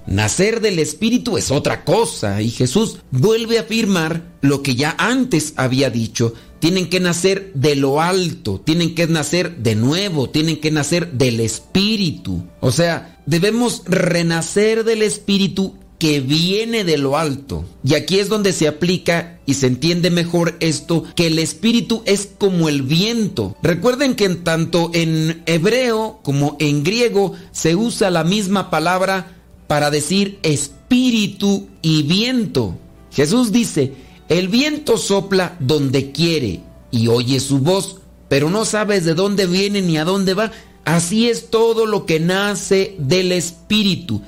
[0.07, 5.53] Nacer del Espíritu es otra cosa y Jesús vuelve a afirmar lo que ya antes
[5.57, 6.33] había dicho.
[6.59, 11.41] Tienen que nacer de lo alto, tienen que nacer de nuevo, tienen que nacer del
[11.41, 12.43] Espíritu.
[12.61, 17.65] O sea, debemos renacer del Espíritu que viene de lo alto.
[17.85, 22.29] Y aquí es donde se aplica y se entiende mejor esto, que el espíritu es
[22.39, 23.57] como el viento.
[23.63, 29.37] Recuerden que en tanto en hebreo como en griego se usa la misma palabra
[29.69, 32.77] para decir espíritu y viento.
[33.13, 33.93] Jesús dice,
[34.29, 37.99] el viento sopla donde quiere y oye su voz,
[38.29, 40.51] pero no sabes de dónde viene ni a dónde va.
[40.85, 44.21] Así es todo lo que nace del espíritu.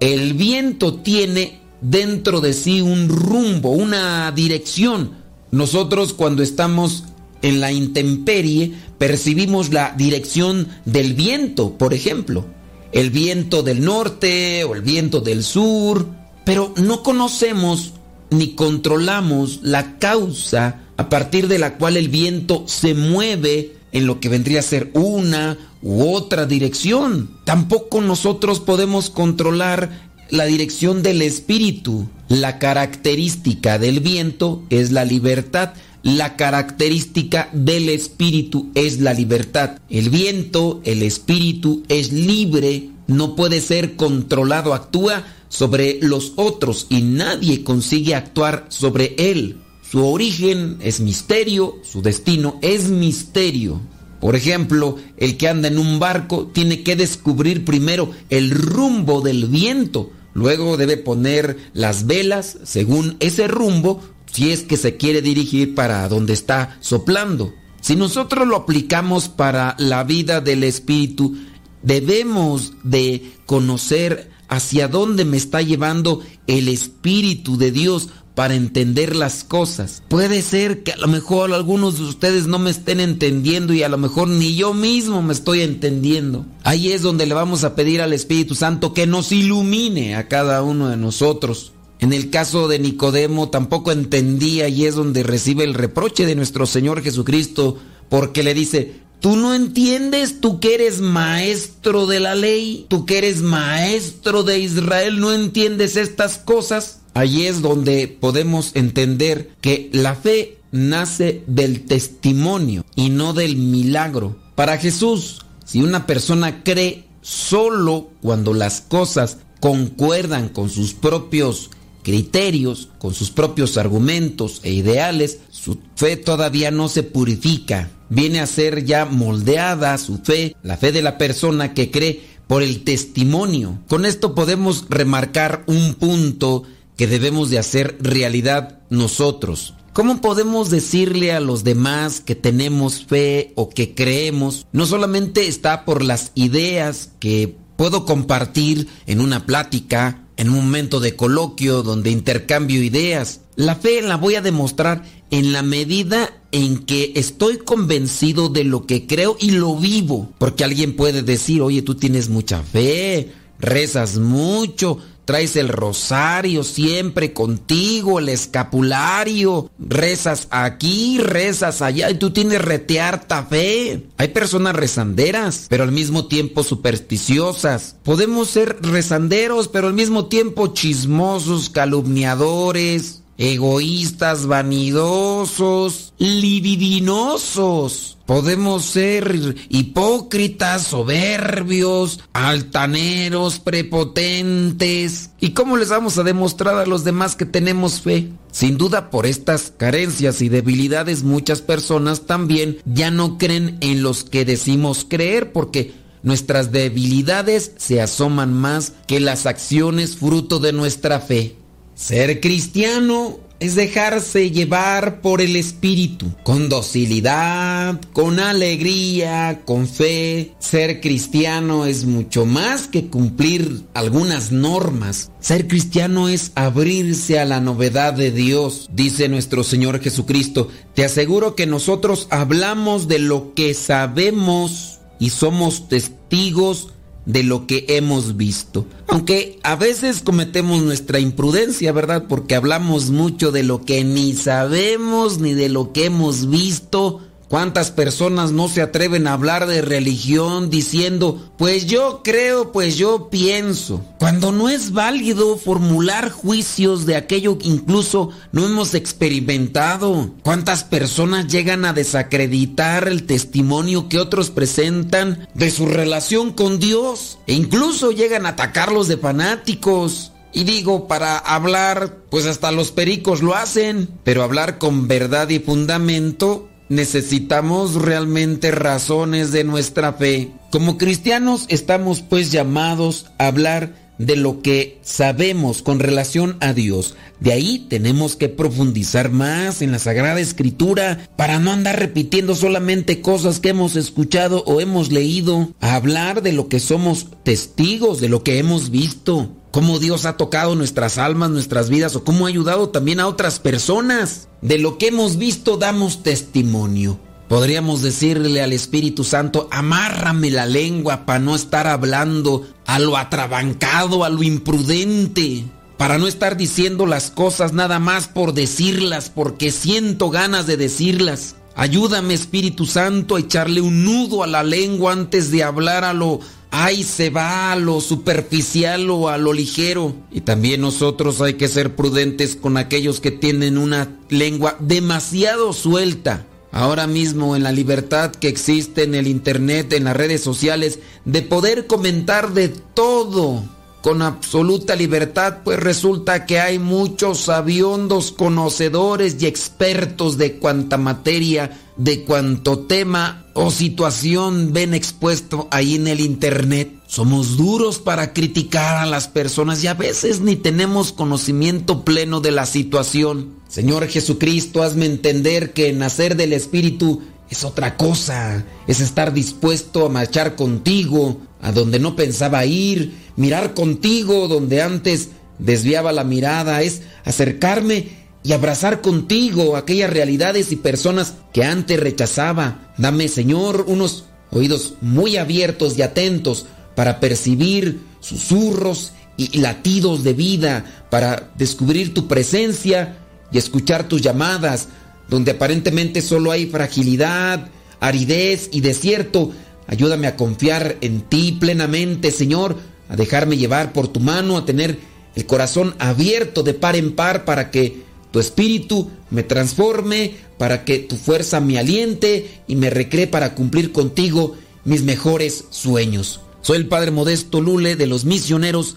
[0.00, 5.12] El viento tiene dentro de sí un rumbo, una dirección.
[5.50, 7.04] Nosotros cuando estamos
[7.42, 12.46] en la intemperie percibimos la dirección del viento, por ejemplo.
[12.92, 16.06] El viento del norte o el viento del sur,
[16.46, 17.92] pero no conocemos
[18.30, 24.18] ni controlamos la causa a partir de la cual el viento se mueve en lo
[24.18, 27.30] que vendría a ser una u otra dirección.
[27.44, 32.08] Tampoco nosotros podemos controlar la dirección del espíritu.
[32.28, 35.74] La característica del viento es la libertad.
[36.02, 39.78] La característica del espíritu es la libertad.
[39.90, 47.02] El viento, el espíritu es libre, no puede ser controlado, actúa sobre los otros y
[47.02, 49.58] nadie consigue actuar sobre él.
[49.90, 53.80] Su origen es misterio, su destino es misterio.
[54.20, 59.46] Por ejemplo, el que anda en un barco tiene que descubrir primero el rumbo del
[59.46, 65.74] viento, luego debe poner las velas según ese rumbo si es que se quiere dirigir
[65.74, 67.54] para donde está soplando.
[67.80, 71.36] Si nosotros lo aplicamos para la vida del espíritu,
[71.82, 78.10] debemos de conocer hacia dónde me está llevando el espíritu de Dios
[78.40, 80.02] para entender las cosas.
[80.08, 83.90] Puede ser que a lo mejor algunos de ustedes no me estén entendiendo y a
[83.90, 86.46] lo mejor ni yo mismo me estoy entendiendo.
[86.64, 90.62] Ahí es donde le vamos a pedir al Espíritu Santo que nos ilumine a cada
[90.62, 91.74] uno de nosotros.
[91.98, 96.64] En el caso de Nicodemo tampoco entendía y es donde recibe el reproche de nuestro
[96.64, 97.76] Señor Jesucristo
[98.08, 103.18] porque le dice, Tú no entiendes, tú que eres maestro de la ley, tú que
[103.18, 107.00] eres maestro de Israel, no entiendes estas cosas.
[107.12, 114.36] Allí es donde podemos entender que la fe nace del testimonio y no del milagro.
[114.54, 121.70] Para Jesús, si una persona cree solo cuando las cosas concuerdan con sus propios
[122.02, 127.90] criterios, con sus propios argumentos e ideales, su fe todavía no se purifica.
[128.10, 132.62] Viene a ser ya moldeada su fe, la fe de la persona que cree por
[132.62, 133.78] el testimonio.
[133.88, 136.64] Con esto podemos remarcar un punto
[136.96, 139.74] que debemos de hacer realidad nosotros.
[139.92, 144.66] ¿Cómo podemos decirle a los demás que tenemos fe o que creemos?
[144.72, 151.00] No solamente está por las ideas que puedo compartir en una plática, en un momento
[151.00, 153.40] de coloquio donde intercambio ideas.
[153.56, 158.86] La fe la voy a demostrar en la medida en que estoy convencido de lo
[158.86, 160.32] que creo y lo vivo.
[160.38, 164.98] Porque alguien puede decir, oye, tú tienes mucha fe, rezas mucho,
[165.30, 173.44] traes el rosario siempre contigo, el escapulario, rezas aquí, rezas allá y tú tienes retearta
[173.44, 174.06] fe.
[174.16, 177.94] Hay personas rezanderas, pero al mismo tiempo supersticiosas.
[178.02, 188.18] Podemos ser rezanderos, pero al mismo tiempo chismosos, calumniadores, egoístas, vanidosos, libidinosos.
[188.26, 195.30] Podemos ser hipócritas, soberbios, altaneros, prepotentes.
[195.40, 198.28] ¿Y cómo les vamos a demostrar a los demás que tenemos fe?
[198.52, 204.22] Sin duda por estas carencias y debilidades muchas personas también ya no creen en los
[204.22, 211.20] que decimos creer porque nuestras debilidades se asoman más que las acciones fruto de nuestra
[211.20, 211.56] fe.
[212.00, 220.54] Ser cristiano es dejarse llevar por el Espíritu, con docilidad, con alegría, con fe.
[220.60, 225.30] Ser cristiano es mucho más que cumplir algunas normas.
[225.40, 230.68] Ser cristiano es abrirse a la novedad de Dios, dice nuestro Señor Jesucristo.
[230.94, 236.94] Te aseguro que nosotros hablamos de lo que sabemos y somos testigos
[237.26, 238.86] de lo que hemos visto.
[239.08, 242.24] Aunque a veces cometemos nuestra imprudencia, ¿verdad?
[242.28, 247.20] Porque hablamos mucho de lo que ni sabemos ni de lo que hemos visto.
[247.50, 253.28] ¿Cuántas personas no se atreven a hablar de religión diciendo, pues yo creo, pues yo
[253.28, 254.04] pienso?
[254.20, 260.30] Cuando no es válido formular juicios de aquello que incluso no hemos experimentado.
[260.44, 267.40] ¿Cuántas personas llegan a desacreditar el testimonio que otros presentan de su relación con Dios?
[267.48, 270.30] E incluso llegan a atacarlos de fanáticos.
[270.52, 275.58] Y digo, para hablar, pues hasta los pericos lo hacen, pero hablar con verdad y
[275.58, 280.50] fundamento necesitamos realmente razones de nuestra fe.
[280.70, 287.16] Como cristianos estamos pues llamados a hablar de lo que sabemos con relación a Dios.
[287.38, 293.22] De ahí tenemos que profundizar más en la Sagrada Escritura para no andar repitiendo solamente
[293.22, 298.28] cosas que hemos escuchado o hemos leído, a hablar de lo que somos testigos, de
[298.28, 302.48] lo que hemos visto, cómo Dios ha tocado nuestras almas, nuestras vidas o cómo ha
[302.48, 304.48] ayudado también a otras personas.
[304.60, 307.18] De lo que hemos visto damos testimonio.
[307.48, 314.22] Podríamos decirle al Espíritu Santo, amárrame la lengua para no estar hablando a lo atrabancado,
[314.22, 315.64] a lo imprudente,
[315.96, 321.56] para no estar diciendo las cosas nada más por decirlas, porque siento ganas de decirlas.
[321.74, 326.38] Ayúdame Espíritu Santo a echarle un nudo a la lengua antes de hablar a lo
[326.70, 330.14] ay se va a lo superficial o a lo ligero.
[330.30, 336.46] Y también nosotros hay que ser prudentes con aquellos que tienen una lengua demasiado suelta.
[336.72, 341.42] Ahora mismo en la libertad que existe en el Internet, en las redes sociales, de
[341.42, 343.64] poder comentar de todo
[344.02, 351.78] con absoluta libertad, pues resulta que hay muchos sabiondos conocedores y expertos de cuanta materia,
[351.96, 356.94] de cuanto tema o situación ven expuesto ahí en el Internet.
[357.06, 362.52] Somos duros para criticar a las personas y a veces ni tenemos conocimiento pleno de
[362.52, 363.56] la situación.
[363.68, 367.20] Señor Jesucristo, hazme entender que nacer del Espíritu
[367.50, 373.74] es otra cosa, es estar dispuesto a marchar contigo a donde no pensaba ir, mirar
[373.74, 381.34] contigo donde antes desviaba la mirada, es acercarme y abrazar contigo aquellas realidades y personas
[381.52, 382.94] que antes rechazaba.
[382.96, 391.06] Dame, Señor, unos oídos muy abiertos y atentos para percibir susurros y latidos de vida,
[391.10, 393.16] para descubrir tu presencia
[393.52, 394.88] y escuchar tus llamadas,
[395.28, 397.68] donde aparentemente solo hay fragilidad,
[398.00, 399.52] aridez y desierto.
[399.90, 402.76] Ayúdame a confiar en ti plenamente, Señor,
[403.08, 405.00] a dejarme llevar por tu mano, a tener
[405.34, 411.00] el corazón abierto de par en par para que tu espíritu me transforme, para que
[411.00, 414.54] tu fuerza me aliente y me recree para cumplir contigo
[414.84, 416.40] mis mejores sueños.
[416.60, 418.96] Soy el Padre Modesto Lule de los misioneros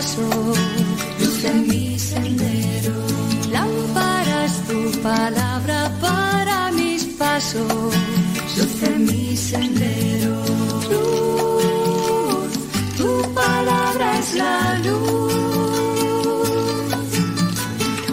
[0.00, 2.94] luz en mi sendero.
[3.50, 7.94] Lámpara es tu palabra para mis pasos,
[8.56, 10.42] luz en mi sendero.
[10.90, 12.50] Luz,
[12.96, 15.32] tu palabra es la luz.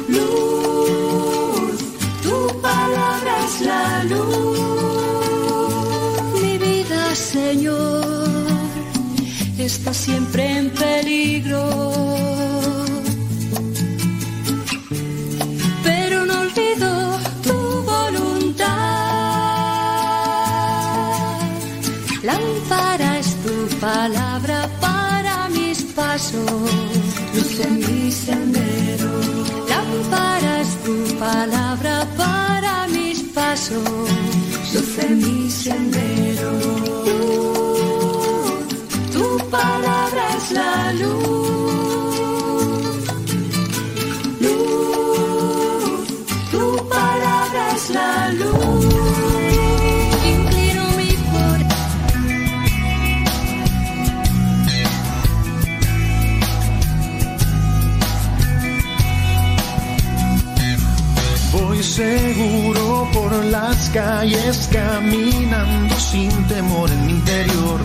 [0.09, 1.77] Luz,
[2.21, 4.46] tu palabra es la luz.
[9.67, 11.61] Está siempre en peligro.
[15.83, 16.89] Pero no olvido
[17.45, 17.57] tu
[17.93, 18.67] voluntad.
[22.23, 23.55] Lámpara es tu
[23.87, 26.49] palabra para mis pasos,
[27.35, 29.11] luz en mi sendero.
[29.73, 30.95] Lámpara es tu
[31.25, 33.83] palabra para mis pasos,
[34.73, 36.36] luz en mi sendero.
[39.57, 42.27] Palabra es la luz.
[44.43, 46.07] Luz,
[46.51, 49.17] tu palabra la luz.
[61.53, 67.79] Voy seguro por las calles caminando sin temor en mi interior,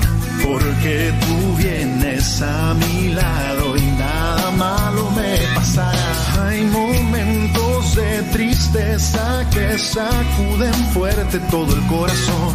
[0.53, 6.47] porque tú vienes a mi lado y nada malo me pasará.
[6.47, 12.55] Hay momentos de tristeza que sacuden fuerte todo el corazón,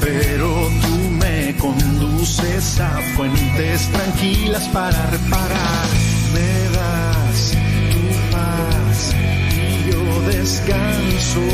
[0.00, 0.48] pero
[0.82, 5.86] tú me conduces a fuentes tranquilas para reparar.
[6.34, 7.56] Me das
[7.94, 8.04] tu
[8.34, 9.14] paz
[9.56, 10.02] y yo
[10.32, 11.44] descanso,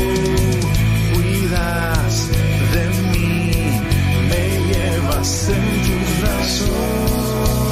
[1.13, 2.29] cuidas
[2.73, 3.24] de mí,
[5.15, 7.64] llevas en tus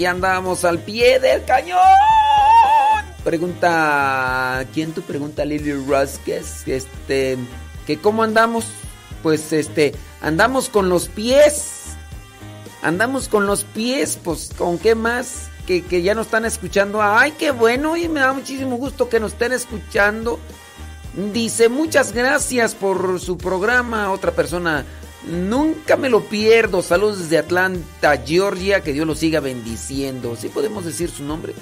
[0.00, 1.76] Aquí andamos al pie del cañón.
[3.22, 6.66] Pregunta, ¿quién tú pregunta Lily Rasquez?
[6.66, 7.36] Este,
[7.86, 8.64] que cómo andamos?
[9.22, 11.96] Pues este, andamos con los pies.
[12.80, 17.02] Andamos con los pies, pues con qué más que, que ya nos están escuchando.
[17.02, 20.40] Ay, qué bueno y me da muchísimo gusto que nos estén escuchando.
[21.34, 24.10] Dice, muchas gracias por su programa.
[24.12, 24.86] Otra persona,
[25.26, 26.82] nunca me lo pierdo.
[26.82, 28.82] Saludos desde Atlanta, Georgia.
[28.82, 30.36] Que Dios lo siga bendiciendo.
[30.36, 31.54] ¿Sí podemos decir su nombre?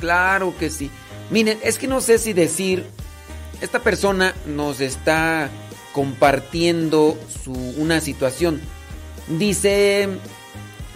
[0.00, 0.90] Claro que sí.
[1.30, 2.84] Miren, es que no sé si decir,
[3.60, 5.50] esta persona nos está
[5.92, 8.60] compartiendo su, una situación.
[9.28, 10.08] Dice,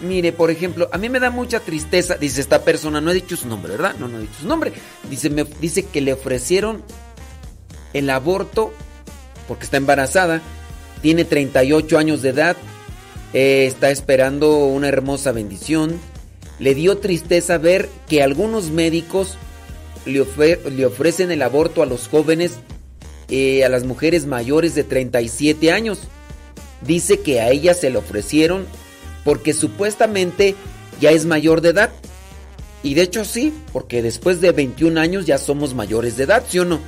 [0.01, 3.37] mire, por ejemplo, a mí me da mucha tristeza, dice esta persona, no he dicho
[3.37, 3.95] su nombre, ¿verdad?
[3.99, 4.73] No, no he dicho su nombre.
[5.09, 6.83] Dice, me, dice que le ofrecieron
[7.93, 8.73] el aborto
[9.47, 10.41] porque está embarazada,
[11.01, 12.57] tiene 38 años de edad,
[13.33, 15.99] eh, está esperando una hermosa bendición.
[16.57, 19.37] Le dio tristeza ver que algunos médicos
[20.05, 22.53] le, ofrecen el aborto a los jóvenes,
[23.29, 25.99] eh, a las mujeres mayores de 37 años.
[26.81, 28.65] Dice que a ella se le ofrecieron
[29.23, 30.55] porque supuestamente
[31.01, 31.89] ya es mayor de edad.
[32.83, 36.59] Y de hecho sí, porque después de 21 años ya somos mayores de edad, ¿sí
[36.59, 36.79] o no?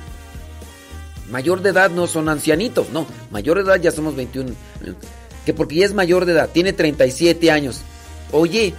[1.30, 3.06] Mayor de edad no son ancianitos, no.
[3.30, 4.50] Mayor de edad ya somos 21.
[5.44, 7.80] Que porque ya es mayor de edad, tiene 37 años.
[8.32, 8.74] Oye,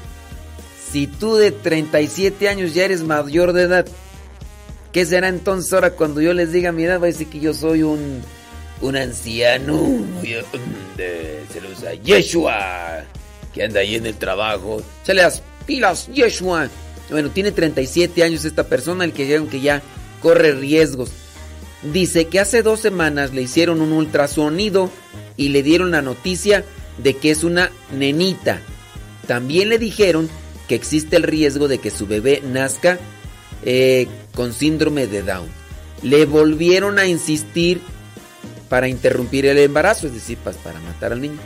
[0.91, 3.85] si tú de 37 años ya eres mayor de edad,
[4.91, 6.99] ¿qué será entonces ahora cuando yo les diga mi edad?
[6.99, 8.21] Va a decir que yo soy un,
[8.81, 9.81] un anciano.
[10.97, 13.03] de- Se lo usa Yeshua,
[13.53, 14.81] que anda ahí en el trabajo.
[15.03, 16.69] Se le das pilas, Yeshua.
[17.09, 19.81] Bueno, tiene 37 años esta persona, el que dijeron que ya
[20.21, 21.09] corre riesgos.
[21.83, 24.91] Dice que hace dos semanas le hicieron un ultrasonido
[25.37, 26.65] y le dieron la noticia
[26.97, 28.61] de que es una nenita.
[29.27, 30.29] También le dijeron
[30.67, 32.99] que existe el riesgo de que su bebé nazca
[33.63, 35.47] eh, con síndrome de Down.
[36.03, 37.81] Le volvieron a insistir
[38.67, 41.39] para interrumpir el embarazo, es decir, pas- para matar al niño.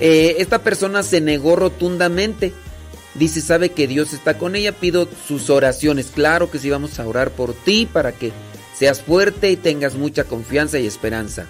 [0.00, 2.52] Eh, esta persona se negó rotundamente.
[3.14, 6.06] Dice, sabe que Dios está con ella, pido sus oraciones.
[6.14, 8.32] Claro que sí, vamos a orar por ti para que
[8.82, 11.46] seas fuerte y tengas mucha confianza y esperanza.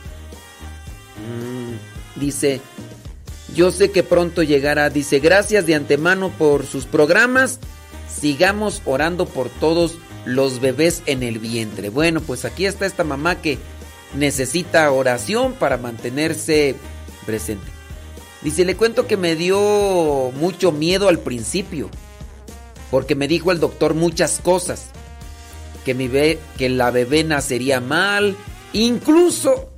[1.17, 2.61] Mm, dice,
[3.55, 4.91] yo sé que pronto llegará.
[4.91, 7.59] Dice, gracias de antemano por sus programas.
[8.07, 9.97] Sigamos orando por todos
[10.27, 11.89] los bebés en el vientre.
[11.89, 13.57] Bueno, pues aquí está esta mamá que
[14.15, 16.75] necesita oración para mantenerse
[17.25, 17.65] presente.
[18.43, 21.89] Dice, le cuento que me dio mucho miedo al principio.
[22.91, 24.91] Porque me dijo el doctor muchas cosas.
[25.85, 28.37] Que, mi be- que la bebé nacería mal.
[28.73, 29.71] Incluso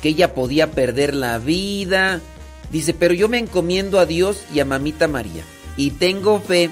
[0.00, 2.20] que ella podía perder la vida.
[2.70, 5.42] Dice, pero yo me encomiendo a Dios y a Mamita María.
[5.76, 6.70] Y tengo fe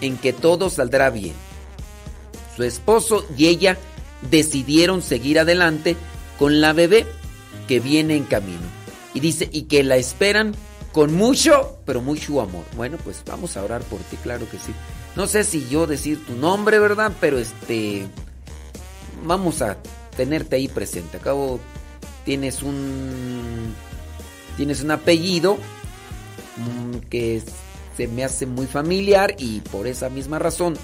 [0.00, 1.34] en que todo saldrá bien.
[2.56, 3.76] Su esposo y ella
[4.30, 5.96] decidieron seguir adelante
[6.38, 7.06] con la bebé
[7.68, 8.62] que viene en camino.
[9.14, 10.54] Y dice, y que la esperan
[10.92, 12.64] con mucho, pero mucho amor.
[12.76, 14.72] Bueno, pues vamos a orar por ti, claro que sí.
[15.16, 17.12] No sé si yo decir tu nombre, ¿verdad?
[17.20, 18.06] Pero este,
[19.24, 19.76] vamos a
[20.16, 21.16] tenerte ahí presente.
[21.16, 21.60] Acabo,
[22.24, 23.74] tienes un,
[24.56, 25.56] tienes un apellido
[26.56, 27.42] mm, que
[27.96, 30.74] se me hace muy familiar y por esa misma razón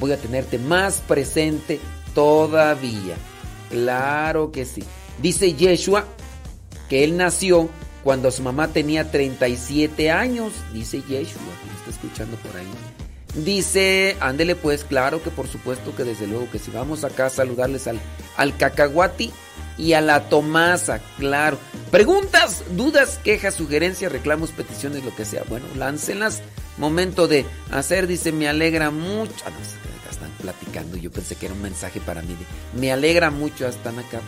[0.00, 1.80] voy a tenerte más presente
[2.14, 3.16] todavía.
[3.70, 4.82] Claro que sí.
[5.20, 6.04] Dice Yeshua
[6.88, 7.68] que él nació
[8.02, 10.52] cuando su mamá tenía 37 años.
[10.72, 12.66] Dice Yeshua, que me está escuchando por ahí.
[13.34, 17.30] Dice, ándele pues, claro que por supuesto que desde luego que si vamos acá a
[17.30, 18.00] saludarles al,
[18.36, 19.30] al cacahuati
[19.76, 21.58] y a la tomasa, claro.
[21.90, 25.44] Preguntas, dudas, quejas, sugerencias, reclamos, peticiones, lo que sea.
[25.48, 26.42] Bueno, láncenlas.
[26.78, 29.32] Momento de hacer, dice, me alegra mucho.
[29.46, 30.96] Ah, no, están platicando.
[30.96, 32.36] Yo pensé que era un mensaje para mí.
[32.74, 34.20] me alegra mucho, están acá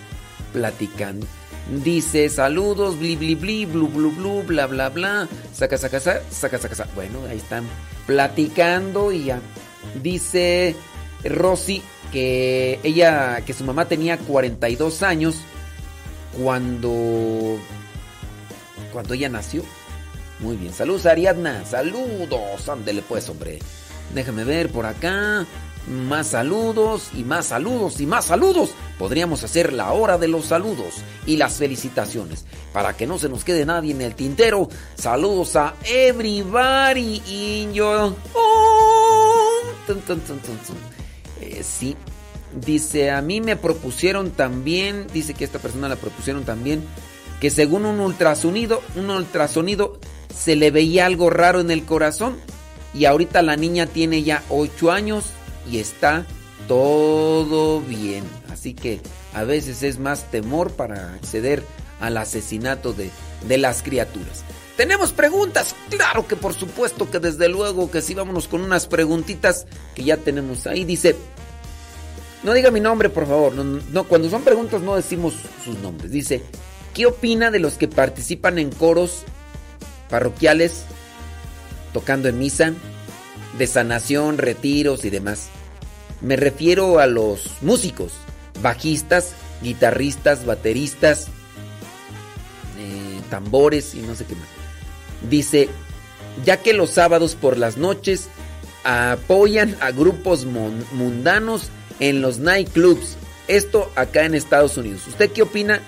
[0.53, 1.27] platicando.
[1.71, 5.29] Dice, saludos, bli, bli, bli, blu, blu, blu, bla, bla, bla.
[5.55, 6.89] Saca, saca, saca, saca, saca.
[6.97, 7.65] Bueno, ahí están
[8.07, 9.41] platicando y ya.
[10.03, 10.75] Dice
[11.25, 15.37] Rosy que ella, que su mamá tenía 42 años
[16.43, 17.59] cuando,
[18.93, 19.63] cuando ella nació.
[20.41, 23.61] Muy bien, saludos Ariadna, saludos, ándele pues hombre.
[24.15, 25.47] Déjame ver por acá,
[25.91, 28.71] más saludos y más saludos y más saludos.
[28.99, 30.95] Podríamos hacer la hora de los saludos
[31.27, 32.45] y las felicitaciones.
[32.73, 38.15] Para que no se nos quede nadie en el tintero, saludos a everybody y yo...
[39.87, 40.77] Tun, tun, tun, tun, tun.
[41.41, 41.97] Eh, sí,
[42.65, 46.85] dice, a mí me propusieron también, dice que esta persona la propusieron también,
[47.41, 49.99] que según un ultrasonido, un ultrasonido
[50.33, 52.37] se le veía algo raro en el corazón
[52.95, 55.25] y ahorita la niña tiene ya 8 años
[55.71, 56.27] y está
[56.69, 58.25] todo bien.
[58.51, 59.01] Así que
[59.35, 61.63] a veces es más temor para acceder
[62.01, 63.11] al asesinato de,
[63.47, 64.45] de las criaturas.
[64.77, 65.75] ¿Tenemos preguntas?
[65.91, 70.17] Claro que por supuesto que desde luego que sí, vámonos con unas preguntitas que ya
[70.17, 70.85] tenemos ahí.
[70.85, 71.17] Dice,
[72.43, 75.35] no diga mi nombre por favor, no, no, cuando son preguntas no decimos
[75.65, 76.11] sus nombres.
[76.11, 76.43] Dice,
[76.95, 79.25] ¿qué opina de los que participan en coros
[80.09, 80.85] parroquiales
[81.93, 82.73] tocando en misa,
[83.59, 85.51] de sanación, retiros y demás?
[86.21, 88.13] Me refiero a los músicos,
[88.63, 89.33] bajistas,
[89.63, 91.29] guitarristas, bateristas,
[92.79, 94.49] eh, tambores y no sé qué más.
[95.29, 95.69] Dice,
[96.45, 98.29] ya que los sábados por las noches
[98.85, 103.17] apoyan a grupos mundanos en los nightclubs.
[103.49, 105.07] Esto acá en Estados Unidos.
[105.09, 105.83] ¿Usted qué opina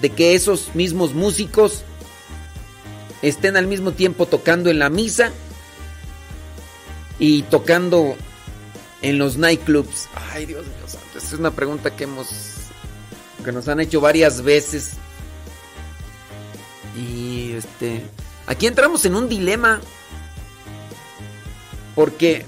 [0.00, 1.82] de que esos mismos músicos
[3.22, 5.32] estén al mismo tiempo tocando en la misa
[7.18, 8.16] y tocando
[9.08, 10.08] en los nightclubs?
[10.32, 12.28] Ay, Dios mío santo, esa es una pregunta que hemos
[13.44, 14.92] que nos han hecho varias veces.
[16.96, 18.02] Y este
[18.46, 19.80] aquí entramos en un dilema
[21.94, 22.44] porque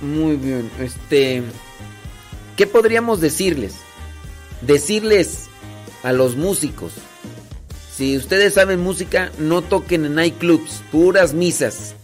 [0.00, 1.42] muy bien, este
[2.56, 3.76] ¿qué podríamos decirles?
[4.60, 5.46] Decirles
[6.02, 6.92] a los músicos
[7.98, 11.96] si ustedes saben música, no toquen en nightclubs, puras misas,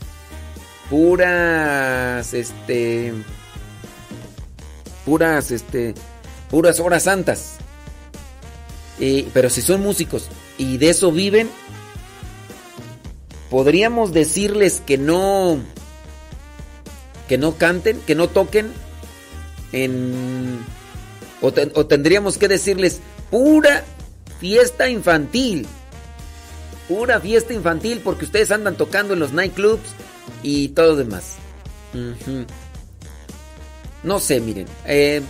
[0.94, 3.12] puras, este,
[5.05, 5.92] puras, este,
[6.48, 7.56] puras horas santas.
[9.00, 11.50] Pero si son músicos y de eso viven,
[13.50, 15.58] podríamos decirles que no,
[17.28, 18.70] que no canten, que no toquen
[19.73, 20.60] en,
[21.42, 23.00] o, o tendríamos que decirles
[23.32, 23.82] pura
[24.39, 25.66] fiesta infantil.
[26.86, 29.90] Pura fiesta infantil porque ustedes andan tocando en los nightclubs
[30.44, 31.32] y todo lo demás.
[34.05, 34.66] No sé, miren.
[34.86, 35.23] eh,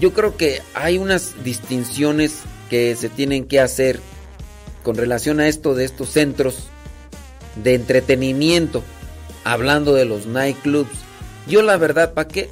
[0.00, 2.32] yo creo que hay unas distinciones
[2.68, 4.00] que se tienen que hacer
[4.82, 6.64] con relación a esto de estos centros
[7.62, 8.82] de entretenimiento.
[9.44, 10.90] Hablando de los nightclubs.
[11.48, 12.48] Yo la verdad, ¿para qué?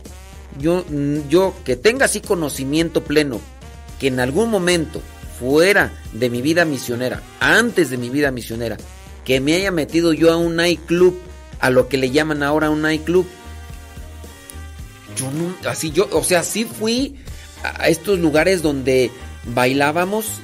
[0.59, 0.85] Yo,
[1.29, 3.41] yo que tenga así conocimiento pleno
[3.99, 5.01] que en algún momento
[5.39, 8.77] fuera de mi vida misionera, antes de mi vida misionera,
[9.25, 11.17] que me haya metido yo a un nightclub,
[11.61, 13.27] a lo que le llaman ahora un nightclub.
[15.17, 17.17] Yo no, así yo, o sea, sí fui
[17.63, 19.11] a estos lugares donde
[19.55, 20.41] bailábamos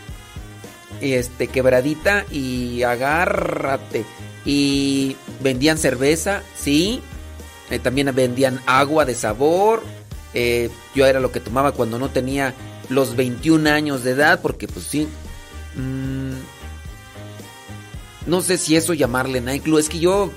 [1.01, 4.05] este quebradita y agárrate
[4.45, 7.01] y vendían cerveza, sí,
[7.71, 9.83] eh, también vendían agua de sabor.
[10.35, 12.55] eh, yo era lo que tomaba cuando no tenía
[12.89, 15.09] los 21 años de edad, porque pues sí.
[15.77, 16.33] mm,
[18.27, 19.79] no sé si eso llamarle nightclub.
[19.79, 20.31] Es que yo,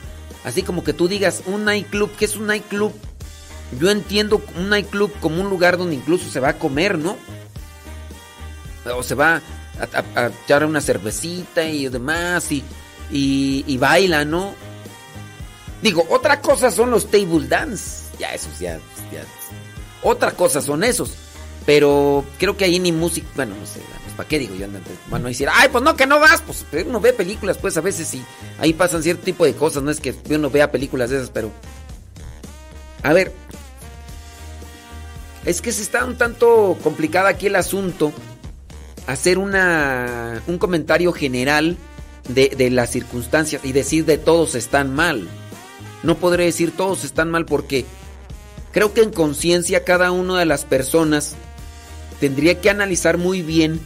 [0.44, 2.94] así como que tú digas un nightclub, ¿qué es un nightclub?
[3.80, 7.18] Yo entiendo un nightclub como un lugar donde incluso se va a comer, ¿no?
[8.96, 9.42] O se va
[9.80, 12.64] a, a- echar una cervecita y demás y,
[13.12, 14.56] y, y baila, ¿no?
[15.82, 18.06] Digo, otra cosa son los table dance.
[18.20, 18.80] Ya, esos ya,
[19.14, 19.24] ya.
[20.04, 21.12] Otra cosa son esos.
[21.66, 23.28] Pero creo que ahí ni música.
[23.36, 23.80] Bueno, no sé.
[24.20, 24.68] ¿Para qué digo yo?
[25.10, 26.42] Bueno, decir, ay, pues no, que no vas.
[26.42, 28.22] Pues uno ve películas, pues a veces sí.
[28.60, 29.82] Ahí pasan cierto tipo de cosas.
[29.82, 31.54] No es que uno vea películas de esas, pero.
[33.02, 33.32] A ver.
[35.46, 38.12] Es que se está un tanto complicado aquí el asunto.
[39.08, 41.78] Hacer una, un comentario general
[42.28, 45.30] de, de las circunstancias y decir de todos están mal.
[46.04, 47.86] No podré decir todos están mal porque
[48.74, 51.38] creo que en conciencia cada una de las personas
[52.20, 53.80] tendría que analizar muy bien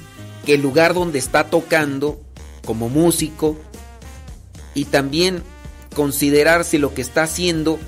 [0.46, 2.20] que el lugar donde está tocando
[2.66, 3.58] como músico
[4.74, 5.44] y también
[5.96, 7.80] considerar si lo que está haciendo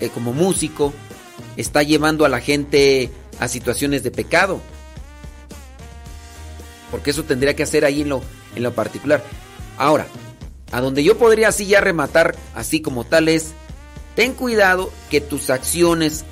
[0.00, 0.92] eh, como músico
[1.56, 4.60] está llevando a la gente a situaciones de pecado.
[6.90, 8.22] porque eso tendría que hacer ahí en lo,
[8.54, 9.22] en lo particular.
[9.76, 10.06] Ahora,
[10.72, 13.52] a donde yo podría así ya rematar, así como tal es,
[14.14, 16.24] ten cuidado que tus acciones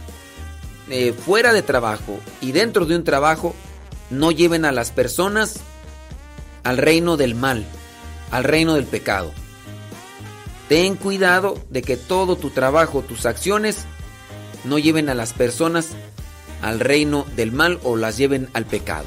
[0.90, 3.54] eh, fuera de trabajo y dentro de un trabajo
[4.18, 5.60] no lleven a las personas
[6.62, 7.64] al reino del mal,
[8.30, 9.32] al reino del pecado.
[10.68, 13.84] Ten cuidado de que todo tu trabajo, tus acciones,
[14.64, 15.90] no lleven a las personas
[16.62, 19.06] al reino del mal o las lleven al pecado.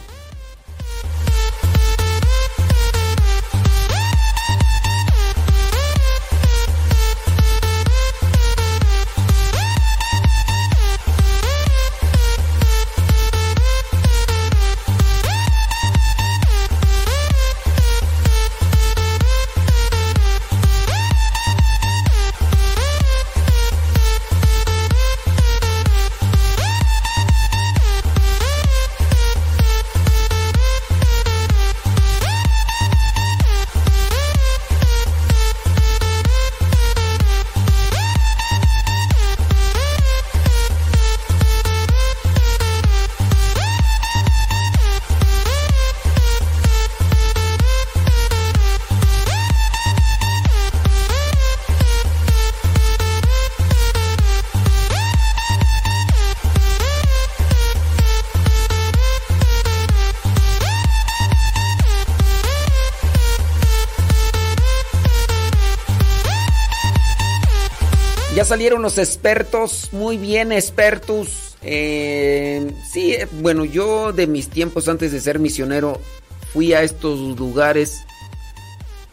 [68.75, 71.55] Los expertos, muy bien expertos.
[71.61, 75.99] Eh, sí, bueno, yo de mis tiempos antes de ser misionero
[76.53, 78.03] fui a estos lugares.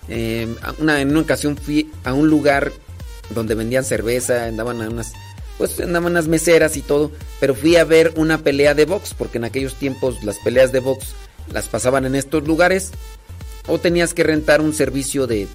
[0.08, 2.72] Eh, una, en una ocasión fui a un lugar
[3.30, 5.12] donde vendían cerveza, andaban a unas,
[5.56, 7.10] pues andaban unas meseras y todo,
[7.40, 10.80] pero fui a ver una pelea de box, porque en aquellos tiempos las peleas de
[10.80, 11.14] box
[11.52, 12.90] las pasaban en estos lugares,
[13.66, 15.48] o tenías que rentar un servicio de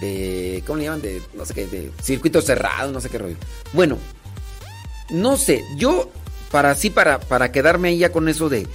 [0.00, 1.02] de ¿cómo le llaman?
[1.02, 3.36] de no sé qué, de circuito cerrado, no sé qué rollo.
[3.72, 3.98] Bueno,
[5.10, 6.10] no sé, yo
[6.50, 8.66] para sí para para quedarme ahí ya con eso de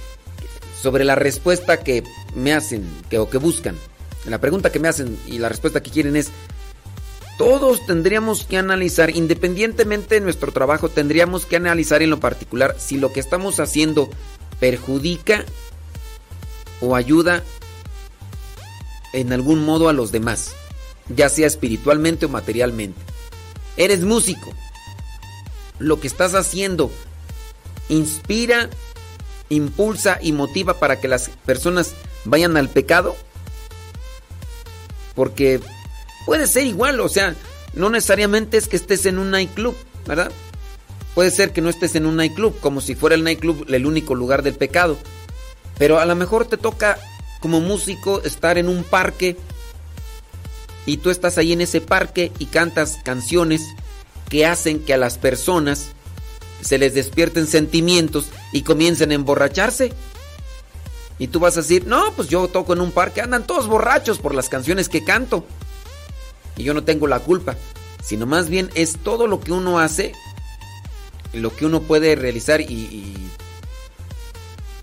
[0.80, 2.02] sobre la respuesta que
[2.34, 3.76] me hacen, que o que buscan.
[4.26, 6.30] La pregunta que me hacen y la respuesta que quieren es
[7.38, 12.98] todos tendríamos que analizar, independientemente de nuestro trabajo, tendríamos que analizar en lo particular si
[12.98, 14.10] lo que estamos haciendo
[14.60, 15.44] perjudica
[16.80, 17.42] o ayuda
[19.12, 20.54] en algún modo a los demás
[21.08, 23.00] ya sea espiritualmente o materialmente.
[23.76, 24.52] Eres músico.
[25.78, 26.90] Lo que estás haciendo
[27.88, 28.70] inspira,
[29.48, 33.16] impulsa y motiva para que las personas vayan al pecado.
[35.14, 35.60] Porque
[36.24, 37.34] puede ser igual, o sea,
[37.74, 40.30] no necesariamente es que estés en un nightclub, ¿verdad?
[41.14, 44.14] Puede ser que no estés en un nightclub, como si fuera el nightclub el único
[44.14, 44.96] lugar del pecado.
[45.78, 46.98] Pero a lo mejor te toca
[47.40, 49.36] como músico estar en un parque
[50.86, 53.62] y tú estás ahí en ese parque y cantas canciones
[54.28, 55.88] que hacen que a las personas
[56.62, 59.92] se les despierten sentimientos y comiencen a emborracharse.
[61.18, 64.18] Y tú vas a decir, no, pues yo toco en un parque, andan todos borrachos
[64.18, 65.44] por las canciones que canto.
[66.56, 67.56] Y yo no tengo la culpa,
[68.02, 70.12] sino más bien es todo lo que uno hace,
[71.32, 73.30] lo que uno puede realizar y, y,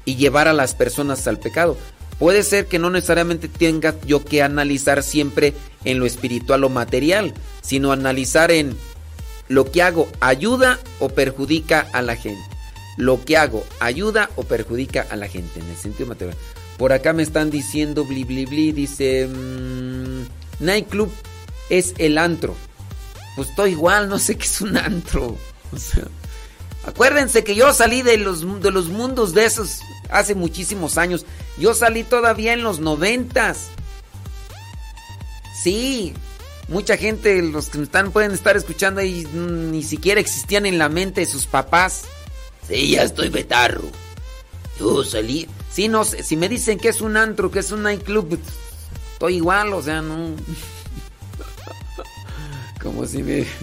[0.06, 1.78] y llevar a las personas al pecado.
[2.20, 5.54] Puede ser que no necesariamente tenga yo que analizar siempre
[5.86, 8.76] en lo espiritual o material, sino analizar en
[9.48, 12.44] lo que hago ayuda o perjudica a la gente.
[12.98, 16.38] Lo que hago ayuda o perjudica a la gente en el sentido material.
[16.78, 20.24] Por acá me están diciendo bli bli bli, dice mmm,
[20.60, 21.10] nightclub
[21.70, 22.56] es el antro.
[23.38, 25.38] Pues estoy igual, no sé qué es un antro.
[25.72, 26.06] O sea,
[26.84, 31.26] acuérdense que yo salí de los, de los mundos de esos hace muchísimos años.
[31.58, 33.68] Yo salí todavía en los noventas.
[35.64, 36.14] Sí,
[36.70, 41.22] mucha gente, los que están, pueden estar escuchando ahí, ni siquiera existían en la mente
[41.22, 42.04] de sus papás.
[42.68, 43.84] Sí, ya estoy betarro.
[44.80, 45.48] Yo salí.
[45.72, 48.40] Sí, no sé, si me dicen que es un antro, que es un nightclub,
[49.14, 50.30] estoy igual, o sea, no.
[52.82, 53.46] Como si me.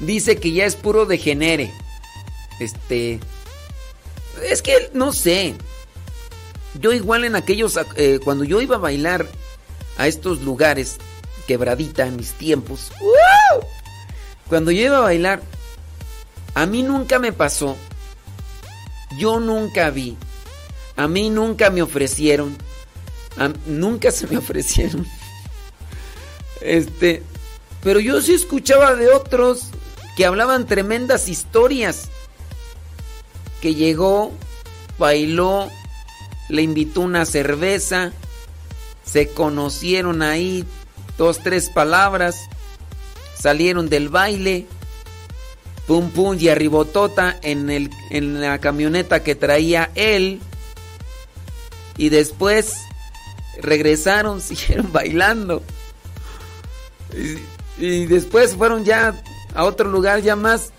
[0.00, 1.72] Dice que ya es puro degenere.
[2.58, 3.20] Este.
[4.42, 5.54] Es que no sé.
[6.80, 9.26] Yo igual en aquellos, eh, cuando yo iba a bailar
[9.96, 10.98] a estos lugares,
[11.46, 13.64] quebradita en mis tiempos, ¡uh!
[14.48, 15.42] cuando yo iba a bailar,
[16.54, 17.76] a mí nunca me pasó,
[19.18, 20.16] yo nunca vi,
[20.96, 22.56] a mí nunca me ofrecieron,
[23.66, 25.06] nunca se me ofrecieron,
[26.60, 27.22] este,
[27.82, 29.68] pero yo sí escuchaba de otros
[30.16, 32.08] que hablaban tremendas historias
[33.64, 34.30] que llegó,
[34.98, 35.70] bailó
[36.50, 38.12] le invitó una cerveza,
[39.06, 40.66] se conocieron ahí
[41.16, 42.36] dos, tres palabras,
[43.40, 44.66] salieron del baile,
[45.86, 50.42] pum pum y arribotota en, el, en la camioneta que traía él,
[51.96, 52.74] y después
[53.62, 55.62] regresaron, siguieron bailando.
[57.78, 59.14] Y, y después fueron ya
[59.54, 60.73] a otro lugar ya más.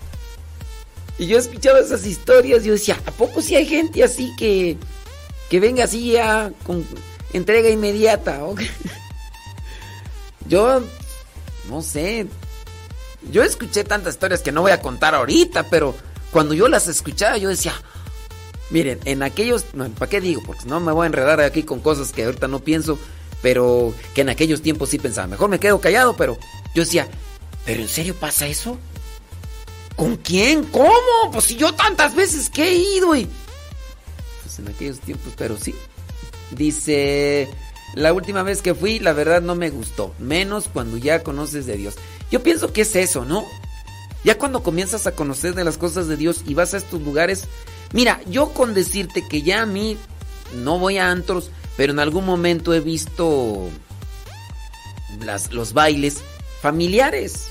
[1.18, 4.76] Y yo escuchaba esas historias y yo decía, ¿a poco si hay gente así que,
[5.48, 6.84] que venga así ya con
[7.32, 8.44] entrega inmediata?
[8.44, 8.68] ¿o qué?
[10.48, 10.80] Yo,
[11.68, 12.28] no sé,
[13.32, 15.94] yo escuché tantas historias que no voy a contar ahorita, pero
[16.30, 17.74] cuando yo las escuchaba yo decía,
[18.70, 19.64] miren, en aquellos,
[19.98, 20.42] ¿para qué digo?
[20.46, 22.98] Porque no me voy a enredar aquí con cosas que ahorita no pienso,
[23.42, 26.38] pero que en aquellos tiempos sí pensaba, mejor me quedo callado, pero
[26.74, 27.08] yo decía,
[27.64, 28.78] ¿pero en serio pasa eso?
[29.96, 30.64] ¿Con quién?
[30.64, 31.30] ¿Cómo?
[31.32, 33.28] Pues si yo tantas veces que he ido y...
[34.42, 35.74] Pues en aquellos tiempos, pero sí.
[36.50, 37.48] Dice,
[37.94, 41.76] la última vez que fui, la verdad no me gustó, menos cuando ya conoces de
[41.76, 41.94] Dios.
[42.30, 43.44] Yo pienso que es eso, ¿no?
[44.22, 47.44] Ya cuando comienzas a conocer de las cosas de Dios y vas a estos lugares,
[47.92, 49.96] mira, yo con decirte que ya a mí
[50.62, 53.68] no voy a antros, pero en algún momento he visto
[55.20, 56.18] las, los bailes
[56.60, 57.48] familiares.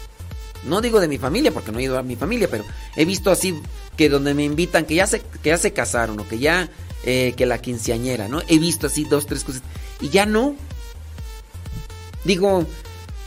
[0.66, 3.32] No digo de mi familia, porque no he ido a mi familia, pero he visto
[3.32, 3.60] así
[3.96, 6.70] que donde me invitan, que ya se, que ya se casaron o que ya,
[7.04, 8.42] eh, que la quinceañera, ¿no?
[8.48, 9.62] He visto así dos, tres cosas.
[10.02, 10.56] Y ya no.
[12.24, 12.66] Digo,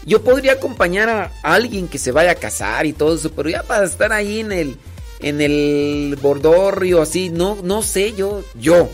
[0.04, 3.62] yo podría acompañar a alguien que se vaya a casar y todo eso, pero ya
[3.62, 4.76] para estar ahí en el,
[5.20, 8.88] en el bordorrio así, no, no sé, yo, yo.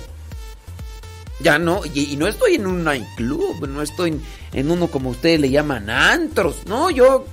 [1.40, 5.10] Ya no, y, y no estoy en un nightclub, no estoy en, en uno como
[5.10, 7.26] ustedes le llaman antros, no, yo,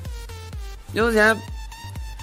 [0.93, 1.37] yo ya.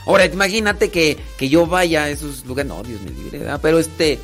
[0.06, 3.60] Ahora, imagínate que, que yo vaya a esos lugares, no, Dios me libre, ¿verdad?
[3.62, 4.18] pero este,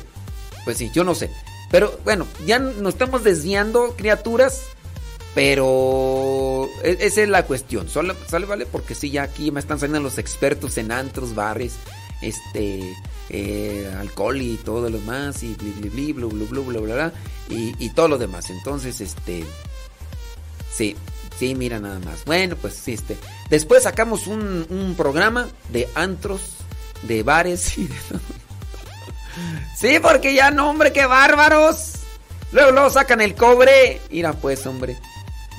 [0.63, 1.29] pues sí, yo no sé.
[1.69, 4.61] Pero bueno, ya nos estamos desviando, criaturas.
[5.35, 7.89] Pero e- esa es la cuestión.
[7.89, 11.73] Solo, sale, vale, porque sí, ya aquí me están saliendo los expertos en antros, bares,
[12.21, 12.95] este,
[13.29, 17.13] eh, alcohol y todo lo demás, y bli, bli, bla, bla, bla,
[17.49, 18.49] y, y todo lo demás.
[18.49, 19.43] Entonces, este,
[20.73, 20.95] sí,
[21.37, 22.23] sí, mira nada más.
[22.25, 23.17] Bueno, pues sí, este.
[23.49, 26.41] Después sacamos un, un programa de antros,
[27.03, 27.95] de bares y de.
[29.77, 31.95] Sí, porque ya no, hombre, qué bárbaros.
[32.53, 33.99] Luego, luego sacan el cobre.
[34.09, 34.97] Mira, pues, hombre.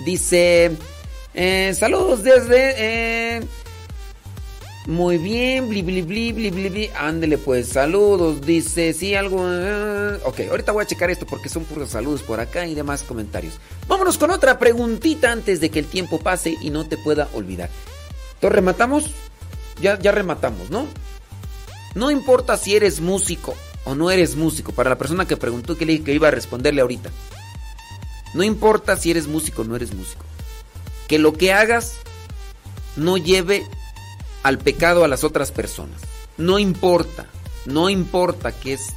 [0.06, 0.72] Dice,
[1.34, 2.74] eh, saludos desde...
[3.36, 3.42] eh,
[4.86, 6.90] muy bien, bli, bli, bli, bli, bli, bli.
[6.96, 8.40] Ándele, pues, saludos.
[8.40, 9.44] Dice, sí, algo...
[9.44, 13.02] eh, ok, ahorita voy a checar esto porque son puros saludos por acá y demás
[13.02, 13.54] comentarios.
[13.88, 17.68] Vámonos con otra preguntita antes de que el tiempo pase y no te pueda olvidar.
[18.34, 19.10] ¿Entonces rematamos?
[19.80, 20.86] Ya, ya rematamos, ¿no?
[21.96, 24.70] No importa si eres músico o no eres músico.
[24.70, 27.10] Para la persona que preguntó que le dije que iba a responderle ahorita.
[28.34, 30.24] No importa si eres músico o no eres músico.
[31.08, 31.94] Que lo que hagas
[32.94, 33.66] no lleve
[34.46, 36.00] al pecado a las otras personas.
[36.36, 37.26] No importa.
[37.64, 38.94] No importa que, es,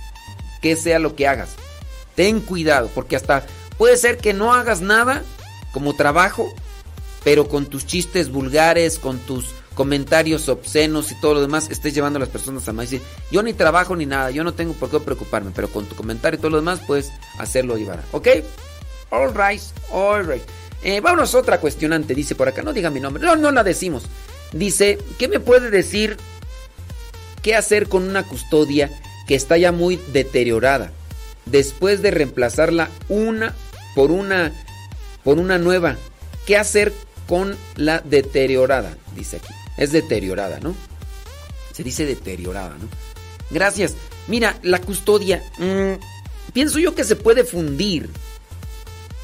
[0.61, 1.55] que sea lo que hagas.
[2.13, 5.23] Ten cuidado, porque hasta puede ser que no hagas nada
[5.73, 6.45] como trabajo,
[7.23, 12.17] pero con tus chistes vulgares, con tus comentarios obscenos y todo lo demás, estés llevando
[12.17, 12.91] a las personas a más.
[13.31, 16.37] Yo ni trabajo ni nada, yo no tengo por qué preocuparme, pero con tu comentario
[16.37, 18.03] y todo lo demás, puedes hacerlo llevar.
[18.11, 18.27] ¿Ok?
[19.09, 20.43] All right, all right.
[20.83, 23.63] Eh, vámonos a otra cuestionante, dice por acá, no diga mi nombre, no, no la
[23.63, 24.03] decimos.
[24.51, 26.17] Dice, ¿qué me puede decir
[27.41, 28.89] qué hacer con una custodia
[29.27, 30.91] que está ya muy deteriorada?
[31.45, 33.55] Después de reemplazarla una
[33.95, 34.51] por una
[35.23, 35.97] por una nueva,
[36.45, 36.93] ¿qué hacer
[37.27, 38.97] con la deteriorada?
[39.15, 39.53] Dice aquí.
[39.77, 40.75] Es deteriorada, ¿no?
[41.73, 42.87] Se dice deteriorada, ¿no?
[43.51, 43.95] Gracias.
[44.27, 48.09] Mira, la custodia, mm, pienso yo que se puede fundir.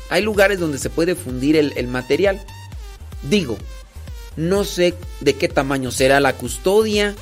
[0.10, 2.40] Hay lugares donde se puede fundir el, el material.
[3.24, 3.58] Digo,
[4.36, 7.16] no sé de qué tamaño será la custodia.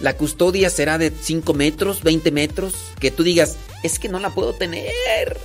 [0.00, 2.74] La custodia será de 5 metros, 20 metros.
[3.00, 5.38] Que tú digas, es que no la puedo tener.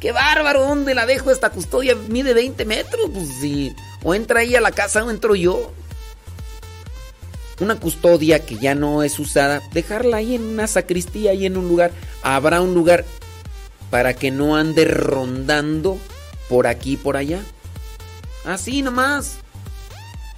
[0.00, 0.62] ¡Qué bárbaro!
[0.62, 1.94] ¿Dónde la dejo esta custodia?
[1.94, 3.10] Mide 20 metros.
[3.12, 3.74] Pues sí.
[4.02, 5.72] O entra ahí a la casa o entro yo.
[7.60, 11.68] Una custodia que ya no es usada, dejarla ahí en una sacristía, ahí en un
[11.68, 11.90] lugar.
[12.22, 13.06] Habrá un lugar
[13.90, 15.96] para que no ande rondando
[16.50, 17.40] por aquí y por allá.
[18.46, 19.38] Así nomás.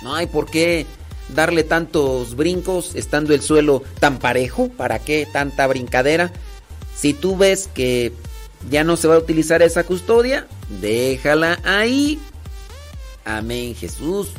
[0.02, 0.86] No hay por qué
[1.34, 4.68] darle tantos brincos estando el suelo tan parejo.
[4.70, 6.32] ¿Para qué tanta brincadera?
[6.96, 8.12] Si tú ves que
[8.70, 10.46] ya no se va a utilizar esa custodia,
[10.80, 12.18] déjala ahí.
[13.24, 14.30] Amén, Jesús.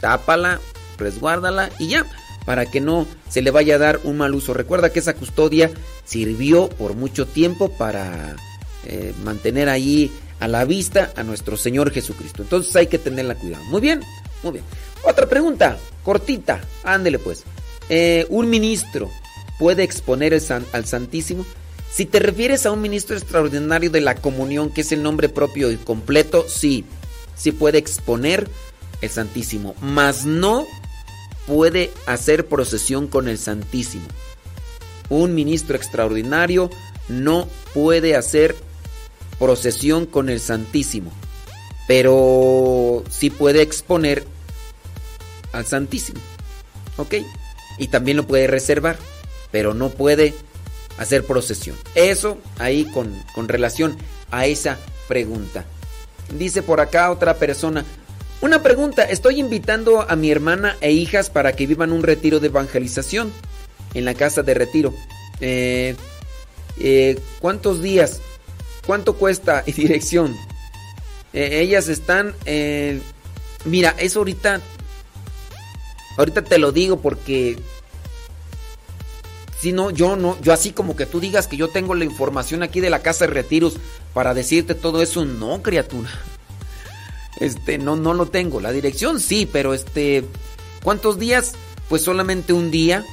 [0.00, 0.60] Tápala,
[0.96, 2.06] resguárdala y ya,
[2.44, 4.54] para que no se le vaya a dar un mal uso.
[4.54, 5.70] Recuerda que esa custodia
[6.04, 8.36] sirvió por mucho tiempo para
[8.84, 10.10] eh, mantener ahí
[10.40, 12.42] a la vista a nuestro Señor Jesucristo.
[12.42, 13.64] Entonces hay que tenerla cuidado.
[13.64, 14.02] Muy bien,
[14.42, 14.64] muy bien.
[15.04, 17.44] Otra pregunta, cortita, ándele pues.
[17.88, 19.10] Eh, ¿Un ministro
[19.58, 20.42] puede exponer el
[20.72, 21.44] al Santísimo?
[21.90, 25.70] Si te refieres a un ministro extraordinario de la comunión, que es el nombre propio
[25.72, 26.84] y completo, sí,
[27.34, 28.48] sí puede exponer
[29.00, 30.66] el Santísimo, mas no
[31.46, 34.06] puede hacer procesión con el Santísimo.
[35.08, 36.68] Un ministro extraordinario
[37.08, 38.54] no puede hacer
[39.38, 41.12] procesión con el Santísimo,
[41.86, 44.24] pero sí puede exponer
[45.52, 46.20] al Santísimo.
[46.96, 47.14] ¿Ok?
[47.78, 48.98] Y también lo puede reservar,
[49.50, 50.34] pero no puede
[50.98, 51.76] hacer procesión.
[51.94, 53.96] Eso ahí con, con relación
[54.30, 55.64] a esa pregunta.
[56.36, 57.84] Dice por acá otra persona.
[58.40, 62.48] Una pregunta, estoy invitando a mi hermana e hijas para que vivan un retiro de
[62.48, 63.32] evangelización
[63.94, 64.94] en la casa de retiro.
[65.40, 65.96] Eh,
[66.78, 68.20] eh, ¿Cuántos días?
[68.88, 70.34] ¿Cuánto cuesta y dirección?
[71.34, 72.34] Eh, ellas están...
[72.46, 73.02] eh,
[73.66, 74.62] mira, eso ahorita...
[76.16, 77.58] Ahorita te lo digo porque...
[79.60, 82.62] Si no, yo no, yo así como que tú digas que yo tengo la información
[82.62, 83.76] aquí de la casa de retiros
[84.14, 86.08] para decirte todo eso, no, criatura.
[87.40, 88.58] Este, no, no lo tengo.
[88.58, 90.24] La dirección sí, pero este,
[90.82, 91.52] ¿cuántos días?
[91.90, 93.04] Pues solamente un día,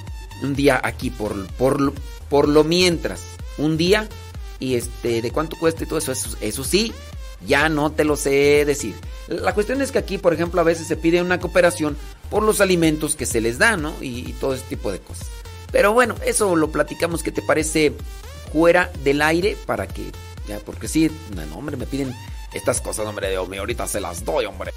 [0.42, 1.92] un día aquí por, por,
[2.30, 3.24] por lo mientras,
[3.58, 4.08] un día
[4.60, 6.14] y este, ¿de cuánto cuesta y todo eso?
[6.42, 6.94] Eso, sí,
[7.46, 8.96] ya no te lo sé decir.
[9.28, 11.98] La cuestión es que aquí, por ejemplo, a veces se pide una cooperación
[12.30, 13.94] por los alimentos que se les da, ¿no?
[14.02, 15.28] Y, y todo ese tipo de cosas.
[15.72, 17.94] Pero bueno, eso lo platicamos, ¿qué te parece
[18.54, 19.58] fuera del aire?
[19.66, 20.12] Para que,
[20.48, 22.14] ya, porque sí, no, hombre, me piden
[22.54, 24.72] estas cosas, hombre, Dios mío, ahorita se las doy, hombre.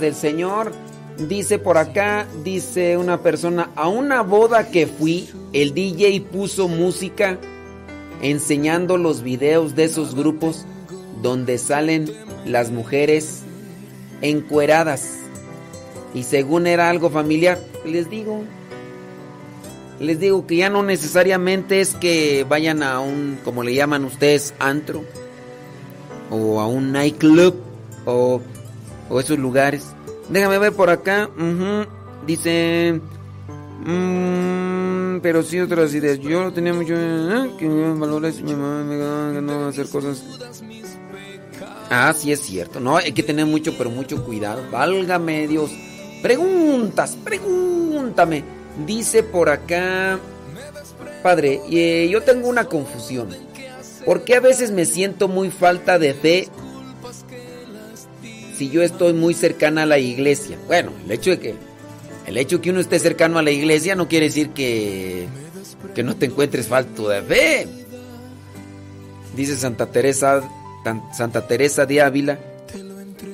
[0.00, 0.72] Del Señor,
[1.28, 7.38] dice por acá, dice una persona, a una boda que fui, el DJ puso música
[8.22, 10.64] enseñando los videos de esos grupos
[11.22, 12.10] donde salen
[12.46, 13.42] las mujeres
[14.20, 15.18] encueradas.
[16.14, 18.42] Y según era algo familiar, les digo,
[20.00, 24.54] les digo que ya no necesariamente es que vayan a un, como le llaman ustedes,
[24.58, 25.04] antro,
[26.30, 27.56] o a un nightclub,
[28.06, 28.40] o,
[29.08, 29.94] o esos lugares.
[30.28, 31.28] Déjame ver por acá.
[32.26, 33.00] Dice.
[33.84, 36.18] mm, pero sí otras ideas.
[36.18, 36.94] Yo no tenía mucho.
[36.94, 37.50] ¿eh?
[37.58, 40.22] Que me valores mi mamá me que no hacer cosas.
[41.90, 42.80] Ah, sí es cierto.
[42.80, 44.62] No, hay que tener mucho, pero mucho cuidado.
[44.70, 45.70] Válgame Dios.
[46.22, 48.42] Preguntas, pregúntame.
[48.86, 50.18] Dice por acá.
[51.22, 53.28] Padre, eh, yo tengo una confusión.
[54.04, 56.48] ¿Por qué a veces me siento muy falta de fe
[58.56, 60.58] si yo estoy muy cercana a la iglesia?
[60.66, 61.54] Bueno, el hecho de que
[62.26, 65.26] el hecho de que uno esté cercano a la iglesia no quiere decir que
[65.94, 67.68] que no te encuentres falto de fe.
[69.36, 70.42] Dice Santa Teresa
[71.12, 72.38] Santa Teresa de Ávila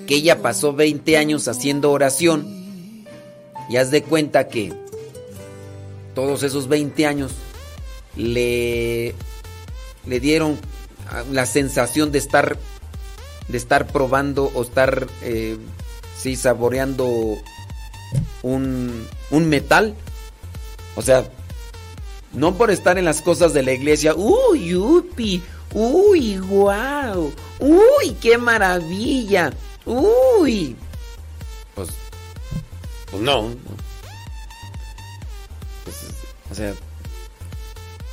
[0.07, 3.07] que ella pasó 20 años haciendo oración
[3.69, 4.73] y haz de cuenta que
[6.15, 7.33] todos esos 20 años
[8.17, 9.15] le
[10.07, 10.59] le dieron
[11.33, 12.57] la sensación de estar
[13.51, 15.59] de estar probando o estar eh,
[16.17, 17.09] sí saboreando
[18.43, 19.95] un, un metal.
[20.97, 21.29] O sea,
[22.33, 28.39] no por estar en las cosas de la iglesia, uy, yupi, uy, wow, uy, qué
[28.39, 29.53] maravilla,
[29.85, 30.77] uy.
[31.75, 31.91] Pues,
[33.11, 33.51] pues no.
[35.85, 35.97] Pues,
[36.51, 36.75] o sea,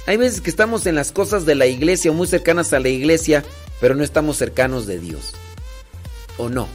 [0.06, 3.44] hay veces que estamos en las cosas de la iglesia muy cercanas a la iglesia,
[3.80, 5.34] pero no estamos cercanos de Dios.
[6.38, 6.68] ¿O no?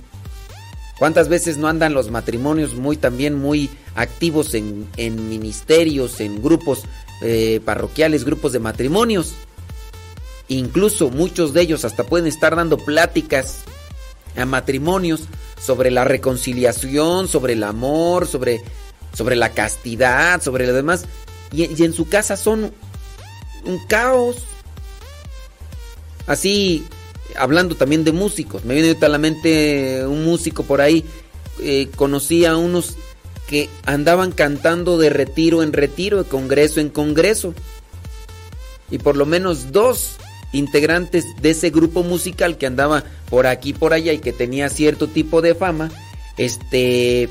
[0.99, 6.85] ¿Cuántas veces no andan los matrimonios muy también muy activos en, en ministerios, en grupos
[7.23, 9.35] eh, parroquiales, grupos de matrimonios?
[10.49, 13.61] Incluso muchos de ellos hasta pueden estar dando pláticas
[14.37, 15.23] a matrimonios
[15.61, 18.63] sobre la reconciliación, sobre el amor, sobre,
[19.13, 21.07] sobre la castidad, sobre lo demás.
[21.53, 22.73] Y, y en su casa son
[23.65, 24.37] un caos.
[26.27, 26.85] Así,
[27.37, 31.05] hablando también de músicos, me viene a la mente un músico por ahí.
[31.61, 32.97] eh, conocí a unos
[33.47, 37.55] que andaban cantando de retiro en retiro, de congreso en congreso.
[38.91, 40.17] Y por lo menos dos
[40.53, 44.69] integrantes de ese grupo musical que andaba por aquí y por allá y que tenía
[44.69, 45.91] cierto tipo de fama,
[46.37, 47.29] este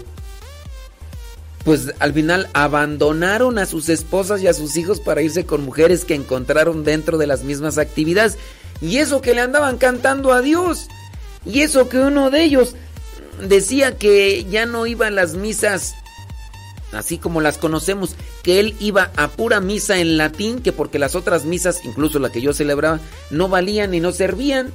[1.64, 6.06] pues al final abandonaron a sus esposas y a sus hijos para irse con mujeres
[6.06, 8.38] que encontraron dentro de las mismas actividades.
[8.82, 10.88] Y eso que le andaban cantando a Dios.
[11.45, 12.76] Y eso que uno de ellos
[13.48, 15.95] decía que ya no iba a las misas
[16.93, 21.16] así como las conocemos, que él iba a pura misa en latín, que porque las
[21.16, 24.72] otras misas, incluso la que yo celebraba, no valían y no servían.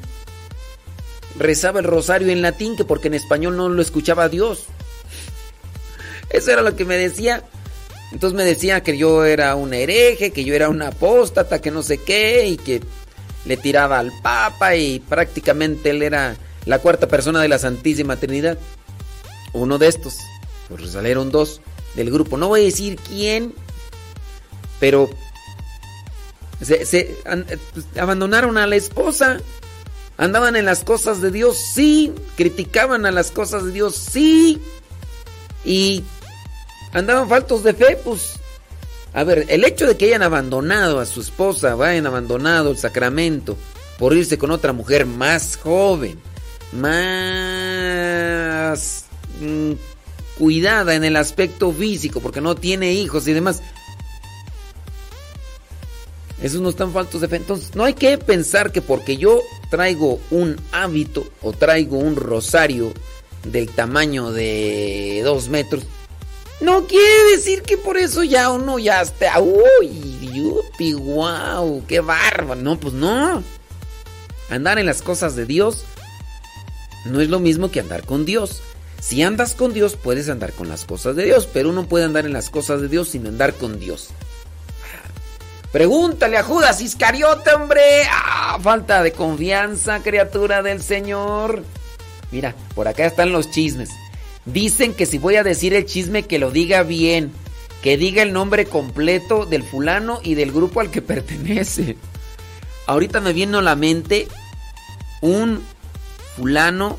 [1.39, 4.65] Rezaba el rosario en latín, que porque en español no lo escuchaba Dios.
[6.31, 7.45] Eso era lo que me decía.
[8.13, 11.83] Entonces me decía que yo era un hereje, que yo era un apóstata, que no
[11.83, 12.81] sé qué, y que
[13.47, 18.59] le tiraba al Papa, y prácticamente él era la cuarta persona de la Santísima Trinidad.
[19.53, 20.17] Uno de estos,
[20.69, 21.61] pues salieron dos
[21.95, 22.37] del grupo.
[22.37, 23.55] No voy a decir quién,
[24.81, 25.09] pero
[26.61, 29.39] se, an- pues, abandonaron a la esposa.
[30.19, 32.13] Andaban en las cosas de Dios, sí.
[32.37, 34.61] Criticaban a las cosas de Dios, sí.
[35.65, 36.05] Y
[36.93, 38.41] andaban faltos de fe, pues.
[39.17, 43.57] A ver, el hecho de que hayan abandonado a su esposa, hayan abandonado el sacramento
[43.99, 46.21] por irse con otra mujer más joven,
[46.73, 47.07] más
[49.41, 49.73] mm,
[50.39, 53.63] cuidada en el aspecto físico, porque no tiene hijos y demás.
[56.43, 57.37] Esos no están faltos de fe.
[57.37, 62.93] Entonces, no hay que pensar que porque yo traigo un hábito o traigo un rosario
[63.45, 65.85] del tamaño de dos metros,
[66.61, 69.41] no quiere decir que por eso ya uno ya está.
[69.41, 70.19] ¡Uy!
[70.33, 70.95] ¡Yupi!
[70.95, 71.85] ¡Wow!
[71.87, 72.61] ¡Qué bárbaro!
[72.61, 73.43] No, pues no.
[74.49, 75.85] Andar en las cosas de Dios
[77.05, 78.63] no es lo mismo que andar con Dios.
[79.01, 82.27] Si andas con Dios, puedes andar con las cosas de Dios, pero uno puede andar
[82.27, 84.09] en las cosas de Dios sin andar con Dios.
[85.73, 87.83] Pregúntale a Judas Iscariote, hombre.
[88.11, 91.63] Ah, falta de confianza, criatura del Señor.
[92.31, 93.91] Mira, por acá están los chismes.
[94.47, 97.33] Dicen que si voy a decir el chisme, que lo diga bien.
[97.83, 101.97] Que diga el nombre completo del fulano y del grupo al que pertenece.
[102.87, 104.29] Ahorita me viene a la mente
[105.21, 105.63] un
[106.37, 106.99] fulano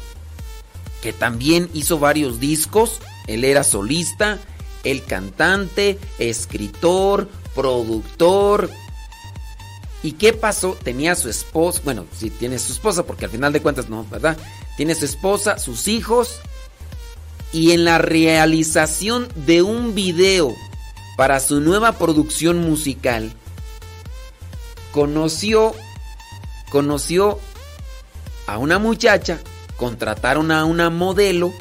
[1.01, 3.00] que también hizo varios discos.
[3.27, 4.40] Él era solista,
[4.84, 8.69] el cantante, escritor, productor.
[10.03, 10.77] ¿Y qué pasó?
[10.84, 14.38] Tenía su esposa, bueno, sí tiene su esposa, porque al final de cuentas no, ¿verdad?
[14.76, 16.40] Tiene su esposa, sus hijos.
[17.51, 20.53] Y en la realización de un video
[21.16, 23.34] para su nueva producción musical,
[24.92, 25.74] conoció,
[26.69, 27.40] conoció
[28.45, 29.40] a una muchacha,
[29.77, 31.53] contrataron a una modelo,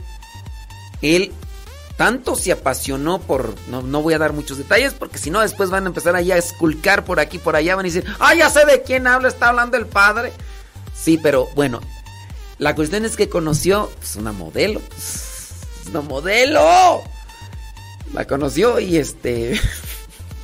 [1.03, 1.33] él
[1.97, 5.71] tanto se apasionó por, no, no voy a dar muchos detalles porque si no después
[5.71, 8.51] van a empezar ahí a esculcar por aquí, por allá, van a decir, ah, ya
[8.51, 10.33] sé de quién habla, está hablando el padre.
[10.95, 11.81] Sí, pero bueno,
[12.59, 14.81] la cuestión es que conoció pues, una modelo,
[15.89, 17.03] una modelo.
[18.13, 19.61] La conoció y este...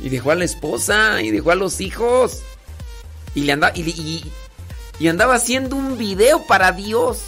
[0.00, 2.40] y dejó a la esposa y dejó a los hijos.
[3.34, 3.72] Y le andaba...
[3.76, 4.24] Y-
[5.00, 7.20] y andaba haciendo un video para Dios.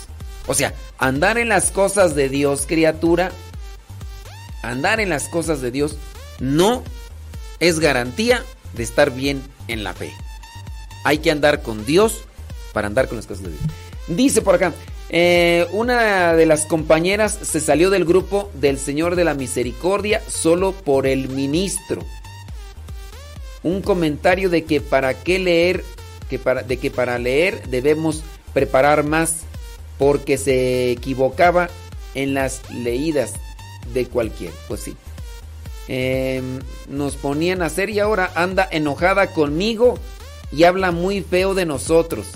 [0.49, 3.31] O sea, andar en las cosas de Dios, criatura.
[4.63, 5.97] Andar en las cosas de Dios
[6.41, 6.83] no
[7.61, 8.43] es garantía
[8.75, 10.13] de estar bien en la fe.
[11.05, 12.23] Hay que andar con Dios
[12.73, 13.63] para andar con las cosas de Dios.
[14.09, 14.73] Dice por acá,
[15.13, 20.71] eh, una de las compañeras se salió del grupo del Señor de la Misericordia solo
[20.73, 22.03] por el ministro.
[23.63, 25.85] un comentario de que para qué leer,
[26.31, 28.23] que para, de que para leer debemos
[28.55, 29.41] preparar más
[29.99, 31.69] porque se equivocaba
[32.15, 33.35] en las leídas
[33.93, 34.53] de cualquier.
[34.69, 34.97] Pues sí.
[35.89, 39.99] Em, nos ponían a hacer y ahora anda enojada conmigo
[40.53, 42.27] y habla muy feo de nosotros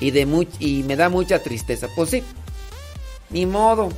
[0.00, 1.88] y de much- y me da mucha tristeza.
[1.94, 2.22] Pues sí,
[3.30, 3.88] ni modo.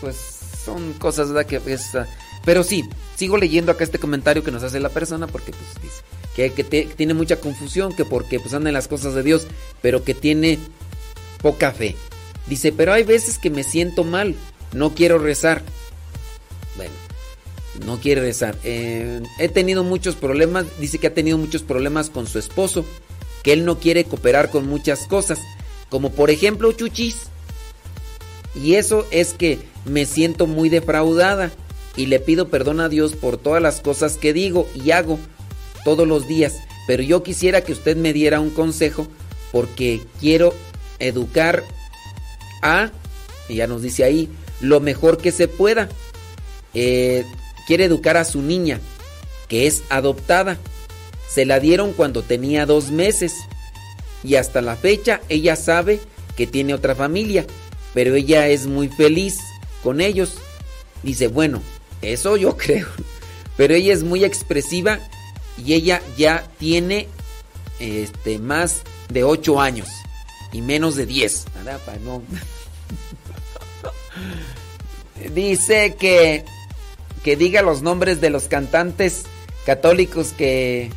[0.00, 0.16] Pues
[0.64, 1.46] son cosas ¿verdad?
[1.46, 2.06] que es, ah,
[2.44, 2.84] pero sí,
[3.16, 6.02] sigo leyendo acá este comentario que nos hace la persona porque pues dice
[6.36, 9.46] que, que te- tiene mucha confusión, que porque pues anda en las cosas de Dios,
[9.82, 10.58] pero que tiene
[11.42, 11.96] poca fe.
[12.46, 14.34] Dice, pero hay veces que me siento mal,
[14.72, 15.62] no quiero rezar.
[16.76, 16.92] Bueno,
[17.84, 18.56] no quiere rezar.
[18.62, 22.84] Eh, he tenido muchos problemas, dice que ha tenido muchos problemas con su esposo,
[23.42, 25.38] que él no quiere cooperar con muchas cosas,
[25.88, 27.28] como por ejemplo chuchis.
[28.54, 31.50] Y eso es que me siento muy defraudada
[31.96, 35.18] y le pido perdón a Dios por todas las cosas que digo y hago
[35.84, 36.56] todos los días.
[36.86, 39.06] Pero yo quisiera que usted me diera un consejo
[39.52, 40.54] porque quiero
[40.98, 41.64] educar
[42.62, 42.90] a,
[43.48, 44.28] ya nos dice ahí,
[44.60, 45.88] lo mejor que se pueda.
[46.74, 47.24] Eh,
[47.66, 48.80] quiere educar a su niña,
[49.48, 50.58] que es adoptada.
[51.28, 53.34] Se la dieron cuando tenía dos meses.
[54.24, 56.00] Y hasta la fecha ella sabe
[56.36, 57.46] que tiene otra familia,
[57.94, 59.38] pero ella es muy feliz
[59.82, 60.34] con ellos.
[61.02, 61.62] Dice, bueno,
[62.02, 62.88] eso yo creo.
[63.56, 64.98] Pero ella es muy expresiva
[65.64, 67.08] y ella ya tiene
[67.80, 69.88] este, más de 8 años
[70.52, 71.44] y menos de 10.
[71.56, 72.22] Nada, pa, no.
[75.34, 76.44] Dice que,
[77.24, 79.24] que diga los nombres de los cantantes
[79.66, 80.90] católicos que...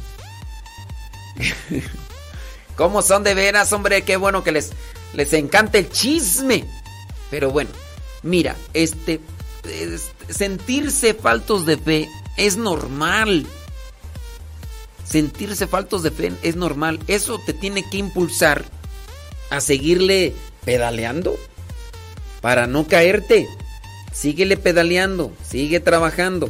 [2.76, 4.04] ¿Cómo son de veras, hombre?
[4.04, 4.72] Qué bueno que les,
[5.14, 6.66] les encanta el chisme.
[7.30, 7.70] Pero bueno,
[8.24, 9.20] mira, este,
[9.64, 13.46] es- sentirse faltos de fe es normal.
[15.06, 17.00] Sentirse faltos de fe es normal.
[17.08, 18.64] Eso te tiene que impulsar
[19.50, 21.36] a seguirle pedaleando
[22.40, 23.48] para no caerte.
[24.14, 26.50] Síguele pedaleando, sigue trabajando.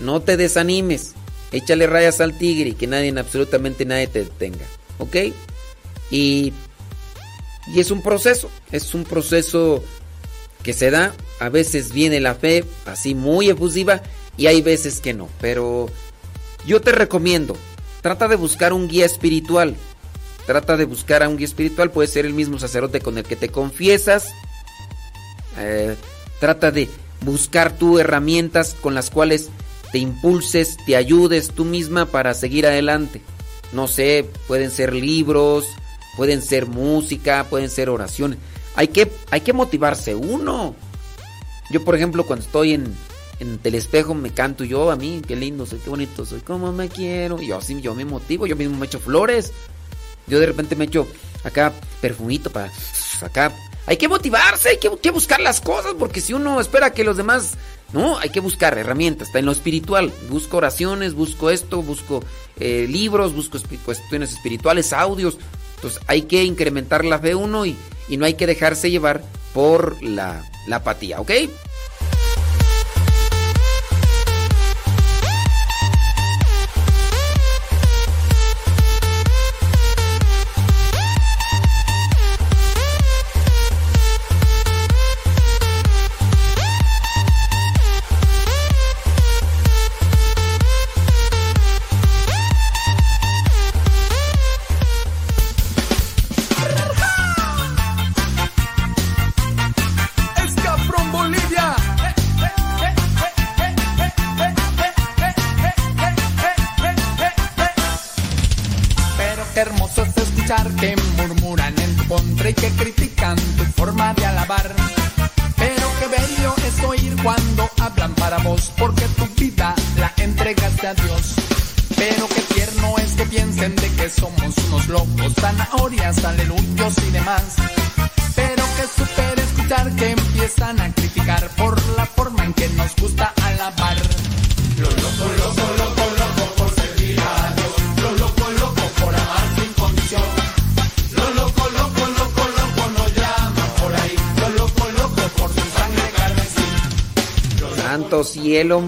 [0.00, 1.14] No te desanimes.
[1.52, 4.64] Échale rayas al tigre y que nadie, absolutamente nadie te detenga.
[4.98, 5.16] ¿Ok?
[6.10, 6.52] Y,
[7.68, 8.50] y es un proceso.
[8.70, 9.84] Es un proceso
[10.62, 11.14] que se da.
[11.40, 14.02] A veces viene la fe así muy efusiva
[14.36, 15.28] y hay veces que no.
[15.40, 15.90] Pero
[16.66, 17.56] yo te recomiendo,
[18.00, 19.76] trata de buscar un guía espiritual.
[20.46, 21.90] Trata de buscar a un guía espiritual.
[21.90, 24.32] Puede ser el mismo sacerdote con el que te confiesas.
[25.58, 25.96] Eh,
[26.40, 26.88] trata de
[27.20, 29.50] buscar tú herramientas con las cuales
[29.92, 33.20] te impulses, te ayudes tú misma para seguir adelante.
[33.72, 35.66] No sé, pueden ser libros,
[36.16, 38.38] pueden ser música, pueden ser oraciones.
[38.74, 40.74] Hay que, hay que motivarse uno.
[41.70, 42.94] Yo, por ejemplo, cuando estoy en,
[43.38, 46.72] en el espejo me canto yo a mí, qué lindo soy, qué bonito soy, cómo
[46.72, 47.40] me quiero.
[47.40, 49.52] Y yo así, yo me motivo, yo mismo me echo flores.
[50.26, 51.06] Yo de repente me echo
[51.44, 52.70] acá perfumito para
[53.20, 53.52] acá.
[53.86, 57.16] Hay que motivarse, hay que, que buscar las cosas, porque si uno espera que los
[57.16, 57.54] demás.
[57.92, 60.12] No, hay que buscar herramientas, está en lo espiritual.
[60.30, 62.24] Busco oraciones, busco esto, busco
[62.58, 65.38] eh, libros, busco cuestiones espirituales, audios.
[65.76, 67.76] Entonces hay que incrementar la fe uno y,
[68.08, 69.22] y no hay que dejarse llevar
[69.52, 71.30] por la, la apatía, ¿ok?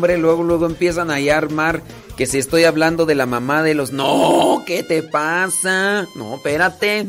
[0.00, 1.82] Luego, luego empiezan a armar
[2.16, 3.92] que si estoy hablando de la mamá de los...
[3.92, 6.06] No, ¿qué te pasa?
[6.16, 7.06] No, espérate.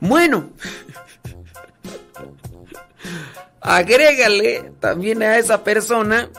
[0.00, 0.50] Bueno.
[3.60, 6.30] Agrégale también a esa persona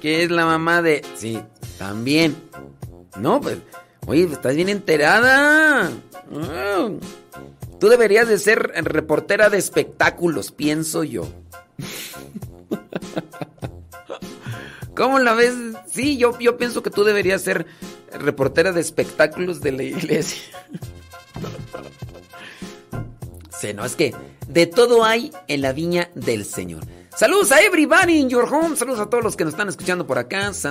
[0.00, 1.04] que es la mamá de...
[1.16, 1.40] Sí,
[1.78, 2.36] también.
[3.16, 3.58] No, pues
[4.08, 5.90] Oye, estás bien enterada.
[6.34, 6.88] Ah.
[7.78, 11.28] Tú deberías de ser reportera de espectáculos, pienso yo.
[14.98, 15.54] ¿Cómo la ves?
[15.88, 17.66] Sí, yo, yo pienso que tú deberías ser
[18.12, 20.42] reportera de espectáculos de la iglesia.
[23.60, 24.12] sí, no, es que
[24.48, 26.82] de todo hay en la viña del Señor.
[27.16, 28.74] Saludos a everybody in your home.
[28.74, 30.50] Saludos a todos los que nos están escuchando por acá.
[30.50, 30.62] Es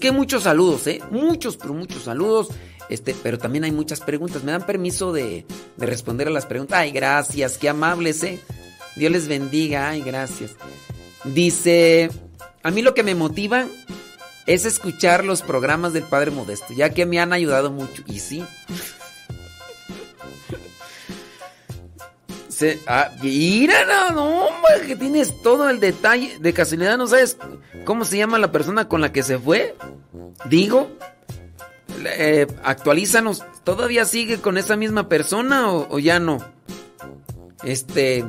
[0.00, 1.00] que hay muchos saludos, ¿eh?
[1.12, 2.48] Muchos, pero muchos saludos.
[2.88, 4.42] Este, pero también hay muchas preguntas.
[4.42, 5.46] ¿Me dan permiso de,
[5.76, 6.76] de responder a las preguntas?
[6.76, 8.40] Ay, gracias, qué amables, ¿eh?
[8.96, 10.56] Dios les bendiga, ay, gracias.
[11.24, 12.10] Dice,
[12.62, 13.66] a mí lo que me motiva
[14.46, 18.02] es escuchar los programas del Padre Modesto, ya que me han ayudado mucho.
[18.06, 18.44] Y sí.
[22.48, 26.38] Se, ah, mira, no, hombre, que tienes todo el detalle.
[26.38, 27.36] De casualidad, ¿no sabes
[27.84, 29.76] cómo se llama la persona con la que se fue?
[30.46, 30.90] Digo,
[32.04, 33.44] eh, actualízanos.
[33.64, 36.38] ¿Todavía sigue con esa misma persona o ya no?
[37.64, 38.24] Este,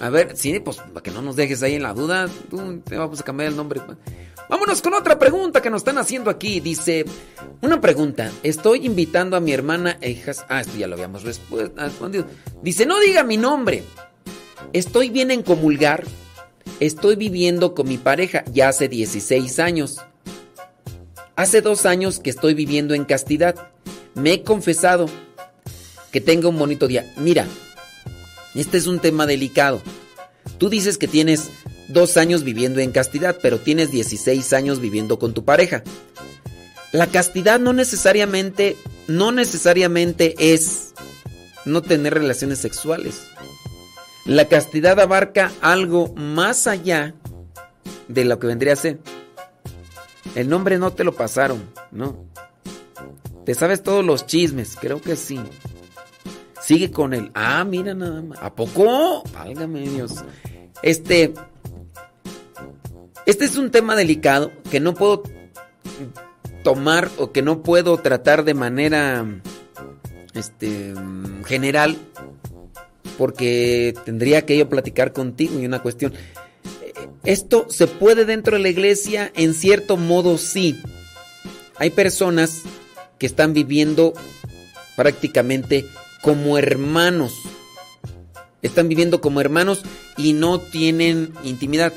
[0.00, 2.28] a ver, sí, pues para que no nos dejes ahí en la duda,
[2.84, 3.80] te vamos a cambiar el nombre.
[4.48, 6.60] Vámonos con otra pregunta que nos están haciendo aquí.
[6.60, 7.04] Dice,
[7.62, 8.30] una pregunta.
[8.42, 10.44] Estoy invitando a mi hermana e hijas.
[10.48, 12.26] Ah, esto ya lo habíamos respondido.
[12.62, 13.84] Dice, no diga mi nombre.
[14.72, 16.04] Estoy bien en comulgar.
[16.80, 20.00] Estoy viviendo con mi pareja ya hace 16 años.
[21.36, 23.70] Hace dos años que estoy viviendo en castidad.
[24.14, 25.06] Me he confesado
[26.12, 27.12] que tenga un bonito día.
[27.16, 27.46] Mira,
[28.60, 29.82] este es un tema delicado.
[30.58, 31.50] Tú dices que tienes
[31.88, 35.82] dos años viviendo en castidad, pero tienes 16 años viviendo con tu pareja.
[36.92, 38.76] La castidad no necesariamente,
[39.08, 40.94] no necesariamente es
[41.64, 43.22] no tener relaciones sexuales.
[44.24, 47.14] La castidad abarca algo más allá
[48.08, 49.00] de lo que vendría a ser.
[50.34, 52.26] El nombre no te lo pasaron, ¿no?
[53.44, 55.38] Te sabes todos los chismes, creo que sí.
[56.64, 57.30] Sigue con el.
[57.34, 58.38] Ah, mira nada más.
[58.40, 59.22] ¿A poco?
[59.34, 60.24] Válgame Dios.
[60.82, 61.34] Este.
[63.26, 65.24] Este es un tema delicado que no puedo
[66.62, 69.26] tomar o que no puedo tratar de manera.
[70.32, 70.94] Este.
[71.44, 71.98] General.
[73.18, 76.14] Porque tendría que yo platicar contigo y una cuestión.
[77.24, 80.80] Esto se puede dentro de la iglesia, en cierto modo sí.
[81.76, 82.62] Hay personas
[83.18, 84.14] que están viviendo
[84.96, 85.84] prácticamente
[86.24, 87.42] como hermanos.
[88.62, 89.82] Están viviendo como hermanos
[90.16, 91.92] y no tienen intimidad.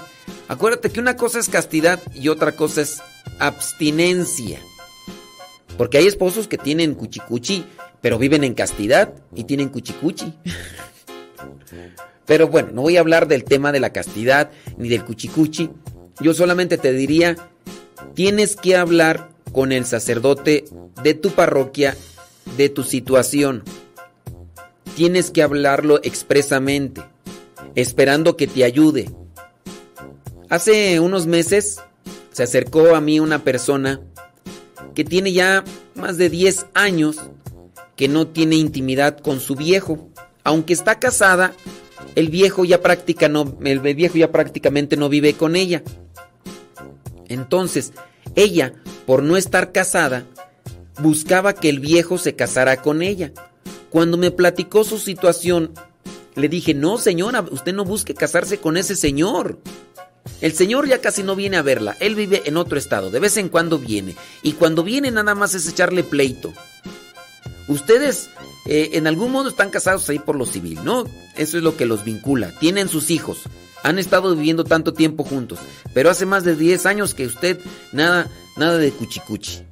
[0.50, 3.02] Acuérdate que una cosa es castidad y otra cosa es
[3.40, 4.60] abstinencia.
[5.78, 7.64] Porque hay esposos que tienen cuchicuchi,
[8.02, 10.34] pero viven en castidad y tienen cuchicuchi.
[12.26, 15.70] Pero bueno, no voy a hablar del tema de la castidad ni del cuchicuchi.
[16.20, 17.38] Yo solamente te diría,
[18.14, 20.66] tienes que hablar con el sacerdote
[21.02, 21.96] de tu parroquia
[22.58, 23.64] de tu situación.
[24.96, 27.04] Tienes que hablarlo expresamente,
[27.76, 29.10] esperando que te ayude.
[30.50, 31.82] Hace unos meses
[32.32, 34.02] se acercó a mí una persona
[34.96, 35.64] que tiene ya
[35.96, 37.18] más de 10 años
[37.96, 40.10] que no tiene intimidad con su viejo.
[40.44, 41.54] Aunque está casada,
[42.16, 42.80] el viejo ya
[43.64, 45.84] el viejo ya prácticamente no vive con ella.
[47.28, 47.92] Entonces,
[48.36, 48.74] ella,
[49.06, 50.26] por no estar casada,
[51.00, 53.34] buscaba que el viejo se casara con ella.
[53.90, 55.72] Cuando me platicó su situación,
[56.36, 59.60] le dije, no señora, usted no busque casarse con ese señor.
[60.42, 63.38] El señor ya casi no viene a verla, él vive en otro estado, de vez
[63.38, 66.54] en cuando viene, y cuando viene nada más es echarle pleito.
[67.68, 68.30] Ustedes
[68.68, 71.06] eh, en algún modo están casados ahí por lo civil, ¿no?
[71.38, 73.44] Eso es lo que los vincula, tienen sus hijos,
[73.84, 75.60] han estado viviendo tanto tiempo juntos,
[75.94, 77.60] pero hace más de 10 años que usted
[77.92, 79.64] nada, nada de cuchicuchi.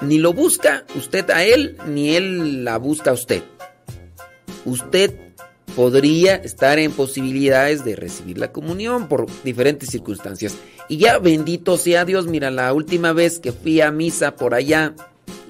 [0.00, 3.42] Ni lo busca usted a él, ni él la busca a usted.
[4.64, 5.14] Usted
[5.76, 10.54] podría estar en posibilidades de recibir la comunión por diferentes circunstancias.
[10.88, 14.94] Y ya bendito sea Dios, mira, la última vez que fui a misa por allá,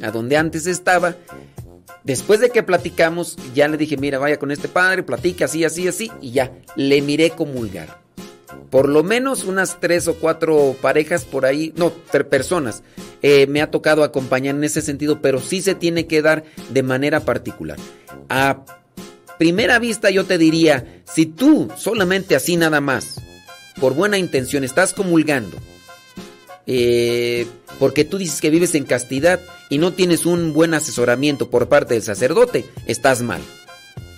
[0.02, 1.16] a donde antes estaba,
[2.04, 5.88] después de que platicamos, ya le dije, mira, vaya con este padre, platique así, así,
[5.88, 7.99] así, y ya, le miré comulgar.
[8.70, 12.82] Por lo menos unas tres o cuatro parejas por ahí, no, tres personas,
[13.20, 16.82] eh, me ha tocado acompañar en ese sentido, pero sí se tiene que dar de
[16.82, 17.78] manera particular.
[18.28, 18.64] A
[19.38, 23.20] primera vista yo te diría, si tú solamente así nada más,
[23.80, 25.56] por buena intención, estás comulgando,
[26.66, 27.46] eh,
[27.80, 31.94] porque tú dices que vives en castidad y no tienes un buen asesoramiento por parte
[31.94, 33.40] del sacerdote, estás mal.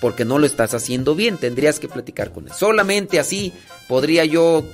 [0.02, 2.52] Porque no lo estás haciendo bien, tendrías que platicar con él.
[2.52, 3.54] Solamente así
[3.88, 4.64] podría yo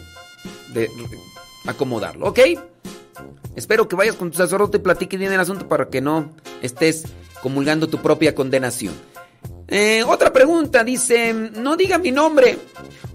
[1.66, 2.40] acomodarlo, ¿ok?
[3.54, 6.30] Espero que vayas con tu sacerdote y platiques bien el asunto para que no
[6.62, 7.04] estés
[7.42, 8.94] comulgando tu propia condenación.
[9.68, 12.58] Eh, otra pregunta, dice, no diga mi nombre.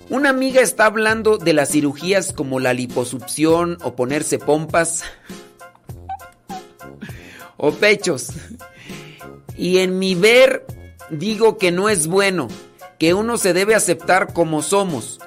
[0.10, 5.04] Una amiga está hablando de las cirugías como la liposucción o ponerse pompas
[7.58, 8.28] o pechos.
[9.58, 10.64] Y en mi ver
[11.14, 12.48] digo que no es bueno,
[13.00, 15.20] que uno se debe aceptar como somos.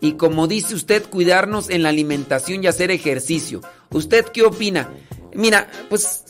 [0.00, 3.60] Y como dice usted, cuidarnos en la alimentación y hacer ejercicio.
[3.90, 4.90] ¿Usted qué opina?
[5.34, 6.24] Mira, pues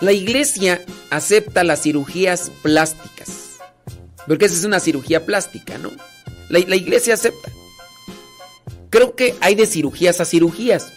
[0.00, 3.58] la iglesia acepta las cirugías plásticas.
[4.26, 5.90] Porque esa es una cirugía plástica, ¿no?
[6.48, 7.50] La, la iglesia acepta.
[8.90, 10.92] Creo que hay de cirugías a cirugías.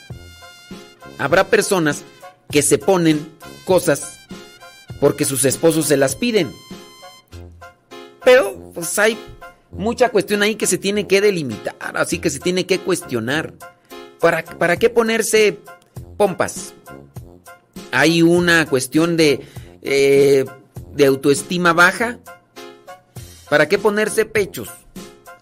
[1.17, 2.03] Habrá personas
[2.51, 3.27] que se ponen
[3.65, 4.19] cosas
[4.99, 6.51] porque sus esposos se las piden.
[8.23, 9.17] Pero pues hay
[9.71, 13.53] mucha cuestión ahí que se tiene que delimitar, así que se tiene que cuestionar.
[14.19, 15.59] ¿Para, para qué ponerse
[16.17, 16.73] pompas?
[17.91, 19.41] Hay una cuestión de,
[19.81, 20.45] eh,
[20.93, 22.19] de autoestima baja.
[23.49, 24.69] ¿Para qué ponerse pechos?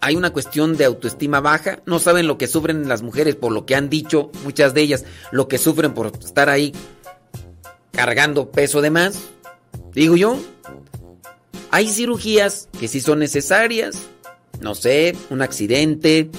[0.02, 1.80] Hay una cuestión de autoestima baja.
[1.86, 5.06] No saben lo que sufren las mujeres por lo que han dicho muchas de ellas,
[5.32, 6.74] lo que sufren por estar ahí
[7.92, 9.18] cargando peso de más.
[9.94, 10.38] Digo yo,
[11.72, 13.98] hay cirugías que sí son necesarias.
[14.62, 16.30] No sé, un accidente,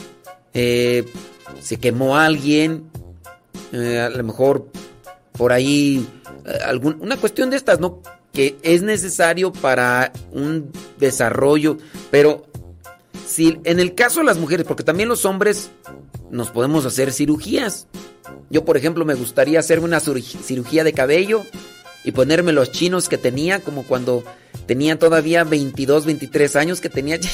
[0.54, 1.04] eh,
[1.60, 2.84] se quemó alguien,
[3.72, 4.68] eh, a lo mejor
[5.32, 6.06] por ahí
[6.46, 8.00] eh, algún, una cuestión de estas, ¿no?
[8.32, 11.78] Que es necesario para un desarrollo,
[12.10, 12.46] pero
[13.26, 15.70] si en el caso de las mujeres, porque también los hombres
[16.30, 17.86] nos podemos hacer cirugías.
[18.50, 21.44] Yo, por ejemplo, me gustaría hacerme una cirugía de cabello
[22.04, 24.24] y ponerme los chinos que tenía, como cuando
[24.66, 27.18] tenía todavía 22, 23 años que tenía.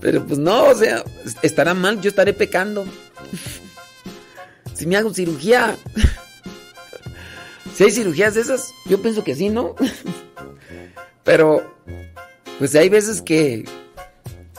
[0.00, 1.04] Pero pues no, o sea,
[1.42, 2.86] estará mal, yo estaré pecando.
[4.74, 5.76] Si me hago cirugía.
[7.74, 9.74] Si hay cirugías de esas, yo pienso que sí, ¿no?
[11.24, 11.76] Pero,
[12.58, 13.68] pues hay veces que...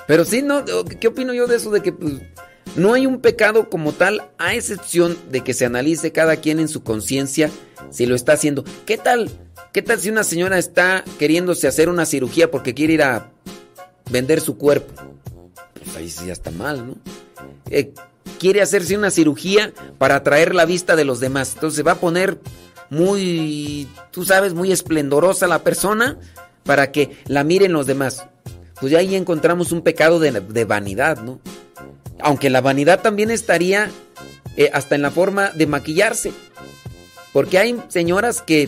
[0.05, 0.63] Pero sí, ¿no?
[0.85, 1.71] ¿Qué opino yo de eso?
[1.71, 2.13] De que pues,
[2.77, 6.67] no hay un pecado como tal, a excepción de que se analice cada quien en
[6.67, 7.49] su conciencia
[7.89, 8.63] si lo está haciendo.
[8.85, 9.29] ¿Qué tal?
[9.73, 13.31] ¿Qué tal si una señora está queriéndose hacer una cirugía porque quiere ir a
[14.11, 14.93] vender su cuerpo?
[15.83, 16.95] Pues ahí sí ya está mal, ¿no?
[17.71, 17.93] Eh,
[18.39, 21.53] quiere hacerse una cirugía para atraer la vista de los demás.
[21.55, 22.39] Entonces va a poner
[22.91, 26.19] muy, tú sabes, muy esplendorosa la persona
[26.63, 28.27] para que la miren los demás.
[28.79, 31.39] Pues ya ahí encontramos un pecado de vanidad, ¿no?
[32.19, 33.89] Aunque la vanidad también estaría
[34.55, 36.31] eh, hasta en la forma de maquillarse.
[37.31, 38.67] Porque hay señoras que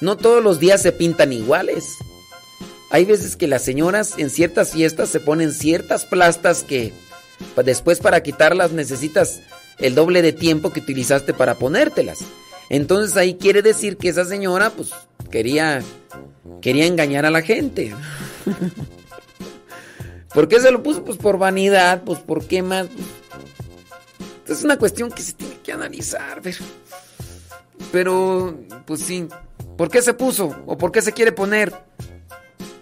[0.00, 1.96] no todos los días se pintan iguales.
[2.90, 6.92] Hay veces que las señoras en ciertas fiestas se ponen ciertas plastas que
[7.64, 9.40] después para quitarlas necesitas
[9.78, 12.18] el doble de tiempo que utilizaste para ponértelas.
[12.68, 14.90] Entonces ahí quiere decir que esa señora pues
[15.30, 15.82] quería
[16.60, 17.94] quería engañar a la gente.
[20.34, 21.04] ¿Por qué se lo puso?
[21.04, 22.88] Pues por vanidad, pues por qué más.
[24.48, 26.58] Es una cuestión que se tiene que analizar, pero,
[27.90, 29.28] pero pues sí.
[29.76, 30.54] ¿Por qué se puso?
[30.66, 31.72] ¿O por qué se quiere poner?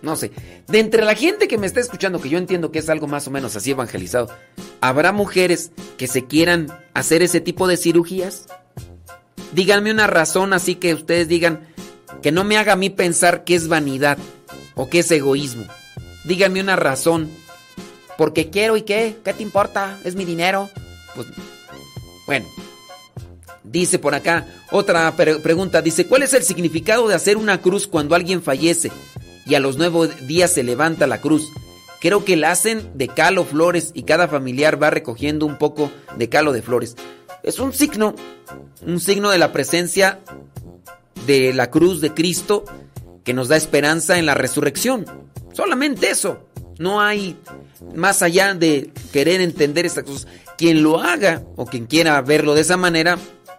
[0.02, 0.32] No sé.
[0.66, 3.26] De entre la gente que me está escuchando, que yo entiendo que es algo más
[3.26, 4.28] o menos así evangelizado,
[4.80, 8.46] ¿habrá mujeres que se quieran hacer ese tipo de cirugías?
[9.52, 11.68] Díganme una razón así que ustedes digan
[12.22, 14.18] que no me haga a mí pensar que es vanidad
[14.74, 15.66] o que es egoísmo.
[16.24, 17.30] Díganme una razón.
[18.20, 19.98] Porque quiero y qué, ¿qué te importa?
[20.04, 20.68] Es mi dinero.
[21.14, 21.26] Pues,
[22.26, 22.46] bueno.
[23.64, 25.80] Dice por acá otra pregunta.
[25.80, 28.92] Dice, ¿cuál es el significado de hacer una cruz cuando alguien fallece
[29.46, 31.48] y a los nueve días se levanta la cruz?
[31.98, 36.28] Creo que la hacen de calo flores y cada familiar va recogiendo un poco de
[36.28, 36.96] calo de flores.
[37.42, 38.14] Es un signo,
[38.86, 40.20] un signo de la presencia
[41.26, 42.66] de la cruz de Cristo
[43.24, 45.06] que nos da esperanza en la resurrección.
[45.54, 46.49] Solamente eso.
[46.80, 47.36] No hay
[47.94, 50.26] más allá de querer entender estas cosas.
[50.56, 53.18] Quien lo haga o quien quiera verlo de esa manera,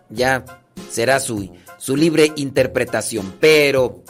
[0.10, 0.44] ya
[0.90, 3.32] será su, su libre interpretación.
[3.40, 4.04] Pero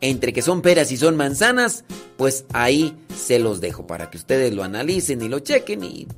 [0.00, 1.84] entre que son peras y son manzanas,
[2.16, 6.08] pues ahí se los dejo para que ustedes lo analicen y lo chequen y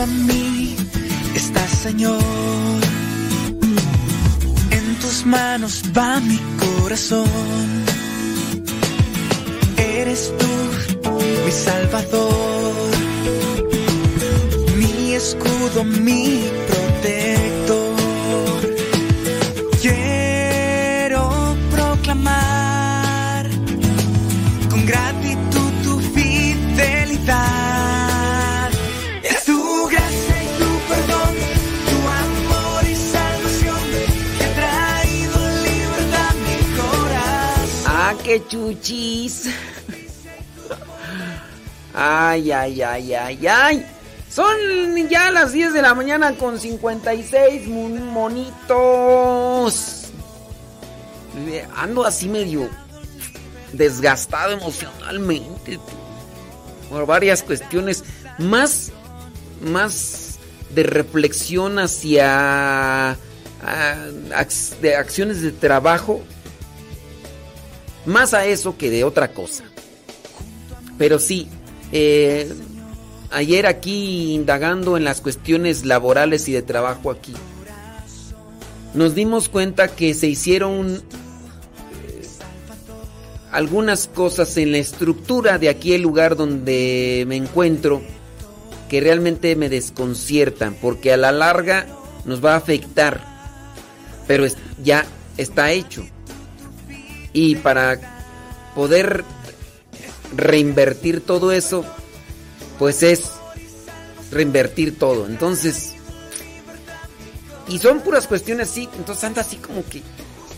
[0.00, 0.76] a mí
[1.34, 2.20] estás, Señor.
[4.70, 7.28] En tus manos va mi corazón.
[9.76, 11.10] Eres tú,
[11.44, 12.74] mi Salvador,
[14.76, 17.87] mi escudo, mi protector.
[38.28, 39.44] Qué chuchis.
[41.94, 43.86] Ay, ay, ay, ay, ay.
[44.30, 44.54] Son
[45.08, 49.74] ya las 10 de la mañana con 56 mon- monitos.
[51.48, 52.68] Eh, Ando así medio
[53.72, 55.78] desgastado emocionalmente
[56.90, 58.04] por varias cuestiones
[58.38, 58.92] más
[59.62, 60.38] más
[60.74, 63.10] de reflexión hacia
[63.62, 64.06] ah,
[64.82, 66.22] de acciones de trabajo
[68.08, 69.64] más a eso que de otra cosa.
[70.98, 71.48] Pero sí
[71.92, 72.52] eh,
[73.30, 77.34] ayer aquí indagando en las cuestiones laborales y de trabajo aquí
[78.94, 82.22] nos dimos cuenta que se hicieron eh,
[83.52, 88.02] algunas cosas en la estructura de aquí el lugar donde me encuentro
[88.90, 91.86] que realmente me desconciertan porque a la larga
[92.24, 93.22] nos va a afectar
[94.26, 94.46] pero
[94.82, 95.06] ya
[95.38, 96.04] está hecho
[97.38, 98.00] y para
[98.74, 99.24] poder
[100.34, 101.84] reinvertir todo eso
[102.78, 103.30] pues es
[104.32, 105.94] reinvertir todo entonces
[107.68, 110.02] y son puras cuestiones así entonces anda así como que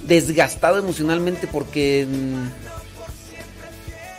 [0.06, 2.48] desgastado emocionalmente porque mm,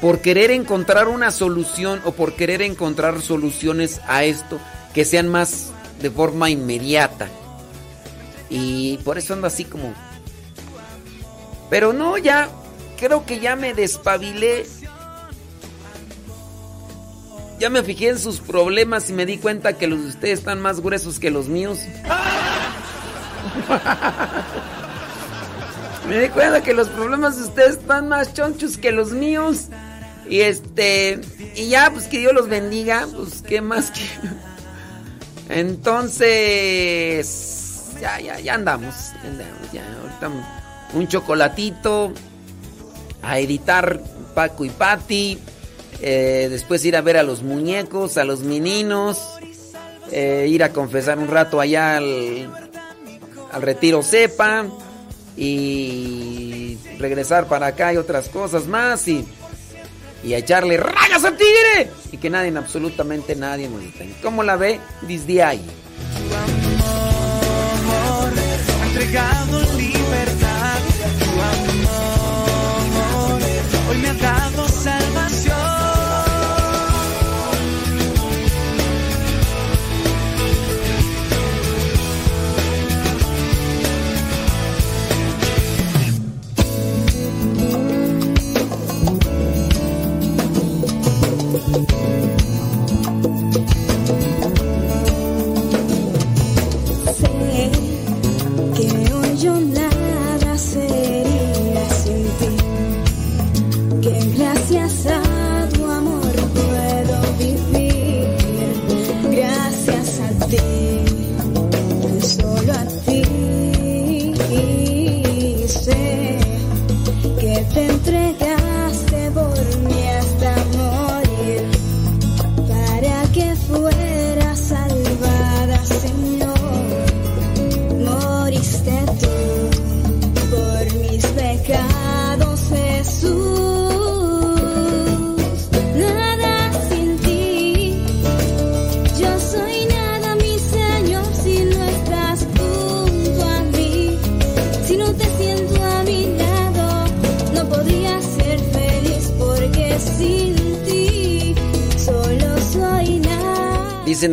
[0.01, 4.59] por querer encontrar una solución o por querer encontrar soluciones a esto
[4.93, 7.27] que sean más de forma inmediata.
[8.49, 9.93] Y por eso ando así como...
[11.71, 12.49] Pero no, ya
[12.99, 14.67] creo que ya me despabilé.
[17.59, 20.59] Ya me fijé en sus problemas y me di cuenta que los de ustedes están
[20.61, 21.79] más gruesos que los míos.
[26.07, 29.67] Me di cuenta que los problemas de ustedes están más chonchos que los míos.
[30.27, 31.21] Y este.
[31.55, 33.07] Y ya, pues que Dios los bendiga.
[33.15, 34.01] Pues qué más que.
[35.55, 37.21] Entonces.
[38.01, 39.13] Ya, ya, ya andamos.
[39.23, 39.71] Ya andamos.
[39.71, 40.60] Ya, ahorita
[40.93, 42.11] un chocolatito.
[43.23, 44.01] A editar
[44.33, 45.37] Paco y Patti.
[46.01, 49.17] eh, después ir a ver a los muñecos, a los meninos.
[50.11, 52.49] eh, ir a confesar un rato allá al,
[53.51, 54.65] al retiro Cepa
[55.37, 59.25] y regresar para acá y otras cosas más y,
[60.23, 63.81] y a echarle rayas al tigre y que nadie, absolutamente nadie nos.
[64.21, 64.79] ¿Cómo la ve?
[65.03, 65.61] Desde ahí.
[69.77, 70.60] libertad.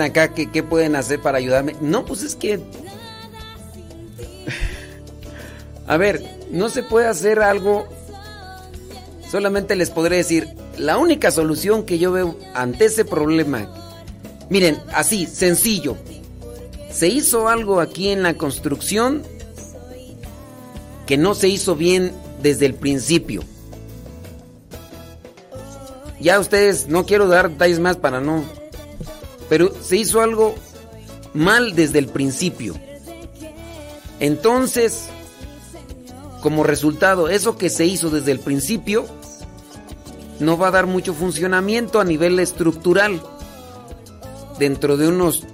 [0.03, 1.77] Acá que qué pueden hacer para ayudarme.
[1.81, 2.61] No, pues es que...
[5.87, 7.87] A ver, no se puede hacer algo...
[9.31, 13.69] Solamente les podré decir, la única solución que yo veo ante ese problema...
[14.51, 15.97] Miren, así, sencillo.
[16.91, 19.23] Se hizo algo aquí en la construcción
[21.07, 22.13] que no se hizo bien
[22.43, 23.43] desde el principio.
[26.21, 28.58] Ya ustedes, no quiero dar detalles más para no
[29.49, 30.55] pero se hizo algo
[31.35, 32.75] mal desde el principio.
[34.21, 35.09] Entonces,
[36.43, 39.07] como resultado, eso que se hizo desde el principio
[40.41, 43.21] no va a dar mucho funcionamiento a nivel estructural.
[44.59, 45.45] Dentro de unos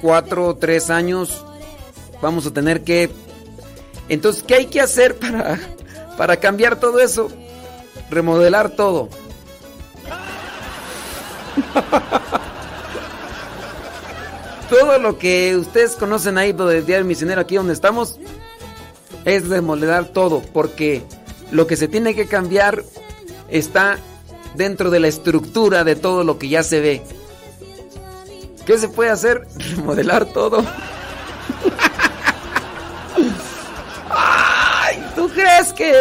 [0.00, 1.44] cuatro o tres años
[2.20, 3.10] vamos a tener que...
[4.08, 5.58] Entonces, ¿qué hay que hacer para,
[6.16, 7.28] para cambiar todo eso?
[8.10, 9.08] Remodelar todo.
[14.68, 18.18] Todo lo que ustedes conocen ahí del Diario Misionero, aquí donde estamos,
[19.24, 21.02] es remodelar todo, porque
[21.50, 22.82] lo que se tiene que cambiar
[23.48, 23.98] está
[24.54, 27.02] dentro de la estructura de todo lo que ya se ve.
[28.64, 29.46] ¿Qué se puede hacer?
[29.76, 30.58] Remodelar todo.
[34.10, 35.92] Ay, ¿tú crees que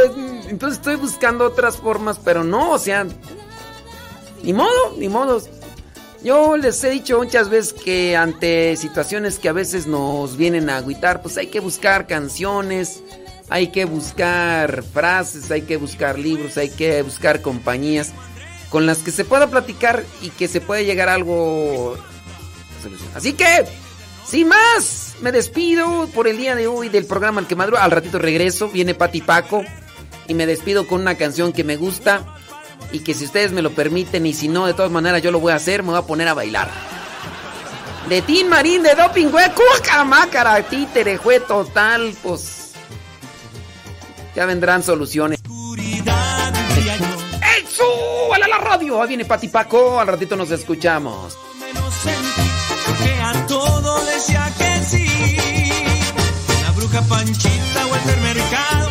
[0.50, 3.06] entonces estoy buscando otras formas, pero no, o sea,
[4.44, 5.42] ni modo, ni modo.
[6.24, 10.78] Yo les he dicho muchas veces que ante situaciones que a veces nos vienen a
[10.78, 13.04] agüitar, pues hay que buscar canciones,
[13.50, 18.12] hay que buscar frases, hay que buscar libros, hay que buscar compañías
[18.70, 21.96] con las que se pueda platicar y que se pueda llegar a algo.
[23.14, 23.66] Así que,
[24.26, 27.56] sin más, me despido por el día de hoy del programa El que.
[27.56, 29.64] Al ratito regreso, viene Pati Paco
[30.28, 32.35] y me despido con una canción que me gusta
[32.92, 35.40] y que si ustedes me lo permiten y si no, de todas maneras yo lo
[35.40, 36.70] voy a hacer, me voy a poner a bailar.
[38.08, 39.46] De Tin Marín, de Doping, güey,
[40.06, 42.74] mácara, títere, jue total, pues.
[44.36, 45.40] Ya vendrán soluciones.
[45.46, 49.02] ¡El súbale a la radio!
[49.02, 51.36] Ahí viene Pati Paco, al ratito nos escuchamos.
[53.04, 55.08] que a todo decía que sí.
[56.62, 58.90] La bruja Panchita o el mercado,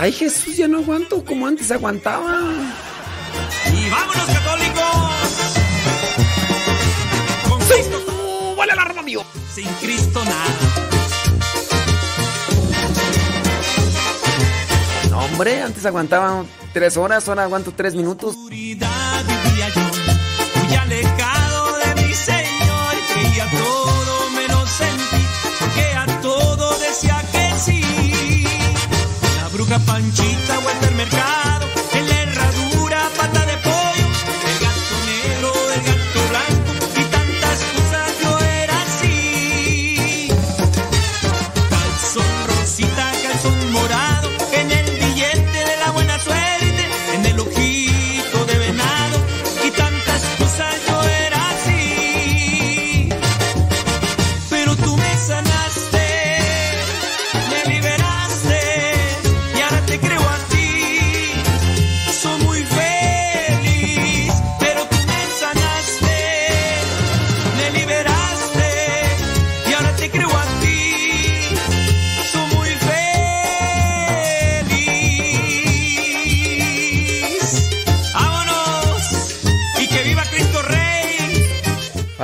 [0.00, 2.40] Ay, Jesús, ya no aguanto como antes aguantaba.
[3.66, 4.84] Y vámonos católicos.
[7.48, 8.54] Con Cristo.
[8.56, 9.24] ¡Vale la radio!
[9.52, 10.44] Sin Cristo nada.
[15.10, 18.36] No, hombre, antes aguantaba tres horas, ahora aguanto tres minutos.
[18.36, 21.27] oscuridad vivía yo, muy alejado
[29.86, 31.57] Panchita vuelta al mercado,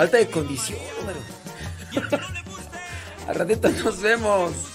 [0.04, 2.08] Falta de condición, pero.
[3.26, 4.73] Al ratito nos vemos.